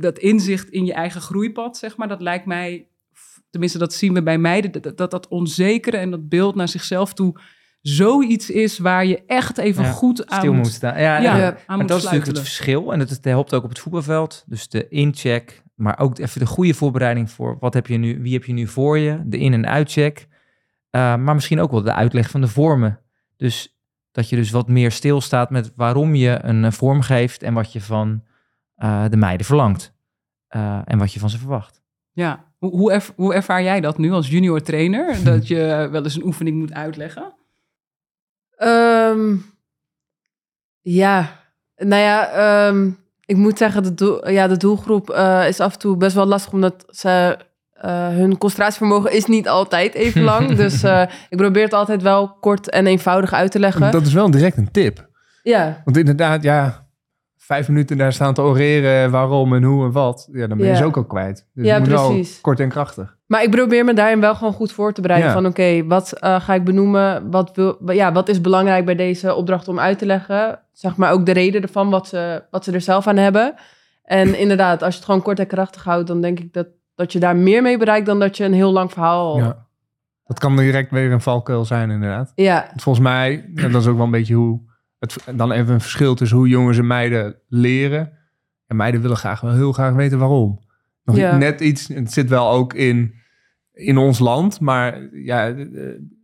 Dat 0.00 0.18
inzicht 0.18 0.68
in 0.68 0.84
je 0.84 0.92
eigen 0.92 1.20
groeipad, 1.20 1.76
zeg 1.76 1.96
maar, 1.96 2.08
dat 2.08 2.20
lijkt 2.20 2.46
mij, 2.46 2.88
tenminste 3.50 3.78
dat 3.78 3.94
zien 3.94 4.14
we 4.14 4.22
bij 4.22 4.38
meiden, 4.38 4.82
dat 4.82 4.96
dat, 4.96 5.10
dat 5.10 5.28
onzekere 5.28 5.96
en 5.96 6.10
dat 6.10 6.28
beeld 6.28 6.54
naar 6.54 6.68
zichzelf 6.68 7.14
toe 7.14 7.40
zoiets 7.88 8.50
is 8.50 8.78
waar 8.78 9.06
je 9.06 9.22
echt 9.26 9.58
even 9.58 9.84
Ja, 9.84 9.90
goed 9.90 10.26
aan 10.26 10.38
Stil 10.38 10.52
moet, 10.52 10.62
moet 10.62 10.72
staan. 10.72 11.00
Ja, 11.00 11.18
ja, 11.18 11.36
ja. 11.36 11.46
aan 11.46 11.56
Maar 11.66 11.78
moet 11.78 11.88
dat 11.88 11.96
is 11.98 12.02
natuurlijk 12.04 12.30
het 12.30 12.38
verschil. 12.40 12.92
En 12.92 12.98
dat 12.98 13.10
het 13.10 13.24
helpt 13.24 13.54
ook 13.54 13.62
op 13.62 13.68
het 13.68 13.78
voetbalveld. 13.78 14.44
Dus 14.46 14.68
de 14.68 14.88
incheck, 14.88 15.62
maar 15.74 15.98
ook 15.98 16.18
even 16.18 16.40
de 16.40 16.46
goede 16.46 16.74
voorbereiding 16.74 17.30
voor 17.30 17.56
wat 17.60 17.74
heb 17.74 17.86
je 17.86 17.96
nu, 17.96 18.22
wie 18.22 18.32
heb 18.32 18.44
je 18.44 18.52
nu 18.52 18.66
voor 18.66 18.98
je, 18.98 19.20
de 19.24 19.38
in- 19.38 19.52
en 19.52 19.66
uitcheck. 19.66 20.18
Uh, 20.90 21.16
maar 21.16 21.34
misschien 21.34 21.60
ook 21.60 21.70
wel 21.70 21.82
de 21.82 21.92
uitleg 21.94 22.30
van 22.30 22.40
de 22.40 22.48
vormen. 22.48 23.00
Dus 23.36 23.76
dat 24.12 24.28
je 24.28 24.36
dus 24.36 24.50
wat 24.50 24.68
meer 24.68 24.90
stilstaat 24.90 25.50
met 25.50 25.72
waarom 25.76 26.14
je 26.14 26.38
een 26.42 26.64
uh, 26.64 26.70
vorm 26.70 27.00
geeft 27.00 27.42
en 27.42 27.54
wat 27.54 27.72
je 27.72 27.80
van 27.80 28.22
uh, 28.78 29.04
de 29.10 29.16
meiden 29.16 29.46
verlangt. 29.46 29.94
Uh, 30.56 30.80
en 30.84 30.98
wat 30.98 31.12
je 31.12 31.20
van 31.20 31.30
ze 31.30 31.38
verwacht. 31.38 31.82
Ja, 32.12 32.44
hoe, 32.58 33.00
hoe 33.16 33.34
ervaar 33.34 33.62
jij 33.62 33.80
dat 33.80 33.98
nu 33.98 34.12
als 34.12 34.28
junior 34.28 34.62
trainer? 34.62 35.16
Dat 35.24 35.46
je 35.48 35.88
wel 35.90 36.02
eens 36.04 36.16
een 36.16 36.24
oefening 36.24 36.56
moet 36.58 36.72
uitleggen? 36.72 37.32
Um, 38.58 39.44
ja, 40.80 41.40
nou 41.76 42.02
ja, 42.02 42.66
um, 42.66 42.98
ik 43.24 43.36
moet 43.36 43.58
zeggen, 43.58 43.82
de, 43.82 43.94
doel, 43.94 44.30
ja, 44.30 44.46
de 44.46 44.56
doelgroep 44.56 45.10
uh, 45.10 45.48
is 45.48 45.60
af 45.60 45.72
en 45.72 45.78
toe 45.78 45.96
best 45.96 46.14
wel 46.14 46.26
lastig, 46.26 46.52
omdat 46.52 46.84
ze, 46.88 47.38
uh, 47.84 48.08
hun 48.08 48.38
concentratievermogen 48.38 49.12
is 49.12 49.26
niet 49.26 49.48
altijd 49.48 49.94
even 49.94 50.22
lang. 50.32 50.54
dus 50.54 50.84
uh, 50.84 51.02
ik 51.28 51.36
probeer 51.36 51.64
het 51.64 51.72
altijd 51.72 52.02
wel 52.02 52.36
kort 52.40 52.70
en 52.70 52.86
eenvoudig 52.86 53.32
uit 53.32 53.50
te 53.50 53.58
leggen. 53.58 53.90
Dat 53.90 54.06
is 54.06 54.12
wel 54.12 54.30
direct 54.30 54.56
een 54.56 54.70
tip. 54.70 55.08
Ja. 55.42 55.82
Want 55.84 55.96
inderdaad, 55.96 56.42
ja, 56.42 56.85
vijf 57.46 57.68
minuten 57.68 57.96
daar 57.96 58.12
staan 58.12 58.34
te 58.34 58.42
oreren 58.42 59.10
waarom 59.10 59.54
en 59.54 59.62
hoe 59.62 59.84
en 59.84 59.92
wat. 59.92 60.28
Ja, 60.32 60.46
dan 60.46 60.56
ben 60.56 60.66
je 60.66 60.72
ja. 60.72 60.78
ze 60.78 60.84
ook 60.84 60.96
al 60.96 61.04
kwijt. 61.04 61.46
Dus 61.54 61.66
ja, 61.66 61.78
moet 61.78 61.88
precies. 61.88 62.32
Wel 62.32 62.40
kort 62.40 62.60
en 62.60 62.68
krachtig. 62.68 63.16
Maar 63.26 63.42
ik 63.42 63.50
probeer 63.50 63.84
me 63.84 63.94
daarin 63.94 64.20
wel 64.20 64.34
gewoon 64.34 64.52
goed 64.52 64.72
voor 64.72 64.92
te 64.92 65.00
bereiden. 65.00 65.28
Ja. 65.28 65.34
Van 65.34 65.46
oké, 65.46 65.60
okay, 65.60 65.84
wat 65.84 66.12
uh, 66.20 66.40
ga 66.40 66.54
ik 66.54 66.64
benoemen? 66.64 67.30
Wat, 67.30 67.50
wil, 67.54 67.92
ja, 67.92 68.12
wat 68.12 68.28
is 68.28 68.40
belangrijk 68.40 68.84
bij 68.84 68.94
deze 68.94 69.34
opdracht 69.34 69.68
om 69.68 69.78
uit 69.78 69.98
te 69.98 70.06
leggen? 70.06 70.58
Zeg 70.72 70.96
maar 70.96 71.12
ook 71.12 71.26
de 71.26 71.32
reden 71.32 71.62
ervan, 71.62 71.90
wat 71.90 72.08
ze, 72.08 72.42
wat 72.50 72.64
ze 72.64 72.72
er 72.72 72.80
zelf 72.80 73.06
aan 73.06 73.16
hebben. 73.16 73.54
En 74.04 74.38
inderdaad, 74.44 74.82
als 74.82 74.92
je 74.92 74.96
het 74.96 75.06
gewoon 75.06 75.22
kort 75.22 75.38
en 75.38 75.46
krachtig 75.46 75.84
houdt... 75.84 76.06
dan 76.06 76.20
denk 76.20 76.40
ik 76.40 76.52
dat, 76.52 76.66
dat 76.94 77.12
je 77.12 77.18
daar 77.18 77.36
meer 77.36 77.62
mee 77.62 77.78
bereikt... 77.78 78.06
dan 78.06 78.18
dat 78.18 78.36
je 78.36 78.44
een 78.44 78.54
heel 78.54 78.72
lang 78.72 78.92
verhaal... 78.92 79.38
Ja. 79.38 79.64
Dat 80.26 80.38
kan 80.38 80.56
direct 80.56 80.90
weer 80.90 81.12
een 81.12 81.20
valkuil 81.20 81.64
zijn, 81.64 81.90
inderdaad. 81.90 82.32
Ja. 82.34 82.70
Volgens 82.76 83.04
mij, 83.04 83.50
en 83.54 83.72
dat 83.72 83.82
is 83.82 83.88
ook 83.88 83.96
wel 83.96 84.04
een 84.04 84.10
beetje 84.10 84.34
hoe 84.34 84.60
het, 84.98 85.16
dan 85.34 85.52
even 85.52 85.74
een 85.74 85.80
verschil 85.80 86.14
tussen 86.14 86.36
hoe 86.36 86.48
jongens 86.48 86.78
en 86.78 86.86
meiden 86.86 87.36
leren. 87.48 88.12
En 88.66 88.76
meiden 88.76 89.00
willen 89.00 89.16
graag 89.16 89.40
wel 89.40 89.52
heel 89.52 89.72
graag 89.72 89.94
weten 89.94 90.18
waarom. 90.18 90.60
Nog 91.04 91.16
Ja. 91.16 91.36
net 91.36 91.60
iets, 91.60 91.88
het 91.88 92.12
zit 92.12 92.28
wel 92.28 92.50
ook 92.50 92.74
in, 92.74 93.14
in 93.72 93.96
ons 93.98 94.18
land, 94.18 94.60
maar 94.60 95.08
ja, 95.12 95.48
eh, 95.48 95.64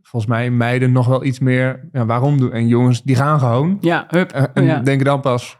volgens 0.02 0.32
mij 0.32 0.50
meiden 0.50 0.92
nog 0.92 1.06
wel 1.06 1.24
iets 1.24 1.38
meer, 1.38 1.88
ja, 1.92 2.06
waarom 2.06 2.38
doen? 2.38 2.52
En 2.52 2.66
jongens, 2.66 3.02
die 3.02 3.16
gaan 3.16 3.38
gewoon. 3.38 3.78
Ja, 3.80 4.04
hup. 4.08 4.30
en 4.32 4.64
ja. 4.64 4.80
denken 4.80 5.04
dan 5.04 5.20
pas, 5.20 5.58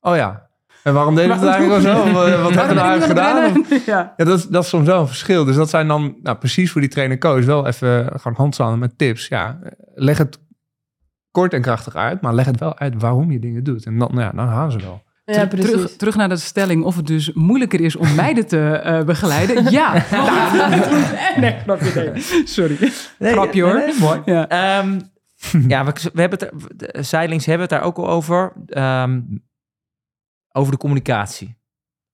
oh 0.00 0.16
ja, 0.16 0.46
en 0.86 0.94
waarom 0.94 1.14
deden 1.14 1.40
we 1.40 1.46
het 1.46 1.54
eigenlijk 1.54 1.82
wel 1.82 1.94
zo? 1.94 2.12
Wat, 2.12 2.26
hebben 2.26 2.46
we 2.68 2.74
nou 2.74 2.88
eigenlijk 2.88 3.04
gedaan? 3.04 3.64
Ja. 3.86 4.14
ja, 4.16 4.24
dat 4.24 4.38
is, 4.38 4.46
dat 4.46 4.62
is 4.62 4.68
soms 4.68 4.86
wel 4.86 5.00
een 5.00 5.06
verschil. 5.06 5.44
Dus 5.44 5.56
dat 5.56 5.70
zijn 5.70 5.88
dan 5.88 6.16
nou, 6.22 6.36
precies 6.36 6.70
voor 6.70 6.80
die 6.80 6.90
trainer 6.90 7.18
coach 7.18 7.44
wel 7.44 7.66
even 7.66 8.06
gewoon 8.06 8.36
handstaan 8.36 8.78
met 8.78 8.98
tips. 8.98 9.28
Ja, 9.28 9.58
leg 9.94 10.18
het 10.18 10.38
kort 11.36 11.52
en 11.52 11.62
krachtig 11.62 11.94
uit, 11.96 12.20
maar 12.20 12.34
leg 12.34 12.46
het 12.46 12.58
wel 12.60 12.78
uit 12.78 13.00
waarom 13.00 13.30
je 13.30 13.38
dingen 13.38 13.64
doet. 13.64 13.86
En 13.86 13.98
dan, 13.98 14.08
nou 14.12 14.20
ja, 14.22 14.30
dan 14.32 14.48
gaan 14.48 14.70
ze 14.70 14.78
wel. 14.78 15.02
Ja, 15.24 15.46
terug, 15.46 15.96
terug 15.96 16.16
naar 16.16 16.28
de 16.28 16.36
stelling 16.36 16.84
of 16.84 16.96
het 16.96 17.06
dus 17.06 17.32
moeilijker 17.32 17.80
is 17.80 17.96
om 17.96 18.14
meiden 18.14 18.46
te 18.46 18.68
eh, 18.68 19.04
begeleiden. 19.04 19.70
Ja. 19.70 19.92
nee, 21.40 21.58
grapje, 21.58 22.10
nee. 22.12 22.22
Sorry. 22.56 22.76
Grapje, 23.18 23.62
hoor. 23.62 23.74
nee, 23.74 23.86
nee, 23.86 23.98
mooi. 23.98 24.22
Ja. 24.24 24.48
Ehm, 24.48 25.00
ja, 25.68 25.84
we, 25.84 25.92
we 26.12 26.20
hebben 26.20 26.38
het, 26.38 26.96
er- 26.96 27.04
Zeilings 27.04 27.46
hebben 27.46 27.66
het 27.68 27.76
daar 27.78 27.86
ook 27.86 27.96
al 27.96 28.08
over. 28.08 28.52
ehm, 28.66 29.20
over 30.52 30.72
de 30.72 30.78
communicatie. 30.78 31.58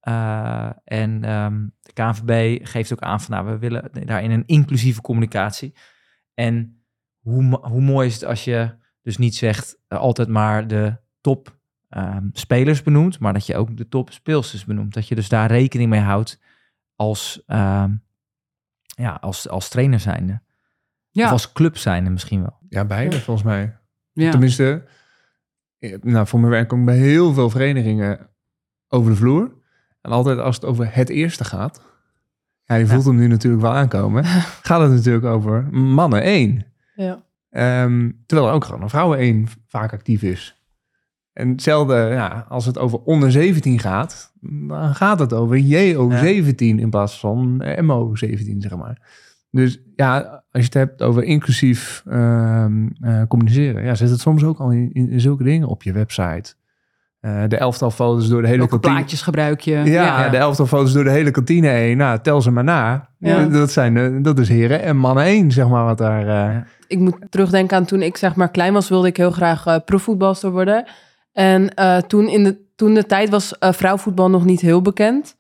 Eh, 0.01 0.71
en 0.85 1.25
ehm, 1.25 1.67
de 1.81 1.93
KNVB 1.93 2.59
geeft 2.67 2.93
ook 2.93 3.01
aan 3.01 3.21
van, 3.21 3.35
nou, 3.35 3.47
we 3.47 3.59
willen 3.59 3.91
daarin 4.07 4.31
een 4.31 4.47
inclusieve 4.47 5.01
communicatie. 5.01 5.75
En 6.35 6.85
hoe, 7.21 7.59
hoe 7.63 7.81
mooi 7.81 8.07
is 8.07 8.15
het 8.15 8.25
als 8.25 8.45
je 8.45 8.81
dus 9.03 9.17
niet 9.17 9.35
zegt 9.35 9.79
eh, 9.89 9.99
altijd 9.99 10.29
maar 10.29 10.67
de 10.67 10.97
top 11.21 11.57
ehm, 11.89 12.29
spelers 12.33 12.83
benoemt, 12.83 13.19
maar 13.19 13.33
dat 13.33 13.47
je 13.47 13.57
ook 13.57 13.77
de 13.77 13.89
top 13.89 14.13
speelsters 14.13 14.65
benoemt. 14.65 14.95
Dat 14.95 15.09
je 15.09 15.15
dus 15.15 15.29
daar 15.29 15.51
rekening 15.51 15.91
mee 15.91 16.01
houdt 16.01 16.41
als, 16.97 17.43
ehm, 17.47 17.95
ja, 18.85 19.19
als, 19.21 19.49
als 19.49 19.69
trainer 19.69 20.01
zijnde. 20.01 20.41
Ja. 21.11 21.25
Of 21.25 21.31
als 21.31 21.53
club 21.53 21.77
zijnde 21.77 22.11
misschien 22.11 22.41
wel. 22.41 22.59
Ja, 22.69 22.85
beide 22.85 23.21
volgens 23.21 23.47
mij. 23.47 23.79
ja. 24.13 24.31
Tenminste, 24.31 24.85
eh, 25.79 26.01
nou, 26.01 26.27
voor 26.27 26.41
mijn 26.41 26.53
werk 26.53 26.69
kom 26.69 26.79
ik 26.79 26.85
bij 26.85 26.97
heel 26.97 27.33
veel 27.33 27.51
verenigingen 27.51 28.31
over 28.89 29.11
de 29.11 29.17
vloer. 29.17 29.61
En 30.01 30.11
altijd 30.11 30.39
als 30.39 30.55
het 30.55 30.65
over 30.65 30.95
het 30.95 31.09
eerste 31.09 31.45
gaat, 31.45 31.83
ja, 32.65 32.75
je 32.75 32.87
voelt 32.87 33.05
hem 33.05 33.17
nu 33.17 33.27
natuurlijk 33.27 33.63
wel 33.63 33.73
aankomen, 33.73 34.25
gaat 34.69 34.81
het 34.81 34.91
natuurlijk 34.91 35.25
over 35.25 35.67
mannen 35.73 36.23
één. 36.23 36.67
Ja. 36.95 37.25
Ehm, 37.53 38.11
terwijl 38.27 38.49
er 38.49 38.55
ook 38.55 38.65
gewoon 38.65 38.83
een 38.83 38.89
vrouwen 38.89 39.19
één 39.19 39.47
vaak 39.67 39.93
actief 39.93 40.23
is. 40.23 40.61
En 41.33 41.49
hetzelfde, 41.49 41.95
ja, 41.95 42.47
als 42.49 42.67
het 42.67 42.79
over 42.79 42.99
onder 42.99 43.33
17 43.33 43.79
gaat, 43.79 44.33
dan 44.41 44.95
gaat 44.95 45.19
het 45.19 45.33
over 45.33 45.59
JO17 45.59 46.57
in 46.57 46.91
plaats 46.91 47.21
van 47.21 47.63
MO17, 47.63 48.57
zeg 48.59 48.77
maar. 48.77 49.01
Dus 49.51 49.81
ja, 49.97 50.19
als 50.51 50.63
je 50.63 50.63
het 50.63 50.75
hebt 50.75 51.03
over 51.03 51.23
inclusief 51.25 52.03
ehm, 52.07 52.89
eh, 53.01 53.23
communiceren, 53.29 53.85
ja, 53.85 53.95
zet 53.95 54.11
het 54.11 54.21
soms 54.21 54.45
ook 54.45 54.59
al 54.59 54.71
in, 54.71 54.93
in, 54.93 55.09
in 55.09 55.21
zulke 55.21 55.43
dingen 55.43 55.69
op 55.69 55.83
je 55.83 55.93
website. 55.93 56.55
Eh, 57.23 57.43
de 57.49 57.57
elftal 57.57 57.91
foto's 57.91 58.29
door 58.29 58.41
de 58.41 58.47
hele 58.47 58.59
Welke 58.59 58.73
kantine. 58.73 58.95
plaatjes 58.95 59.23
gebruik 59.23 59.61
je? 59.61 59.73
Ja, 59.73 59.83
ja, 59.85 60.29
de 60.29 60.37
elftal 60.37 60.67
foto's 60.67 60.93
door 60.93 61.05
de 61.05 61.11
hele 61.11 61.31
kantine 61.31 61.69
heen. 61.69 61.97
Nou, 61.97 62.19
tel 62.23 62.43
ze 62.43 62.51
maar 62.51 62.65
na. 62.65 63.09
Ja. 63.19 63.45
Dat, 63.45 63.71
zijn, 63.71 63.97
eh, 63.97 64.09
dat 64.23 64.39
is 64.39 64.49
heren 64.49 64.83
en 64.83 64.97
mannen 64.97 65.25
één, 65.25 65.51
zeg 65.51 65.69
maar, 65.69 65.85
wat 65.85 65.99
daar... 65.99 66.29
eh, 66.29 66.57
ik 66.87 66.99
moet 66.99 67.17
terugdenken 67.31 67.77
aan 67.77 67.85
toen 67.85 68.03
ik 68.03 68.17
zeg 68.17 68.35
maar 68.35 68.51
klein 68.51 68.73
was, 68.73 68.89
wilde 68.89 69.07
ik 69.07 69.17
heel 69.17 69.31
graag 69.31 69.85
profvoetbalster 69.85 70.51
worden. 70.51 70.85
En 71.33 71.75
toen, 72.07 72.29
in 72.29 72.45
de, 72.45 72.59
toen 72.77 72.95
de 72.95 73.07
tijd 73.07 73.29
was 73.31 73.57
vrouwvoetbal 73.59 74.31
nog 74.31 74.45
niet 74.45 74.61
heel 74.61 74.83
bekend. 74.83 75.37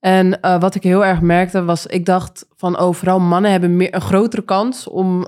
En 0.00 0.38
wat 0.40 0.74
ik 0.74 0.82
heel 0.82 1.04
erg 1.04 1.20
merkte 1.20 1.64
was, 1.64 1.86
ik 1.86 2.06
dacht 2.06 2.46
van 2.56 2.80
oh, 2.80 2.94
vooral 2.94 3.20
mannen 3.20 3.50
hebben 3.50 3.76
meer, 3.76 3.94
een 3.94 4.00
grotere 4.00 4.42
kans 4.44 4.88
om 4.88 5.26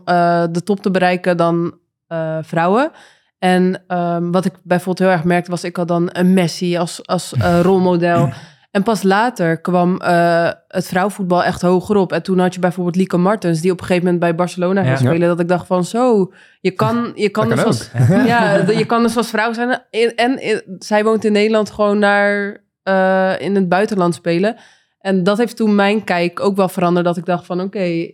de 0.50 0.60
top 0.64 0.80
te 0.80 0.90
bereiken 0.90 1.36
dan 1.36 1.74
vrouwen. 2.42 2.90
En 3.38 3.82
ehm, 3.86 4.30
wat 4.30 4.44
ik 4.44 4.52
bijvoorbeeld 4.62 4.98
heel 5.08 5.16
erg 5.16 5.24
merkte 5.26 5.50
was, 5.50 5.64
ik 5.64 5.76
had 5.76 5.88
dan 5.88 6.08
een 6.12 6.32
Messi 6.32 6.76
als, 6.76 7.06
als 7.06 7.32
eh, 7.34 7.60
rolmodel. 7.60 8.28
En 8.70 8.82
pas 8.82 9.02
later 9.02 9.60
kwam 9.60 9.96
eh, 10.00 10.50
het 10.68 10.86
vrouwenvoetbal 10.86 11.44
echt 11.44 11.62
hoger 11.62 11.96
op. 11.96 12.12
En 12.12 12.22
toen 12.22 12.38
had 12.38 12.54
je 12.54 12.60
bijvoorbeeld 12.60 12.96
Lieke 12.96 13.16
Martens, 13.16 13.60
die 13.60 13.70
op 13.70 13.80
een 13.80 13.84
gegeven 13.86 14.04
moment 14.04 14.22
bij 14.22 14.34
Barcelona 14.34 14.82
ging 14.82 14.98
Ja. 14.98 15.06
spelen. 15.06 15.28
Dat 15.28 15.40
ik 15.40 15.48
dacht 15.48 15.66
van 15.66 15.84
zo, 15.84 16.32
je 16.60 16.70
kan, 16.70 17.12
je 17.14 17.28
kan, 17.28 17.48
Dat 17.48 17.64
dus 17.64 17.90
kan 17.90 18.00
als, 18.00 18.26
ja, 18.26 18.70
je 18.70 18.86
kan 18.86 19.02
dus 19.02 19.16
als 19.16 19.30
vrouw 19.30 19.52
zijn. 19.52 19.70
En, 19.90 20.14
en, 20.14 20.38
en 20.38 20.62
zij 20.78 21.04
woont 21.04 21.24
in 21.24 21.32
Nederland 21.32 21.70
gewoon 21.70 21.98
naar 21.98 22.62
eh, 22.82 23.32
in 23.38 23.54
het 23.54 23.68
buitenland 23.68 24.14
spelen. 24.14 24.56
En 24.98 25.22
dat 25.22 25.38
heeft 25.38 25.56
toen 25.56 25.74
mijn 25.74 26.04
kijk 26.04 26.40
ook 26.40 26.56
wel 26.56 26.68
veranderd. 26.68 27.06
Dat 27.06 27.16
ik 27.16 27.24
dacht 27.24 27.46
van 27.46 27.60
oké. 27.60 28.10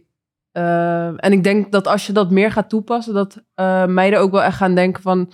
Eh, 0.55 1.07
en 1.07 1.33
ik 1.33 1.45
denk 1.45 1.73
dat 1.73 1.87
als 1.87 2.07
je 2.07 2.13
dat 2.13 2.31
meer 2.31 2.53
gaat 2.53 2.69
toepassen, 2.69 3.15
dat 3.15 3.43
eh, 3.55 3.87
meiden 3.87 4.21
ook 4.21 4.31
wel 4.31 4.43
echt 4.43 4.57
gaan 4.57 4.75
denken 4.75 5.03
van. 5.03 5.33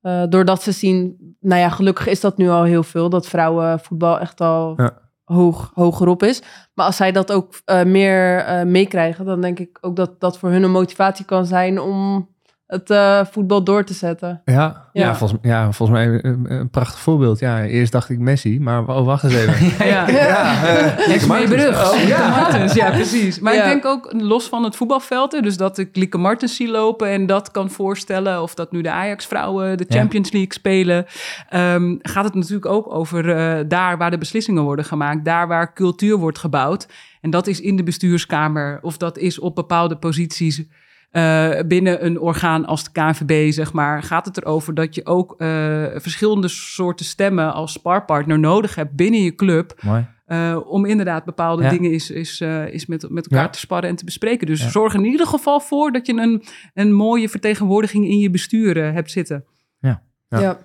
eh, 0.00 0.22
doordat 0.28 0.62
ze 0.62 0.72
zien, 0.72 1.16
nou 1.40 1.60
ja, 1.60 1.68
gelukkig 1.68 2.06
is 2.06 2.20
dat 2.20 2.36
nu 2.36 2.48
al 2.48 2.62
heel 2.62 2.82
veel. 2.82 3.08
Dat 3.10 3.26
vrouwenvoetbal 3.26 4.18
echt 4.20 4.40
al 4.40 4.74
Ja. 4.76 4.92
hoog, 5.24 5.70
hogerop 5.74 6.22
is. 6.22 6.42
Maar 6.74 6.86
als 6.86 6.96
zij 6.96 7.12
dat 7.12 7.32
ook 7.32 7.60
eh, 7.64 7.84
meer 7.84 8.44
meekrijgen, 8.66 9.24
dan 9.24 9.40
denk 9.40 9.58
ik 9.58 9.78
ook 9.80 9.96
dat 9.96 10.20
dat 10.20 10.38
voor 10.38 10.50
hun 10.50 10.62
een 10.62 10.70
motivatie 10.70 11.24
kan 11.24 11.46
zijn 11.46 11.80
om 11.80 12.28
het 12.68 12.90
eh, 12.90 13.20
voetbal 13.30 13.64
door 13.64 13.84
te 13.84 13.92
zetten. 13.94 14.42
Ja, 14.44 14.54
ja. 14.54 14.86
Ja. 14.92 15.14
volgens, 15.14 15.40
ja, 15.42 15.72
volgens 15.72 15.98
mij 15.98 16.20
een, 16.22 16.52
een 16.52 16.70
prachtig 16.70 16.98
voorbeeld. 17.00 17.38
Ja, 17.38 17.64
eerst 17.64 17.92
dacht 17.92 18.10
ik 18.10 18.18
Messi, 18.18 18.60
maar 18.60 18.88
oh, 18.88 19.04
wacht 19.04 19.24
eens 19.24 19.34
even. 19.34 19.66
Ja. 19.88 20.08
ja, 20.08 20.64
eh, 20.66 21.48
Brugge. 21.48 21.94
Oh, 21.96 22.08
ja. 22.08 22.28
Martens, 22.28 22.72
ja, 22.74 22.90
precies. 22.90 23.40
Maar 23.40 23.54
Ja. 23.54 23.64
ik 23.64 23.68
denk 23.68 23.84
ook 23.84 24.12
los 24.16 24.48
van 24.48 24.64
het 24.64 24.76
voetbalveld, 24.76 25.42
dus 25.42 25.56
dat 25.56 25.78
ik 25.78 25.96
Lieke 25.96 26.18
Martens 26.18 26.56
zie 26.56 26.68
lopen 26.70 27.08
en 27.08 27.26
dat 27.26 27.50
kan 27.50 27.70
voorstellen, 27.70 28.42
of 28.42 28.54
dat 28.54 28.72
nu 28.72 28.80
de 28.80 28.90
Ajax-vrouwen 28.90 29.76
de 29.76 29.84
Ja. 29.88 29.98
Champions 29.98 30.32
League 30.32 30.52
spelen, 30.52 31.06
ehm, 31.48 31.96
gaat 31.98 32.24
het 32.24 32.34
natuurlijk 32.34 32.66
ook 32.66 32.94
over 32.94 33.36
eh, 33.36 33.64
daar 33.68 33.98
waar 33.98 34.10
de 34.10 34.18
beslissingen 34.18 34.62
worden 34.62 34.84
gemaakt, 34.84 35.24
daar 35.24 35.48
waar 35.48 35.74
cultuur 35.74 36.16
wordt 36.16 36.38
gebouwd. 36.38 36.86
En 37.20 37.30
dat 37.30 37.46
is 37.46 37.60
in 37.60 37.76
de 37.76 37.82
bestuurskamer 37.82 38.78
of 38.82 38.96
dat 38.96 39.18
is 39.18 39.38
op 39.38 39.54
bepaalde 39.54 39.96
posities. 39.96 40.62
Eh, 41.10 41.58
binnen 41.66 42.04
een 42.04 42.20
orgaan 42.20 42.66
als 42.66 42.84
de 42.84 42.90
KNVB, 42.92 43.52
zeg 43.52 43.72
maar, 43.72 44.02
gaat 44.02 44.24
het 44.24 44.36
erover 44.36 44.74
dat 44.74 44.94
je 44.94 45.06
ook 45.06 45.34
eh, 45.38 45.48
verschillende 45.94 46.48
soorten 46.48 47.06
stemmen 47.06 47.52
als 47.52 47.72
sparpartner 47.72 48.38
nodig 48.38 48.74
hebt 48.74 48.92
binnen 48.96 49.22
je 49.22 49.34
club. 49.34 49.78
Mooi. 49.82 50.06
Uh, 50.26 50.58
om 50.66 50.84
inderdaad 50.84 51.24
bepaalde 51.24 51.62
Ja. 51.62 51.68
dingen 51.70 51.90
is, 51.92 52.10
is, 52.10 52.40
uh, 52.40 52.66
is 52.68 52.86
met, 52.86 53.10
met 53.10 53.24
elkaar 53.26 53.44
Ja. 53.44 53.50
te 53.50 53.58
sparren 53.58 53.88
en 53.90 53.96
te 53.96 54.04
bespreken. 54.04 54.46
Dus 54.46 54.62
Ja. 54.62 54.68
zorg 54.68 54.94
in 54.94 55.04
ieder 55.04 55.26
geval 55.26 55.60
voor 55.60 55.92
dat 55.92 56.06
je 56.06 56.12
een, 56.12 56.42
een 56.74 56.92
mooie 56.92 57.28
vertegenwoordiging 57.28 58.06
in 58.08 58.18
je 58.18 58.30
bestuur 58.30 58.76
uh, 58.76 58.92
hebt 58.92 59.10
zitten. 59.10 59.44
Ja. 59.78 60.02
Ja. 60.28 60.58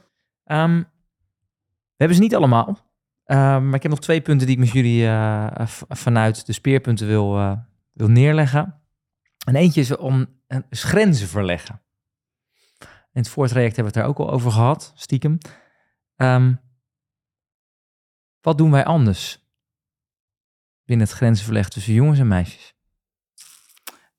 Ehm, 0.45 0.75
we 0.77 0.85
hebben 1.97 2.17
ze 2.17 2.23
niet 2.23 2.35
allemaal. 2.35 2.77
Ehm, 3.25 3.65
maar 3.65 3.75
ik 3.75 3.81
heb 3.81 3.91
nog 3.91 3.99
twee 4.01 4.21
punten 4.21 4.47
die 4.47 4.55
ik 4.55 4.61
met 4.61 4.71
jullie 4.71 5.05
eh, 5.05 5.47
vanuit 5.89 6.45
de 6.45 6.53
speerpunten 6.53 7.07
wil, 7.07 7.37
eh, 7.37 7.51
wil 7.93 8.07
neerleggen. 8.07 8.81
En 9.45 9.55
eentje 9.55 9.81
is 9.81 9.95
om 9.97 10.27
is 10.69 10.83
grenzen 10.83 11.27
verleggen. 11.27 11.81
In 13.13 13.21
het 13.21 13.29
voortraject 13.29 13.75
hebben 13.75 13.93
we 13.93 13.99
het 13.99 14.07
daar 14.07 14.17
ook 14.17 14.27
al 14.27 14.33
over 14.33 14.51
gehad, 14.51 14.91
stiekem. 14.95 15.37
Ehm, 16.15 16.53
wat 18.41 18.57
doen 18.57 18.71
wij 18.71 18.85
anders 18.85 19.47
binnen 20.85 21.07
het 21.07 21.15
grenzenverleg 21.15 21.69
tussen 21.69 21.93
jongens 21.93 22.19
en 22.19 22.27
meisjes? 22.27 22.73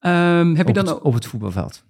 Um, 0.01 0.55
heb 0.57 0.69
op, 0.69 0.75
je 0.77 0.83
dan 0.83 0.95
het, 0.95 1.03
op 1.03 1.15
het 1.15 1.27
voetbalveld? 1.27 1.85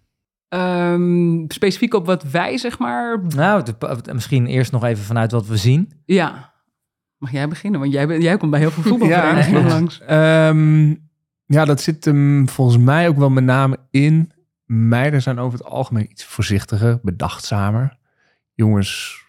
um, 0.48 1.44
specifiek 1.48 1.94
op 1.94 2.06
wat 2.06 2.22
wij, 2.22 2.58
zeg 2.58 2.78
maar... 2.78 3.22
Nou, 3.26 3.62
de- 3.62 4.12
misschien 4.12 4.46
eerst 4.46 4.72
nog 4.72 4.84
even 4.84 5.04
vanuit 5.04 5.30
wat 5.30 5.46
we 5.46 5.56
zien. 5.56 6.02
Ja, 6.04 6.54
mag 7.16 7.30
jij 7.32 7.48
beginnen? 7.48 7.80
Want 7.80 7.92
jij, 7.92 8.18
jij 8.18 8.36
komt 8.36 8.50
bij 8.50 8.60
heel 8.60 8.70
veel 8.70 8.82
voetbalverenigingen 8.90 9.60
klopt. 9.60 9.74
langs. 9.74 10.00
Ehm, 10.00 10.94
ja, 11.54 11.64
dat 11.64 11.80
zit 11.80 12.04
hem 12.04 12.48
volgens 12.48 12.78
mij 12.78 13.08
ook 13.08 13.16
wel 13.16 13.30
met 13.30 13.44
name 13.44 13.78
in. 13.90 14.32
Meiden 14.64 15.22
zijn 15.22 15.38
over 15.38 15.58
het 15.58 15.68
algemeen 15.68 16.10
iets 16.10 16.24
voorzichtiger, 16.24 16.98
bedachtzamer. 17.02 17.98
Jongens 18.54 19.22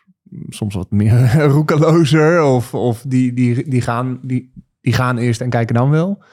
soms 0.50 0.76
wat 0.76 0.92
meer 0.92 1.34
roekelozer 1.56 2.44
of, 2.44 2.74
of 2.74 3.04
die, 3.08 3.34
die, 3.34 3.70
die, 3.70 3.82
gaan, 3.82 4.20
die, 4.22 4.54
die 4.82 4.94
gaan 4.94 5.18
eerst 5.18 5.42
en 5.42 5.50
kijken 5.50 5.76
dan 5.76 5.90
wel. 5.90 6.24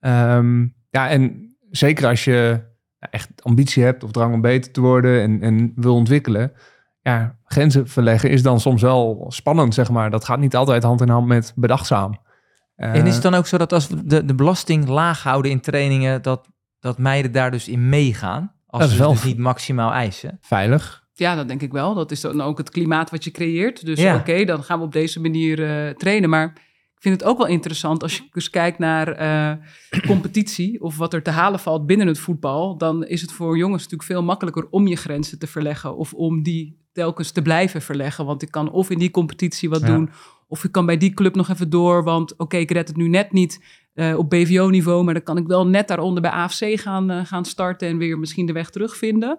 Ehm, 0.00 0.66
ja, 0.90 1.08
en 1.08 1.54
zeker 1.70 2.06
als 2.06 2.24
je 2.24 2.60
echt 2.98 3.30
ambitie 3.42 3.82
hebt 3.82 4.04
of 4.04 4.10
drang 4.10 4.34
om 4.34 4.40
beter 4.40 4.72
te 4.72 4.80
worden 4.80 5.22
en, 5.22 5.42
en 5.42 5.72
wil 5.76 5.94
ontwikkelen. 5.94 6.52
Ja, 7.02 7.38
grenzen 7.44 7.88
verleggen 7.88 8.30
is 8.30 8.42
dan 8.42 8.60
soms 8.60 8.82
wel 8.82 9.26
spannend, 9.28 9.74
zeg 9.74 9.90
maar. 9.90 10.10
Dat 10.10 10.24
gaat 10.24 10.38
niet 10.38 10.56
altijd 10.56 10.82
hand 10.82 11.00
in 11.00 11.08
hand 11.08 11.26
met 11.26 11.52
bedachtzaam. 11.56 12.18
En 12.76 12.94
is 12.94 13.00
Eh, 13.08 13.12
het 13.12 13.22
dan 13.22 13.34
ook 13.34 13.46
zo 13.46 13.58
dat 13.58 13.72
als 13.72 13.88
we 13.88 14.06
de, 14.06 14.24
de 14.24 14.34
belasting 14.34 14.88
laag 14.88 15.22
houden 15.22 15.50
in 15.50 15.60
trainingen, 15.60 16.22
dat, 16.22 16.48
dat 16.80 16.98
meiden 16.98 17.32
daar 17.32 17.50
dus 17.50 17.68
in 17.68 17.88
meegaan? 17.88 18.52
Als 18.66 18.82
Dat 18.82 18.90
ze 18.92 18.98
wel- 18.98 19.12
dus 19.12 19.24
niet 19.24 19.38
maximaal 19.38 19.92
eisen. 19.92 20.38
veilig. 20.40 21.02
Ja, 21.12 21.34
dat 21.34 21.48
denk 21.48 21.62
ik 21.62 21.72
wel. 21.72 21.94
Dat 21.94 22.10
is 22.10 22.20
dan 22.20 22.40
ook 22.40 22.58
het 22.58 22.70
klimaat 22.70 23.10
wat 23.10 23.24
je 23.24 23.30
creëert. 23.30 23.86
Dus 23.86 24.00
Ja. 24.00 24.16
oké, 24.16 24.44
dan 24.44 24.62
gaan 24.64 24.78
we 24.78 24.84
op 24.84 24.92
deze 24.92 25.20
manier 25.20 25.64
eh, 25.86 25.94
trainen. 25.94 26.30
Maar 26.30 26.44
ik 26.94 27.10
vind 27.10 27.20
het 27.20 27.24
ook 27.30 27.38
wel 27.38 27.46
interessant 27.46 28.02
als 28.02 28.16
je 28.16 28.22
dus 28.30 28.50
kijkt 28.50 28.78
naar 28.78 29.08
eh, 29.08 29.52
competitie 30.06 30.82
of 30.82 30.96
wat 30.96 31.14
er 31.14 31.22
te 31.22 31.30
halen 31.30 31.60
valt 31.60 31.86
binnen 31.86 32.06
het 32.06 32.18
voetbal. 32.18 32.76
Dan 32.78 33.04
is 33.06 33.20
het 33.20 33.32
voor 33.32 33.56
jongens 33.56 33.82
natuurlijk 33.82 34.10
veel 34.10 34.22
makkelijker 34.22 34.66
om 34.70 34.86
je 34.86 34.96
grenzen 34.96 35.38
te 35.38 35.46
verleggen 35.46 35.96
of 35.96 36.12
om 36.12 36.42
die 36.42 36.82
telkens 36.92 37.30
te 37.30 37.42
blijven 37.42 37.82
verleggen. 37.82 38.24
Want 38.24 38.42
ik 38.42 38.50
kan 38.50 38.70
of 38.70 38.90
in 38.90 38.98
die 38.98 39.10
competitie 39.10 39.68
wat 39.68 39.80
Ja. 39.80 39.86
doen, 39.86 40.10
of 40.54 40.64
ik 40.64 40.72
kan 40.72 40.86
bij 40.86 40.96
die 40.96 41.14
club 41.14 41.34
nog 41.34 41.48
even 41.48 41.70
door. 41.70 42.04
Want 42.04 42.36
oké, 42.36 42.56
ik 42.56 42.70
red 42.70 42.88
het 42.88 42.96
nu 42.96 43.08
net 43.08 43.32
niet 43.32 43.64
eh, 43.94 44.18
op 44.18 44.30
BVO-niveau, 44.30 45.04
maar 45.04 45.14
dan 45.14 45.22
kan 45.22 45.36
ik 45.36 45.46
wel 45.46 45.66
net 45.66 45.88
daaronder 45.88 46.22
bij 46.22 46.30
AFC 46.30 46.80
gaan, 46.80 47.10
eh, 47.10 47.24
gaan 47.24 47.44
starten 47.44 47.88
en 47.88 47.98
weer 47.98 48.18
misschien 48.18 48.46
de 48.46 48.52
weg 48.52 48.70
terugvinden. 48.70 49.36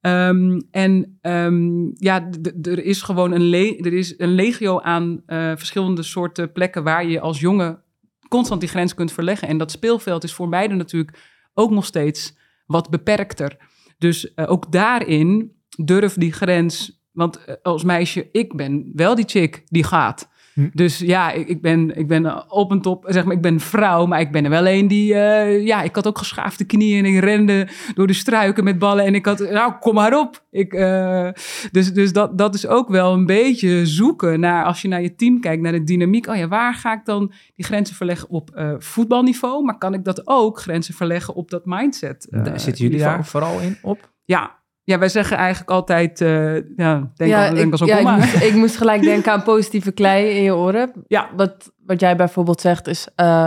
Ehm, 0.00 0.60
en 0.70 1.18
ehm, 1.20 1.86
ja, 1.94 2.28
er 2.62 2.84
is 2.84 3.02
gewoon 3.02 3.32
een, 3.32 3.48
le- 3.48 3.76
er 3.78 3.92
is 3.92 4.14
een 4.18 4.34
legio 4.34 4.80
aan 4.80 5.22
eh, 5.26 5.52
verschillende 5.56 6.02
soorten 6.02 6.52
plekken 6.52 6.82
waar 6.84 7.06
je 7.06 7.20
als 7.20 7.40
jongen 7.40 7.82
constant 8.28 8.60
die 8.60 8.68
grens 8.68 8.94
kunt 8.94 9.12
verleggen. 9.12 9.48
En 9.48 9.58
dat 9.58 9.70
speelveld 9.70 10.24
is 10.24 10.32
voor 10.32 10.48
meiden 10.48 10.76
natuurlijk 10.76 11.18
ook 11.54 11.70
nog 11.70 11.84
steeds 11.84 12.36
wat 12.66 12.90
beperkter. 12.90 13.56
Dus 13.98 14.36
ook 14.36 14.72
daarin 14.72 15.52
durf 15.84 16.14
die 16.14 16.32
grens. 16.32 17.02
Want 17.12 17.62
als 17.62 17.84
meisje, 17.84 18.28
ik 18.32 18.56
ben 18.56 18.90
wel 18.94 19.14
die 19.14 19.28
chick 19.28 19.62
die 19.66 19.84
gaat. 19.84 20.32
Hm. 20.54 20.68
Dus 20.72 20.98
ja, 20.98 21.30
ik, 21.32 21.48
ik, 21.48 21.60
ben, 21.60 21.96
ik 21.96 22.06
ben 22.06 22.50
op 22.50 22.70
en 22.70 22.80
top, 22.80 23.04
zeg 23.08 23.24
maar, 23.24 23.36
ik 23.36 23.42
ben 23.42 23.60
vrouw, 23.60 24.06
maar 24.06 24.20
ik 24.20 24.32
ben 24.32 24.44
er 24.44 24.50
wel 24.50 24.66
een 24.66 24.88
die, 24.88 25.14
eh, 25.14 25.66
ja, 25.66 25.82
ik 25.82 25.94
had 25.94 26.06
ook 26.06 26.18
geschaafde 26.18 26.64
knieën 26.64 27.04
en 27.04 27.14
ik 27.14 27.20
rende 27.20 27.68
door 27.94 28.06
de 28.06 28.12
struiken 28.12 28.64
met 28.64 28.78
ballen 28.78 29.04
en 29.04 29.14
ik 29.14 29.26
had, 29.26 29.38
nou, 29.38 29.72
kom 29.80 29.94
maar 29.94 30.18
op. 30.18 30.44
Ik, 30.50 30.72
eh, 30.72 31.28
dus 31.70 31.92
dus 31.92 32.12
dat, 32.12 32.38
dat 32.38 32.54
is 32.54 32.66
ook 32.66 32.88
wel 32.88 33.12
een 33.12 33.26
beetje 33.26 33.86
zoeken 33.86 34.40
naar, 34.40 34.64
als 34.64 34.82
je 34.82 34.88
naar 34.88 35.02
je 35.02 35.14
team 35.14 35.40
kijkt, 35.40 35.62
naar 35.62 35.72
de 35.72 35.84
dynamiek. 35.84 36.26
Oh 36.26 36.36
ja, 36.36 36.48
waar 36.48 36.74
ga 36.74 36.92
ik 36.92 37.04
dan 37.04 37.32
die 37.54 37.64
grenzen 37.64 37.96
verleggen 37.96 38.28
op 38.28 38.50
eh, 38.50 38.74
voetbalniveau? 38.78 39.64
Maar 39.64 39.78
kan 39.78 39.94
ik 39.94 40.04
dat 40.04 40.26
ook 40.26 40.60
grenzen 40.60 40.94
verleggen 40.94 41.34
op 41.34 41.50
dat 41.50 41.62
mindset? 41.64 42.26
Zitten 42.30 42.74
jullie 42.74 42.90
niveau? 42.90 43.14
daar 43.16 43.26
vooral 43.26 43.60
in 43.60 43.78
op? 43.82 44.12
Ja. 44.24 44.62
Ja, 44.84 44.98
wij 44.98 45.08
zeggen 45.08 45.36
eigenlijk 45.36 45.70
altijd, 45.70 46.20
eh, 46.20 46.54
ja, 46.54 47.10
denk, 47.14 47.30
ja, 47.30 47.48
al, 47.48 47.54
denk 47.54 47.66
ik, 47.66 47.72
als 47.72 47.82
ook 47.82 47.88
ja, 47.88 47.98
ik, 47.98 48.16
moest, 48.16 48.42
ik 48.42 48.54
moest 48.54 48.76
gelijk 48.76 49.02
denken 49.02 49.32
aan 49.32 49.42
positieve 49.42 49.92
klei 49.92 50.28
in 50.28 50.42
je 50.42 50.54
oren. 50.54 50.92
Ja. 51.06 51.28
Wat, 51.36 51.72
wat 51.86 52.00
jij 52.00 52.16
bijvoorbeeld 52.16 52.60
zegt 52.60 52.86
is... 52.86 53.08
eh, 53.14 53.46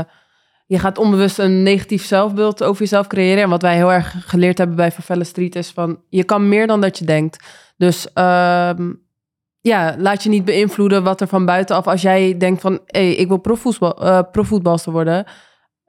je 0.66 0.80
gaat 0.80 0.98
onbewust 0.98 1.40
een 1.40 1.64
negatief 1.64 2.06
zelfbeeld 2.06 2.64
over 2.64 2.82
jezelf 2.82 3.08
creëren. 3.08 3.44
En 3.44 3.50
wat 3.50 3.62
wij 3.62 3.76
heel 3.76 3.92
erg 3.92 4.16
geleerd 4.20 4.58
hebben 4.58 4.76
bij 4.76 4.92
Favela 4.92 5.24
Street 5.24 5.56
is 5.56 5.72
van... 5.72 6.00
je 6.10 6.24
kan 6.24 6.50
meer 6.50 6.68
dan 6.68 6.82
dat 6.82 6.98
je 6.98 7.06
denkt. 7.06 7.44
Dus 7.78 8.14
ehm, 8.14 8.94
ja, 9.62 9.96
laat 9.98 10.24
je 10.24 10.30
niet 10.30 10.46
beïnvloeden 10.46 11.04
wat 11.04 11.22
er 11.22 11.28
van 11.28 11.46
buitenaf... 11.46 11.88
als 11.88 12.02
jij 12.02 12.38
denkt 12.38 12.62
van, 12.62 12.74
hé, 12.86 13.06
hey, 13.06 13.16
ik 13.16 13.28
wil 13.28 13.38
profvoetbal, 13.38 14.06
eh 14.06 14.20
profvoetbalster 14.32 14.92
worden... 14.92 15.26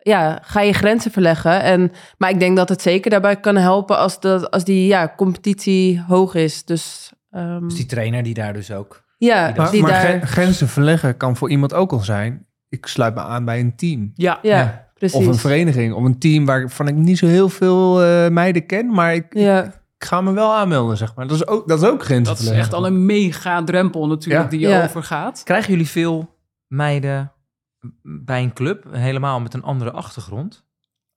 Ja, 0.09 0.39
ga 0.43 0.61
je 0.61 0.73
grenzen 0.73 1.11
verleggen. 1.11 1.63
En, 1.63 1.93
maar 2.19 2.31
ik 2.31 2.41
denk 2.41 2.57
dat 2.57 2.69
het 2.69 2.83
zeker 2.83 3.11
daarbij 3.11 3.37
kan 3.41 3.57
helpen 3.57 3.99
als, 3.99 4.21
dat, 4.21 4.51
als 4.51 4.65
die 4.65 4.87
ja, 4.87 5.13
competitie 5.17 6.03
hoog 6.09 6.35
is. 6.35 6.65
Dus 6.65 7.13
ehm, 7.31 7.61
Dus 7.61 7.75
die 7.75 7.87
trainer 7.87 8.23
die 8.23 8.35
daar 8.35 8.53
dus 8.53 8.71
ook... 8.73 9.03
ja, 9.19 9.47
die 9.47 9.57
Maar, 9.57 9.71
die 9.71 9.83
maar 9.83 9.91
daar... 9.91 10.21
grenzen 10.27 10.69
verleggen 10.69 11.17
kan 11.17 11.37
voor 11.37 11.51
iemand 11.51 11.75
ook 11.75 11.93
al 11.93 11.99
zijn. 12.01 12.47
Ik 12.69 12.87
sluit 12.87 13.15
me 13.15 13.21
aan 13.21 13.45
bij 13.45 13.61
een 13.61 13.77
team. 13.77 14.11
Ja, 14.15 14.39
Ja, 14.43 14.57
Ja. 14.59 14.87
precies. 14.95 15.19
Of 15.19 15.27
een 15.27 15.35
vereniging. 15.35 15.95
Of 15.95 16.05
een 16.05 16.19
team 16.19 16.47
waarvan 16.47 16.89
ik 16.89 16.95
niet 16.95 17.19
zo 17.19 17.27
heel 17.27 17.49
veel 17.49 18.03
eh, 18.03 18.29
meiden 18.29 18.67
ken. 18.67 18.87
Maar 18.93 19.15
ik, 19.15 19.27
Ja, 19.31 19.65
ik 19.65 20.05
ga 20.05 20.21
me 20.21 20.33
wel 20.33 20.55
aanmelden, 20.55 20.97
zeg 20.97 21.15
maar. 21.15 21.27
Dat 21.27 21.37
is 21.37 21.47
ook, 21.47 21.69
dat 21.69 21.83
is 21.83 21.89
ook 21.89 22.05
grenzen 22.05 22.35
dat 22.37 22.43
is 22.45 22.51
echt 22.51 22.73
al 22.75 22.87
een 22.87 23.07
mega 23.07 23.65
drempel 23.65 24.07
natuurlijk 24.07 24.45
Ja. 24.45 24.51
die 24.51 24.61
je 24.61 24.69
Ja. 24.69 24.85
overgaat. 24.85 25.41
Krijgen 25.45 25.71
jullie 25.71 25.89
veel 25.89 26.35
meiden 26.67 27.33
bij 28.03 28.43
een 28.43 28.53
club, 28.53 28.85
helemaal 28.91 29.41
met 29.41 29.55
een 29.55 29.63
andere 29.63 29.91
achtergrond? 29.91 30.67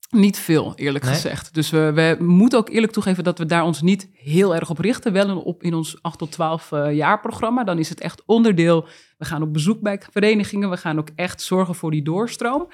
Niet 0.09 0.37
veel, 0.39 0.73
eerlijk 0.75 1.03
Nee? 1.05 1.13
gezegd. 1.13 1.53
Dus 1.53 1.69
we, 1.69 1.91
we 1.93 2.23
moeten 2.23 2.59
ook 2.59 2.69
eerlijk 2.69 2.93
toegeven 2.93 3.23
dat 3.23 3.37
we 3.37 3.45
daar 3.45 3.63
ons 3.63 3.81
niet 3.81 4.09
heel 4.13 4.55
erg 4.55 4.69
op 4.69 4.77
richten. 4.79 5.13
Wel 5.13 5.29
in- 5.29 5.35
op 5.35 5.63
in 5.63 5.73
ons 5.73 6.01
8 6.01 6.17
tot 6.17 6.31
12 6.31 6.71
eh, 6.71 6.93
jaar 6.95 7.19
programma. 7.19 7.63
Dan 7.63 7.77
is 7.79 7.89
het 7.89 7.99
echt 7.99 8.23
onderdeel. 8.25 8.87
We 9.17 9.25
gaan 9.25 9.41
op 9.41 9.53
bezoek 9.53 9.81
bij 9.81 10.01
verenigingen. 10.11 10.69
We 10.69 10.77
gaan 10.77 10.99
ook 10.99 11.09
echt 11.15 11.41
zorgen 11.41 11.75
voor 11.75 11.91
die 11.91 12.03
doorstroom. 12.03 12.67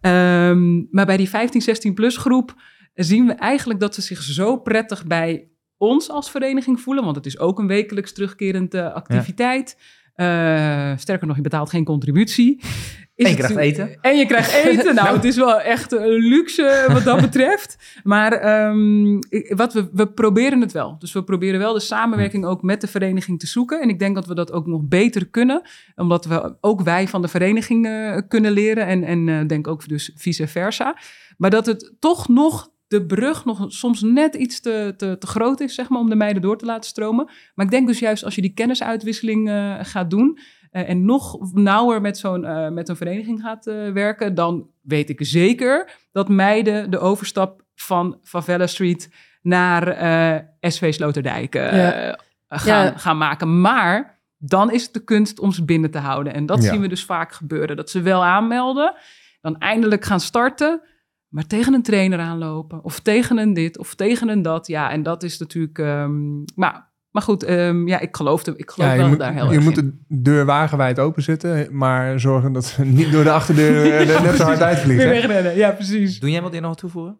Ehm, 0.00 0.76
maar 0.90 1.06
bij 1.06 1.16
die 1.16 1.28
15, 1.28 1.62
16 1.62 1.94
plus 1.94 2.16
groep 2.16 2.54
zien 2.94 3.26
we 3.26 3.32
eigenlijk 3.32 3.80
dat 3.80 3.94
ze 3.94 4.00
zich 4.02 4.22
zo 4.22 4.56
prettig 4.56 5.06
bij 5.06 5.48
ons 5.76 6.10
als 6.10 6.30
vereniging 6.30 6.80
voelen. 6.80 7.04
Want 7.04 7.16
het 7.16 7.26
is 7.26 7.38
ook 7.38 7.58
een 7.58 7.66
wekelijks 7.66 8.12
terugkerende 8.12 8.92
activiteit. 8.92 9.76
Eh, 10.14 10.92
sterker 10.96 11.26
nog, 11.26 11.36
je 11.36 11.42
betaalt 11.42 11.70
geen 11.70 11.84
contributie. 11.84 12.60
En 13.18 13.30
je 13.30 13.36
krijgt 13.36 13.56
eten. 13.56 13.98
En 14.00 14.16
je 14.16 14.26
krijgt 14.26 14.52
eten. 14.52 14.94
Nou, 14.94 15.14
het 15.16 15.24
is 15.24 15.36
wel 15.36 15.60
echt 15.60 15.92
een 15.92 16.08
luxe 16.08 16.84
wat 16.88 17.04
dat 17.04 17.20
betreft. 17.28 18.00
Maar 18.02 18.32
ehm, 18.32 19.18
wat 19.48 19.72
we, 19.72 19.88
we 19.92 20.08
proberen 20.08 20.60
het 20.60 20.72
wel. 20.72 20.96
Dus 20.98 21.12
we 21.12 21.24
proberen 21.24 21.58
wel 21.58 21.72
de 21.72 21.80
samenwerking 21.80 22.44
ook 22.44 22.62
met 22.62 22.80
de 22.80 22.86
vereniging 22.86 23.38
te 23.38 23.46
zoeken. 23.46 23.80
En 23.80 23.88
ik 23.88 23.98
denk 23.98 24.14
dat 24.14 24.26
we 24.26 24.34
dat 24.34 24.52
ook 24.52 24.66
nog 24.66 24.82
beter 24.84 25.28
kunnen. 25.28 25.62
Omdat 25.96 26.24
we 26.24 26.56
ook 26.60 26.80
wij 26.80 27.08
van 27.08 27.22
de 27.22 27.28
vereniging 27.28 27.86
eh, 27.86 28.18
kunnen 28.28 28.52
leren. 28.52 28.86
En, 28.86 29.04
en 29.04 29.28
eh, 29.28 29.46
denk 29.46 29.66
ook 29.66 29.88
dus 29.88 30.12
vice 30.14 30.46
versa. 30.46 30.96
Maar 31.36 31.50
dat 31.50 31.66
het 31.66 31.94
toch 31.98 32.28
nog 32.28 32.70
de 32.88 33.06
brug 33.06 33.44
nog 33.44 33.64
soms 33.68 34.02
net 34.02 34.34
iets 34.34 34.60
te, 34.60 34.94
te, 34.96 35.16
te 35.18 35.26
groot 35.26 35.60
is, 35.60 35.74
zeg 35.74 35.88
maar, 35.88 36.00
om 36.00 36.08
de 36.08 36.16
meiden 36.16 36.42
door 36.42 36.58
te 36.58 36.64
laten 36.64 36.90
stromen. 36.90 37.30
Maar 37.54 37.64
ik 37.64 37.70
denk 37.70 37.86
dus 37.86 37.98
juist 37.98 38.24
als 38.24 38.34
je 38.34 38.40
die 38.40 38.54
kennisuitwisseling 38.54 39.48
eh, 39.48 39.74
gaat 39.82 40.10
doen 40.10 40.38
en 40.70 41.04
nog 41.04 41.52
nauwer 41.52 42.00
met 42.00 42.18
zo'n 42.18 42.44
eh, 42.44 42.68
met 42.68 42.88
een 42.88 42.96
vereniging 42.96 43.40
gaat 43.40 43.66
eh, 43.66 43.90
werken, 43.92 44.34
dan 44.34 44.70
weet 44.82 45.08
ik 45.08 45.18
zeker 45.22 45.90
dat 46.12 46.28
meiden 46.28 46.90
de 46.90 46.98
overstap 46.98 47.62
van 47.74 48.18
Favela 48.22 48.66
Street 48.66 49.10
naar 49.42 49.88
eh, 49.88 50.40
SV 50.60 50.94
Sloterdijk 50.94 51.54
eh, 51.54 51.72
Ja. 51.76 52.18
gaan, 52.48 52.84
Ja. 52.84 52.96
gaan 52.96 53.18
maken. 53.18 53.60
Maar 53.60 54.20
dan 54.38 54.70
is 54.72 54.82
het 54.84 54.92
de 54.92 55.04
kunst 55.04 55.38
om 55.40 55.52
ze 55.52 55.64
binnen 55.64 55.90
te 55.90 55.98
houden. 55.98 56.34
En 56.34 56.46
dat 56.46 56.62
Ja. 56.62 56.70
zien 56.72 56.80
we 56.80 56.88
dus 56.88 57.04
vaak 57.04 57.32
gebeuren. 57.32 57.76
Dat 57.76 57.90
ze 57.90 58.02
wel 58.02 58.24
aanmelden, 58.24 58.94
dan 59.40 59.58
eindelijk 59.58 60.04
gaan 60.04 60.20
starten, 60.20 60.80
maar 61.28 61.46
tegen 61.46 61.74
een 61.74 61.82
trainer 61.82 62.18
aanlopen. 62.18 62.84
Of 62.84 63.00
tegen 63.00 63.38
een 63.38 63.52
dit, 63.54 63.78
of 63.78 63.94
tegen 63.94 64.28
een 64.28 64.42
dat. 64.42 64.66
Ja, 64.66 64.90
en 64.90 65.02
dat 65.02 65.22
is 65.22 65.38
natuurlijk... 65.38 65.78
ehm, 65.78 66.42
maar, 66.54 66.87
maar 67.18 67.26
goed, 67.26 67.42
ehm, 67.42 67.86
ja, 67.88 68.00
ik 68.00 68.16
geloof, 68.16 68.42
de, 68.42 68.54
ik 68.56 68.70
geloof 68.70 68.88
Ja, 68.88 68.94
je 68.94 69.00
wel 69.00 69.08
moet, 69.08 69.18
daar 69.18 69.32
heel 69.32 69.48
je 69.50 69.54
erg 69.54 69.64
moet 69.64 69.78
in. 69.78 70.02
de 70.08 70.22
deur 70.22 70.44
wagenwijd 70.44 70.98
openzetten, 70.98 71.68
maar 71.76 72.20
zorgen 72.20 72.52
dat 72.52 72.64
ze 72.64 72.84
niet 72.84 73.12
door 73.12 73.24
de 73.24 73.30
achterdeur 73.30 73.84
eh, 73.92 74.14
er 74.14 74.22
net 74.22 74.36
zo 74.36 74.42
hard 74.44 74.58
Weer 74.58 74.66
uitvliegen. 74.66 75.08
wegrennen, 75.08 75.56
ja, 75.56 75.70
precies. 75.70 76.20
Doe 76.20 76.30
jij 76.30 76.42
wat 76.42 76.54
in 76.54 76.62
nog 76.62 76.76
toevoegen? 76.76 77.18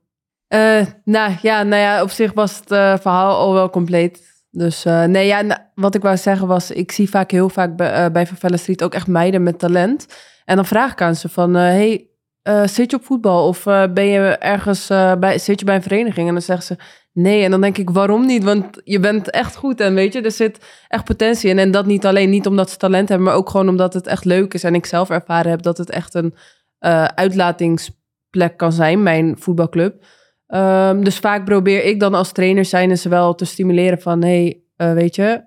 Eh, 0.49 0.81
nou, 1.05 1.33
ja, 1.43 1.63
nou 1.63 1.83
ja, 1.83 2.03
op 2.03 2.11
zich 2.11 2.33
was 2.33 2.57
het 2.59 2.71
eh, 2.71 2.95
verhaal 3.01 3.37
al 3.37 3.53
wel 3.53 3.71
compleet. 3.71 4.23
Dus 4.51 4.85
eh, 4.85 5.05
nee, 5.05 5.27
ja, 5.27 5.41
nou, 5.41 5.61
wat 5.75 5.95
ik 5.95 6.03
wou 6.03 6.17
zeggen 6.17 6.47
was, 6.47 6.71
ik 6.71 6.93
zie 6.93 7.09
vaak 7.09 7.31
heel 7.31 7.49
vaak 7.49 7.77
bij, 7.77 7.93
eh, 7.93 8.11
bij 8.13 8.27
Favela 8.27 8.57
Street 8.57 8.83
ook 8.83 8.95
echt 8.95 9.07
meiden 9.07 9.43
met 9.43 9.59
talent. 9.59 10.07
En 10.45 10.57
dan 10.57 10.67
vraag 10.67 10.93
ik 10.93 11.03
aan 11.03 11.15
ze 11.15 11.29
van, 11.29 11.57
eh, 11.57 11.63
hey, 11.63 12.09
eh, 12.43 12.67
zit 12.67 12.91
je 12.91 12.97
op 12.97 13.05
voetbal 13.05 13.47
of 13.49 13.67
eh, 13.67 13.85
ben 13.95 14.05
je 14.07 14.21
ergens, 14.39 14.91
eh, 14.91 15.15
bij, 15.15 15.39
zit 15.39 15.59
je 15.59 15.65
bij 15.65 15.75
een 15.75 15.83
vereniging? 15.83 16.27
En 16.29 16.33
dan 16.33 16.43
zeggen 16.43 16.67
ze, 16.67 16.77
nee. 17.19 17.45
En 17.45 17.51
dan 17.51 17.61
denk 17.61 17.79
ik, 17.79 17.91
waarom 17.91 18.27
niet? 18.27 18.45
Want 18.45 18.81
je 18.85 19.01
bent 19.01 19.31
echt 19.31 19.57
goed 19.57 19.81
en 19.81 19.95
weet 19.95 20.13
je, 20.13 20.21
er 20.21 20.31
zit 20.31 20.85
echt 20.89 21.05
potentie 21.05 21.51
in. 21.51 21.59
En 21.59 21.71
dat 21.71 21.87
niet 21.87 22.07
alleen 22.07 22.31
niet 22.31 22.47
omdat 22.47 22.71
ze 22.71 22.77
talent 22.77 23.09
hebben, 23.09 23.27
maar 23.27 23.37
ook 23.37 23.51
gewoon 23.51 23.69
omdat 23.69 23.95
het 23.95 24.07
echt 24.07 24.25
leuk 24.25 24.55
is. 24.55 24.65
En 24.65 24.75
ik 24.75 24.87
zelf 24.87 25.11
ervaren 25.11 25.51
heb 25.51 25.63
dat 25.63 25.79
het 25.79 25.91
echt 25.91 26.15
een 26.15 26.35
eh, 26.79 27.05
uitlatingsplek 27.05 28.57
kan 28.57 28.73
zijn, 28.73 29.03
mijn 29.03 29.39
voetbalclub. 29.39 30.05
Ehm, 30.47 31.03
dus 31.03 31.19
vaak 31.19 31.45
probeer 31.45 31.85
ik 31.85 32.01
dan 32.01 32.15
als 32.15 32.33
trainer 32.33 32.65
zijn 32.65 32.91
en 32.91 32.99
ze 32.99 33.09
wel 33.09 33.35
te 33.35 33.45
stimuleren 33.45 34.01
van... 34.01 34.23
hey, 34.23 34.61
eh, 34.77 34.93
weet 34.93 35.15
je, 35.15 35.43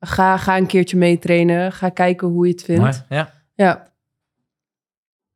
ga, 0.00 0.36
ga 0.36 0.56
een 0.56 0.66
keertje 0.66 0.96
meetrainen. 0.96 1.72
Ga 1.72 1.88
kijken 1.88 2.28
hoe 2.28 2.46
je 2.46 2.52
het 2.52 2.62
vindt. 2.62 2.80
Mooi, 2.80 2.94
ja. 3.08 3.30
Ja, 3.54 3.92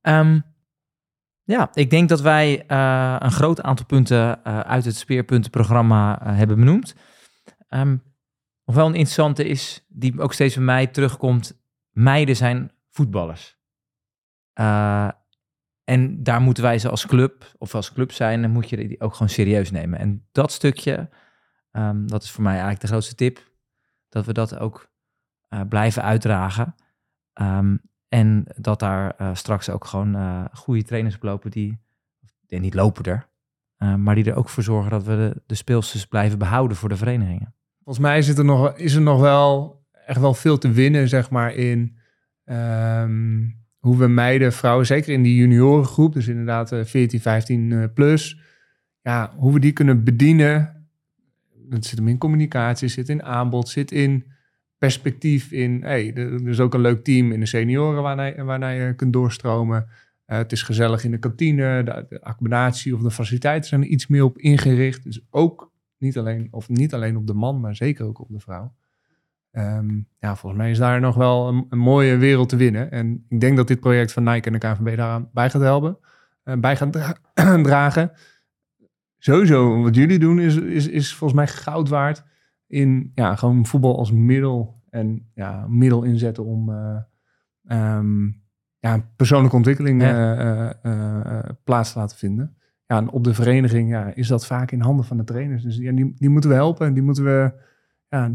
Ehm, 0.06 0.38
ja, 1.46 1.70
ik 1.72 1.90
denk 1.90 2.08
dat 2.08 2.20
wij 2.20 2.66
eh, 2.66 3.16
een 3.18 3.30
groot 3.30 3.62
aantal 3.62 3.86
punten 3.86 4.44
eh, 4.44 4.60
uit 4.60 4.84
het 4.84 4.96
speerpuntenprogramma 4.96 6.20
eh, 6.20 6.36
hebben 6.36 6.56
benoemd. 6.56 6.94
Nog 8.64 8.74
wel 8.74 8.86
een 8.86 8.94
interessante 8.94 9.44
is, 9.44 9.84
die 9.88 10.20
ook 10.20 10.32
steeds 10.32 10.54
bij 10.54 10.64
mij 10.64 10.86
terugkomt. 10.86 11.62
Meiden 11.90 12.36
zijn 12.36 12.70
voetballers. 12.90 13.58
En 15.84 16.22
daar 16.22 16.40
moeten 16.40 16.62
wij 16.62 16.78
ze 16.78 16.88
als 16.88 17.06
club, 17.06 17.54
of 17.58 17.74
als 17.74 17.92
club 17.92 18.12
zijn, 18.12 18.42
dan 18.42 18.50
moet 18.50 18.68
je 18.68 18.76
die 18.76 19.00
ook 19.00 19.12
gewoon 19.12 19.28
serieus 19.28 19.70
nemen. 19.70 19.98
En 19.98 20.28
dat 20.32 20.52
stukje, 20.52 21.08
ehm, 21.70 22.06
dat 22.06 22.22
is 22.22 22.30
voor 22.30 22.42
mij 22.42 22.52
eigenlijk 22.52 22.80
de 22.80 22.86
grootste 22.86 23.14
tip. 23.14 23.50
Dat 24.08 24.26
we 24.26 24.32
dat 24.32 24.58
ook 24.58 24.90
blijven 25.68 26.02
uitdragen. 26.02 26.74
Ehm, 27.32 27.76
en 28.08 28.44
dat 28.56 28.78
daar 28.78 29.14
eh, 29.16 29.34
straks 29.34 29.70
ook 29.70 29.84
gewoon 29.84 30.14
eh, 30.14 30.44
goede 30.52 30.82
trainers 30.82 31.14
op 31.14 31.22
lopen 31.22 31.50
die, 31.50 31.78
en 32.48 32.60
niet 32.60 32.74
lopen 32.74 33.04
er, 33.04 33.28
eh, 33.76 33.94
maar 33.94 34.14
die 34.14 34.24
er 34.24 34.36
ook 34.36 34.48
voor 34.48 34.62
zorgen 34.62 34.90
dat 34.90 35.04
we 35.04 35.16
de, 35.16 35.42
de 35.46 35.54
speelsters 35.54 36.06
blijven 36.06 36.38
behouden 36.38 36.76
voor 36.76 36.88
de 36.88 36.96
verenigingen. 36.96 37.54
volgens 37.76 38.06
mij 38.06 38.18
het 38.18 38.38
er 38.38 38.44
nog, 38.44 38.76
is 38.76 38.94
er 38.94 39.02
nog 39.02 39.20
wel 39.20 39.76
echt 40.06 40.20
wel 40.20 40.34
veel 40.34 40.58
te 40.58 40.70
winnen, 40.70 41.08
zeg 41.08 41.30
maar, 41.30 41.54
in 41.54 41.96
ehm, 42.44 43.44
hoe 43.78 43.96
we 43.96 44.06
meiden, 44.06 44.52
vrouwen, 44.52 44.86
zeker 44.86 45.12
in 45.12 45.22
die 45.22 45.36
juniorengroep, 45.36 46.12
dus 46.12 46.28
inderdaad 46.28 46.72
eh, 46.72 46.84
14, 46.84 47.20
15 47.20 47.72
eh, 47.72 47.84
plus, 47.94 48.40
ja, 49.02 49.32
hoe 49.36 49.52
we 49.52 49.60
die 49.60 49.72
kunnen 49.72 50.04
bedienen. 50.04 50.88
Het 51.70 51.86
zit 51.86 51.98
hem 51.98 52.08
in 52.08 52.18
communicatie, 52.18 52.88
zit 52.88 53.08
in 53.08 53.22
aanbod, 53.22 53.68
zit 53.68 53.92
in 53.92 54.24
perspectief, 54.78 55.52
in, 55.52 55.82
hey, 55.82 56.14
er 56.14 56.48
is 56.48 56.60
ook 56.60 56.74
een 56.74 56.80
leuk 56.80 57.04
team 57.04 57.32
in 57.32 57.40
de 57.40 57.46
senioren 57.46 58.02
waarnaar, 58.44 58.74
je 58.74 58.94
kunt 58.94 59.12
doorstromen. 59.12 59.86
Eh, 60.24 60.38
het 60.38 60.52
is 60.52 60.62
gezellig 60.62 61.04
in 61.04 61.10
de 61.10 61.18
kantine, 61.18 61.82
de, 61.82 62.20
accommodatie 62.22 62.94
of 62.94 63.00
de 63.00 63.10
faciliteiten 63.10 63.68
zijn 63.68 63.82
er 63.82 63.88
iets 63.88 64.06
meer 64.06 64.24
op 64.24 64.38
ingericht. 64.38 65.04
Dus 65.04 65.20
ook 65.30 65.72
niet 65.98 66.18
alleen, 66.18 66.48
of 66.50 66.68
niet 66.68 66.94
alleen 66.94 67.16
op 67.16 67.26
de 67.26 67.34
man, 67.34 67.60
maar 67.60 67.76
zeker 67.76 68.04
ook 68.04 68.20
op 68.20 68.28
de 68.30 68.40
vrouw. 68.40 68.74
Ehm, 69.50 70.00
ja, 70.18 70.36
volgens 70.36 70.62
mij 70.62 70.70
is 70.70 70.78
daar 70.78 71.00
nog 71.00 71.14
wel 71.14 71.66
een, 71.68 71.78
mooie 71.78 72.16
wereld 72.16 72.48
te 72.48 72.56
winnen. 72.56 72.90
En 72.90 73.24
ik 73.28 73.40
denk 73.40 73.56
dat 73.56 73.68
dit 73.68 73.80
project 73.80 74.12
van 74.12 74.24
Nike 74.24 74.46
en 74.46 74.52
de 74.52 74.58
KNVB 74.58 74.96
daaraan 74.96 75.30
bij 75.32 75.50
gaat 75.50 75.62
helpen, 75.62 75.98
eh, 76.42 76.56
bij 76.56 76.76
gaat 76.76 76.92
dra- 76.92 77.18
dragen. 77.62 78.12
Sowieso, 79.18 79.82
wat 79.82 79.94
jullie 79.94 80.18
doen 80.18 80.40
is, 80.40 80.56
is, 80.56 80.88
is 80.88 81.14
volgens 81.14 81.38
mij 81.38 81.48
goud 81.48 81.88
waard 81.88 82.24
in 82.66 83.10
ja, 83.14 83.34
gewoon 83.34 83.66
voetbal 83.66 83.98
als 83.98 84.12
middel 84.12 84.82
en 84.90 85.30
ja, 85.34 85.66
middel 85.68 86.02
inzetten 86.02 86.44
om 86.44 86.70
eh, 86.70 86.96
ehm, 87.64 88.26
ja, 88.78 89.10
persoonlijke 89.16 89.56
ontwikkeling 89.56 90.02
Ja. 90.02 90.36
eh, 90.36 91.38
eh, 91.38 91.50
plaats 91.64 91.92
te 91.92 91.98
laten 91.98 92.16
vinden. 92.16 92.56
Ja, 92.86 92.96
en 92.96 93.10
op 93.10 93.24
de 93.24 93.34
vereniging 93.34 93.90
ja, 93.90 94.14
is 94.14 94.28
dat 94.28 94.46
vaak 94.46 94.70
in 94.70 94.80
handen 94.80 95.04
van 95.04 95.16
de 95.16 95.24
trainers. 95.24 95.62
Dus 95.62 95.76
ja, 95.76 95.92
die, 95.92 96.14
die 96.16 96.28
moeten 96.28 96.50
we 96.50 96.56
helpen. 96.56 96.94
Die 96.94 97.02
moeten 97.02 97.24
we, 97.24 97.52
ja, 98.08 98.34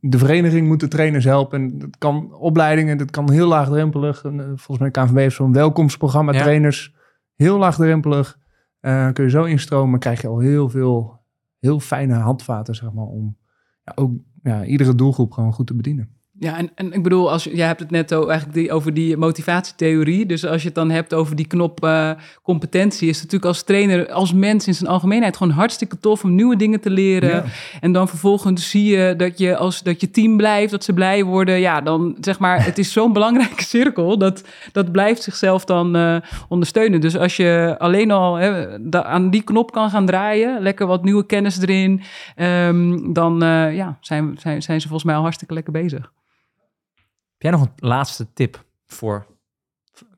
de 0.00 0.18
vereniging 0.18 0.66
moet 0.66 0.80
de 0.80 0.88
trainers 0.88 1.24
helpen. 1.24 1.60
En 1.60 1.78
dat 1.78 1.98
kan 1.98 2.34
opleidingen, 2.34 2.98
dat 2.98 3.10
kan 3.10 3.30
heel 3.30 3.48
laagdrempelig. 3.48 4.24
En, 4.24 4.38
volgens 4.38 4.78
mij 4.78 4.90
KNVB 4.90 5.16
heeft 5.16 5.36
zo'n 5.36 5.52
welkomstprogramma. 5.52 6.32
Ja. 6.32 6.42
Trainers, 6.42 6.94
heel 7.34 7.58
laagdrempelig. 7.58 8.38
Kun 8.80 9.24
je 9.24 9.30
zo 9.30 9.44
instromen, 9.44 9.98
krijg 9.98 10.20
je 10.20 10.28
al 10.28 10.38
heel 10.38 10.68
veel, 10.68 11.20
heel 11.58 11.80
fijne 11.80 12.14
handvaten, 12.14 12.74
zeg 12.74 12.92
maar, 12.92 13.04
om 13.04 13.36
ook 13.94 14.12
ja, 14.42 14.64
iedere 14.64 14.94
doelgroep 14.94 15.32
gewoon 15.32 15.52
goed 15.52 15.66
te 15.66 15.74
bedienen. 15.74 16.08
Ja, 16.40 16.56
en, 16.56 16.70
en 16.74 16.92
ik 16.92 17.02
bedoel, 17.02 17.30
als 17.30 17.44
jij 17.44 17.66
hebt 17.66 17.80
het 17.80 17.90
net 17.90 18.12
eigenlijk 18.12 18.52
die, 18.52 18.72
over 18.72 18.94
die 18.94 19.16
motivatietheorie. 19.16 20.26
Dus 20.26 20.46
als 20.46 20.60
je 20.60 20.66
het 20.66 20.76
dan 20.76 20.90
hebt 20.90 21.14
over 21.14 21.36
die 21.36 21.46
knop 21.46 21.84
eh, 21.84 22.10
competentie, 22.42 23.08
is 23.08 23.14
het 23.14 23.24
natuurlijk 23.24 23.50
als 23.50 23.62
trainer, 23.62 24.12
als 24.12 24.32
mens 24.32 24.66
in 24.66 24.74
zijn 24.74 24.90
algemeenheid 24.90 25.36
gewoon 25.36 25.52
hartstikke 25.52 26.00
tof 26.00 26.24
om 26.24 26.34
nieuwe 26.34 26.56
dingen 26.56 26.80
te 26.80 26.90
leren. 26.90 27.30
Ja. 27.30 27.44
En 27.80 27.92
dan 27.92 28.08
vervolgens 28.08 28.70
zie 28.70 28.96
je 28.96 29.14
dat 29.16 29.38
je 29.38 29.56
als 29.56 29.82
dat 29.82 30.00
je 30.00 30.10
team 30.10 30.36
blijft, 30.36 30.70
dat 30.70 30.84
ze 30.84 30.92
blij 30.92 31.24
worden. 31.24 31.60
Ja, 31.60 31.80
dan 31.80 32.16
zeg 32.20 32.38
maar, 32.38 32.64
het 32.64 32.78
is 32.78 32.92
zo'n 32.92 33.12
belangrijke 33.18 33.64
cirkel 33.64 34.18
dat 34.18 34.44
dat 34.72 34.92
blijft 34.92 35.22
zichzelf 35.22 35.64
dan 35.64 35.96
eh, 35.96 36.16
ondersteunen. 36.48 37.00
Dus 37.00 37.16
als 37.16 37.36
je 37.36 37.74
alleen 37.78 38.10
al 38.10 38.34
hè, 38.34 38.66
da- 38.88 39.04
aan 39.04 39.30
die 39.30 39.42
knop 39.42 39.72
kan 39.72 39.90
gaan 39.90 40.06
draaien, 40.06 40.62
lekker 40.62 40.86
wat 40.86 41.04
nieuwe 41.04 41.26
kennis 41.26 41.58
erin, 41.60 42.02
ehm, 42.34 43.12
dan 43.12 43.42
eh, 43.42 43.76
ja, 43.76 43.98
zijn, 44.00 44.36
zijn, 44.38 44.62
zijn 44.62 44.80
ze 44.80 44.88
volgens 44.88 45.06
mij 45.08 45.16
al 45.16 45.22
hartstikke 45.22 45.54
lekker 45.54 45.72
bezig. 45.72 46.10
Heb 47.38 47.50
jij 47.50 47.60
nog 47.60 47.60
een 47.60 47.88
laatste 47.88 48.32
tip 48.32 48.64
voor 48.86 49.26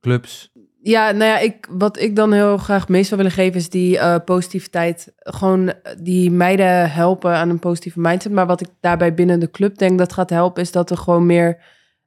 clubs? 0.01 0.53
Ja, 0.83 1.11
nou 1.11 1.25
ja, 1.25 1.39
ik, 1.39 1.66
wat 1.71 1.99
ik 1.99 2.16
dan 2.16 2.33
heel 2.33 2.57
graag 2.57 2.89
mee 2.89 3.03
zou 3.03 3.16
willen 3.16 3.33
geven 3.37 3.61
is 3.61 3.71
die 3.71 3.99
eh, 3.99 4.16
positiviteit. 4.25 5.12
Gewoon 5.16 5.68
eh, 5.68 5.95
die 5.99 6.31
meiden 6.31 6.91
helpen 6.91 7.35
aan 7.35 7.51
een 7.51 7.59
positieve 7.59 8.01
mindset. 8.01 8.33
Maar 8.33 8.47
wat 8.47 8.61
ik 8.61 8.68
daarbij 8.81 9.14
binnen 9.14 9.41
de 9.41 9.51
club 9.51 9.79
denk 9.79 9.99
dat 9.99 10.12
gaat 10.12 10.31
helpen, 10.31 10.62
is 10.62 10.73
dat 10.73 10.91
er 10.91 10.97
gewoon 10.97 11.27
meer 11.27 11.59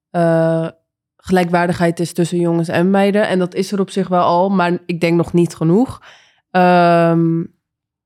eh, 0.10 0.68
gelijkwaardigheid 1.18 2.00
is 2.00 2.14
tussen 2.14 2.40
jongens 2.40 2.68
en 2.68 2.90
meiden. 2.90 3.28
En 3.28 3.40
dat 3.40 3.56
is 3.56 3.72
er 3.72 3.80
op 3.80 3.90
zich 3.90 4.08
wel 4.08 4.24
al, 4.24 4.50
maar 4.50 4.78
ik 4.86 5.02
denk 5.02 5.18
nog 5.18 5.34
niet 5.34 5.56
genoeg. 5.56 6.02
Ehm, 6.52 7.44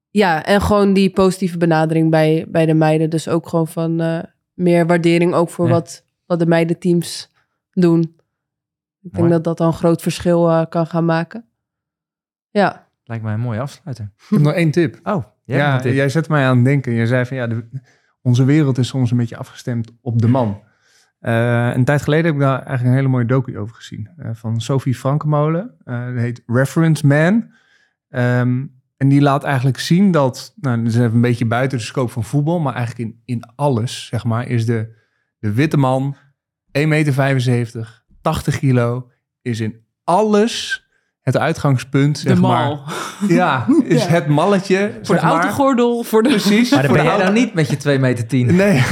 ja, 0.10 0.46
en 0.46 0.62
gewoon 0.62 0.94
die 0.94 1.10
positieve 1.10 1.58
benadering 1.58 2.10
bij, 2.12 2.46
bij 2.48 2.66
de 2.66 2.74
meiden. 2.74 3.10
Dus 3.10 3.28
ook 3.28 3.48
gewoon 3.48 3.68
van 3.68 4.24
meer 4.54 4.88
waardering 4.88 5.34
ook 5.34 5.50
voor 5.50 5.66
Ja. 5.66 5.72
wat, 5.72 6.06
wat 6.28 6.40
de 6.40 6.46
meidenteams 6.46 7.32
doen. 7.72 8.16
Ik 9.02 9.14
denk 9.14 9.30
dat 9.30 9.44
dat 9.44 9.58
dan 9.58 9.68
een 9.68 9.74
groot 9.74 10.02
verschil 10.02 10.50
eh, 10.50 10.66
kan 10.70 10.88
gaan 10.88 11.06
maken. 11.06 11.46
Ja. 12.50 12.88
Lijkt 13.04 13.24
mij 13.24 13.34
een 13.34 13.40
mooie 13.40 13.60
afsluiter. 13.60 14.12
Ik 14.18 14.26
heb 14.30 14.40
nog 14.40 14.54
één 14.54 14.72
tip. 14.72 15.00
Oh, 15.04 15.24
jij 15.44 15.58
ja, 15.58 15.80
tip. 15.80 15.94
jij 15.94 16.10
zet 16.10 16.30
mij 16.30 16.46
aan 16.46 16.56
het 16.56 16.66
denken. 16.66 16.94
Je 16.94 17.08
zei 17.08 17.26
van 17.26 17.38
ja, 17.38 17.48
de, 17.48 17.68
onze 18.22 18.44
wereld 18.44 18.78
is 18.78 18.88
soms 18.88 19.12
een 19.12 19.18
beetje 19.18 19.38
afgestemd 19.38 19.92
op 20.02 20.22
de 20.22 20.28
man. 20.28 20.62
Eh, 21.20 21.72
een 21.74 21.86
tijd 21.86 22.02
geleden 22.02 22.26
heb 22.26 22.34
ik 22.34 22.40
daar 22.40 22.56
eigenlijk 22.58 22.88
een 22.88 22.96
hele 22.96 23.08
mooie 23.08 23.26
docu 23.26 23.58
over 23.58 23.76
gezien. 23.76 24.10
eh, 24.18 24.30
van 24.34 24.62
Sophie 24.62 24.96
Frankenmolen. 24.96 25.76
Eh 25.84 26.06
dat 26.06 26.16
heet 26.16 26.44
Reference 26.46 27.08
Man. 27.08 27.52
Ehm, 28.10 28.66
en 28.98 29.10
die 29.10 29.22
laat 29.22 29.44
eigenlijk 29.44 29.80
zien 29.80 30.12
dat, 30.12 30.54
nou, 30.56 30.78
dat 30.78 30.94
is 30.94 31.00
even 31.00 31.16
een 31.16 31.22
beetje 31.22 31.46
buiten 31.46 31.78
de 31.78 31.84
scope 31.84 32.12
van 32.12 32.24
voetbal, 32.24 32.60
maar 32.60 32.74
eigenlijk 32.76 33.10
in, 33.10 33.22
in 33.26 33.44
alles, 33.56 34.06
zeg 34.06 34.24
maar, 34.24 34.48
is 34.48 34.66
de, 34.66 34.96
de 35.40 35.54
witte 35.54 35.78
man, 35.78 36.16
1,75 36.80 36.88
meter, 36.88 38.04
80 38.22 38.60
kilo, 38.60 39.10
is 39.42 39.60
in 39.60 39.76
alles 40.04 40.86
het 41.22 41.38
uitgangspunt, 41.38 42.18
zeg 42.18 42.34
de 42.36 42.40
maar. 42.42 42.66
mal. 42.68 42.84
Ja, 43.28 43.66
is 43.84 44.04
Ja. 44.04 44.10
het 44.10 44.28
malletje. 44.28 45.00
voor 45.04 45.16
de 45.16 45.22
autogordel, 45.22 46.04
voor 46.04 46.24
de... 46.24 46.30
Precies. 46.30 46.70
Maar 46.74 46.82
dan 46.84 46.92
ben 46.94 47.02
jij 47.02 47.12
auto- 47.12 47.26
dan 47.26 47.34
niet 47.34 47.54
met 47.54 47.70
je 47.70 47.78
2 47.78 48.00
meter 48.00 48.28
10. 48.28 48.46
Nee, 48.56 48.84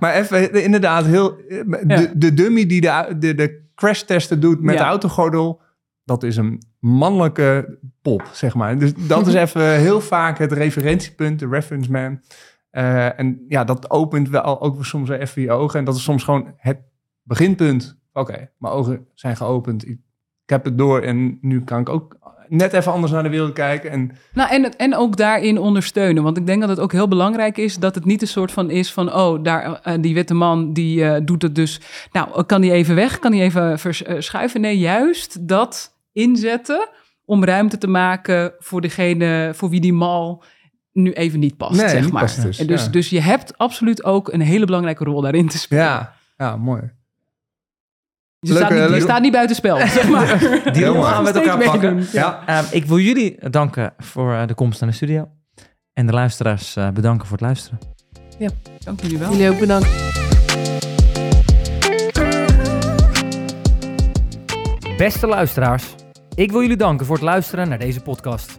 maar 0.00 0.14
even 0.14 0.62
inderdaad 0.62 1.04
heel... 1.06 1.36
De, 1.36 1.84
Ja. 1.86 2.06
de 2.16 2.34
dummy 2.34 2.66
die 2.66 2.80
de, 2.80 3.14
de, 3.18 3.34
de 3.34 3.66
crash 3.74 4.02
testen 4.02 4.40
doet 4.40 4.60
met 4.60 4.74
Ja. 4.74 4.80
de 4.80 4.86
autogordel, 4.86 5.60
dat 6.04 6.22
is 6.22 6.36
een 6.36 6.62
mannelijke 6.80 7.78
pop, 8.02 8.22
zeg 8.32 8.54
maar. 8.54 8.78
Dus 8.78 8.92
dat 8.96 9.26
is 9.26 9.34
even 9.34 9.78
heel 9.78 10.00
vaak 10.00 10.38
het 10.38 10.52
referentiepunt, 10.52 11.38
de 11.38 11.48
reference 11.48 11.90
man. 11.90 12.20
Eh, 12.70 13.18
en 13.18 13.44
ja, 13.48 13.64
dat 13.64 13.90
opent 13.90 14.28
wel 14.28 14.60
ook 14.60 14.84
soms 14.84 15.08
even 15.08 15.42
je 15.42 15.52
ogen. 15.52 15.78
En 15.78 15.84
dat 15.84 15.96
is 15.96 16.02
soms 16.02 16.24
gewoon 16.24 16.54
het 16.56 16.80
beginpunt. 17.22 17.98
Oké, 18.12 18.50
mijn 18.58 18.74
ogen 18.74 19.06
zijn 19.14 19.36
geopend. 19.36 19.88
Ik, 19.88 19.98
heb 20.46 20.64
het 20.64 20.78
door 20.78 21.00
en 21.00 21.38
nu 21.40 21.64
kan 21.64 21.80
ik 21.80 21.88
ook 21.88 22.18
net 22.48 22.72
even 22.72 22.92
anders 22.92 23.12
naar 23.12 23.22
de 23.22 23.28
wereld 23.28 23.52
kijken. 23.52 23.90
En 23.90 24.10
Nou, 24.32 24.50
en, 24.50 24.76
en 24.76 24.94
ook 24.94 25.16
daarin 25.16 25.58
ondersteunen. 25.58 26.22
Want 26.22 26.36
ik 26.36 26.46
denk 26.46 26.60
dat 26.60 26.68
het 26.68 26.80
ook 26.80 26.92
heel 26.92 27.08
belangrijk 27.08 27.56
is 27.56 27.76
dat 27.76 27.94
het 27.94 28.04
niet 28.04 28.22
een 28.22 28.28
soort 28.28 28.52
van 28.52 28.70
is 28.70 28.92
van... 28.92 29.14
oh, 29.14 29.42
daar, 29.42 29.80
eh, 29.82 29.94
die 30.00 30.14
witte 30.14 30.34
man 30.34 30.72
die 30.72 31.04
eh, 31.04 31.20
doet 31.24 31.42
het 31.42 31.54
dus... 31.54 31.80
nou, 32.12 32.44
kan 32.44 32.60
die 32.60 32.72
even 32.72 32.94
weg? 32.94 33.18
Kan 33.18 33.32
die 33.32 33.42
even 33.42 33.78
vers- 33.78 34.02
eh, 34.02 34.20
schuiven? 34.20 34.60
Nee, 34.60 34.78
juist 34.78 35.48
dat 35.48 35.96
inzetten 36.12 36.88
om 37.24 37.44
ruimte 37.44 37.78
te 37.78 37.88
maken 37.88 38.54
voor 38.58 38.80
degene... 38.80 39.50
voor 39.54 39.70
wie 39.70 39.80
die 39.80 39.92
mal 39.92 40.44
nu 41.02 41.12
even 41.12 41.38
niet 41.38 41.56
past, 41.56 41.80
Nee, 41.80 41.88
zeg 41.88 42.02
niet 42.02 42.12
maar. 42.12 42.22
past 42.22 42.42
dus, 42.42 42.58
en 42.58 42.66
dus, 42.66 42.84
ja. 42.84 42.90
dus 42.90 43.10
je 43.10 43.20
hebt 43.20 43.58
absoluut 43.58 44.04
ook 44.04 44.32
een 44.32 44.40
hele 44.40 44.64
belangrijke 44.64 45.04
rol 45.04 45.20
daarin 45.20 45.48
te 45.48 45.58
spelen. 45.58 45.84
ja, 45.84 46.14
ja 46.36 46.56
mooi. 46.56 46.80
je, 48.40 48.52
leuke- 48.52 48.58
staat 48.64 48.70
niet, 48.70 48.82
je 48.82 48.88
leuke- 48.88 49.04
staat 49.04 49.20
niet 49.22 49.32
buiten 49.32 49.56
spel, 49.56 49.76
zeg 49.86 50.08
maar. 50.08 50.38
Die 50.72 50.84
rol 50.84 51.02
gaan 51.02 51.24
we 51.24 51.32
met 51.32 51.36
elkaar 51.46 51.64
pakken. 51.64 52.06
Ja. 52.12 52.42
Ehm, 52.46 52.64
ik 52.70 52.84
wil 52.84 52.98
jullie 52.98 53.50
danken 53.50 53.94
voor 53.98 54.32
eh, 54.34 54.46
de 54.46 54.54
komst 54.54 54.80
naar 54.80 54.90
de 54.90 54.96
studio. 54.96 55.28
En 55.92 56.06
de 56.06 56.12
luisteraars 56.12 56.76
eh, 56.76 56.90
bedanken 56.90 57.26
voor 57.26 57.36
het 57.36 57.46
luisteren. 57.46 57.78
Dank 58.84 59.00
jullie 59.00 59.18
wel. 59.18 59.30
Jullie 59.32 59.50
ook 59.50 59.58
bedankt. 59.58 59.88
Beste 64.96 65.26
luisteraars, 65.26 65.94
ik 66.34 66.50
wil 66.52 66.60
jullie 66.60 66.76
danken 66.76 67.06
voor 67.06 67.14
het 67.14 67.24
luisteren 67.24 67.68
naar 67.68 67.78
deze 67.78 68.00
podcast. 68.00 68.58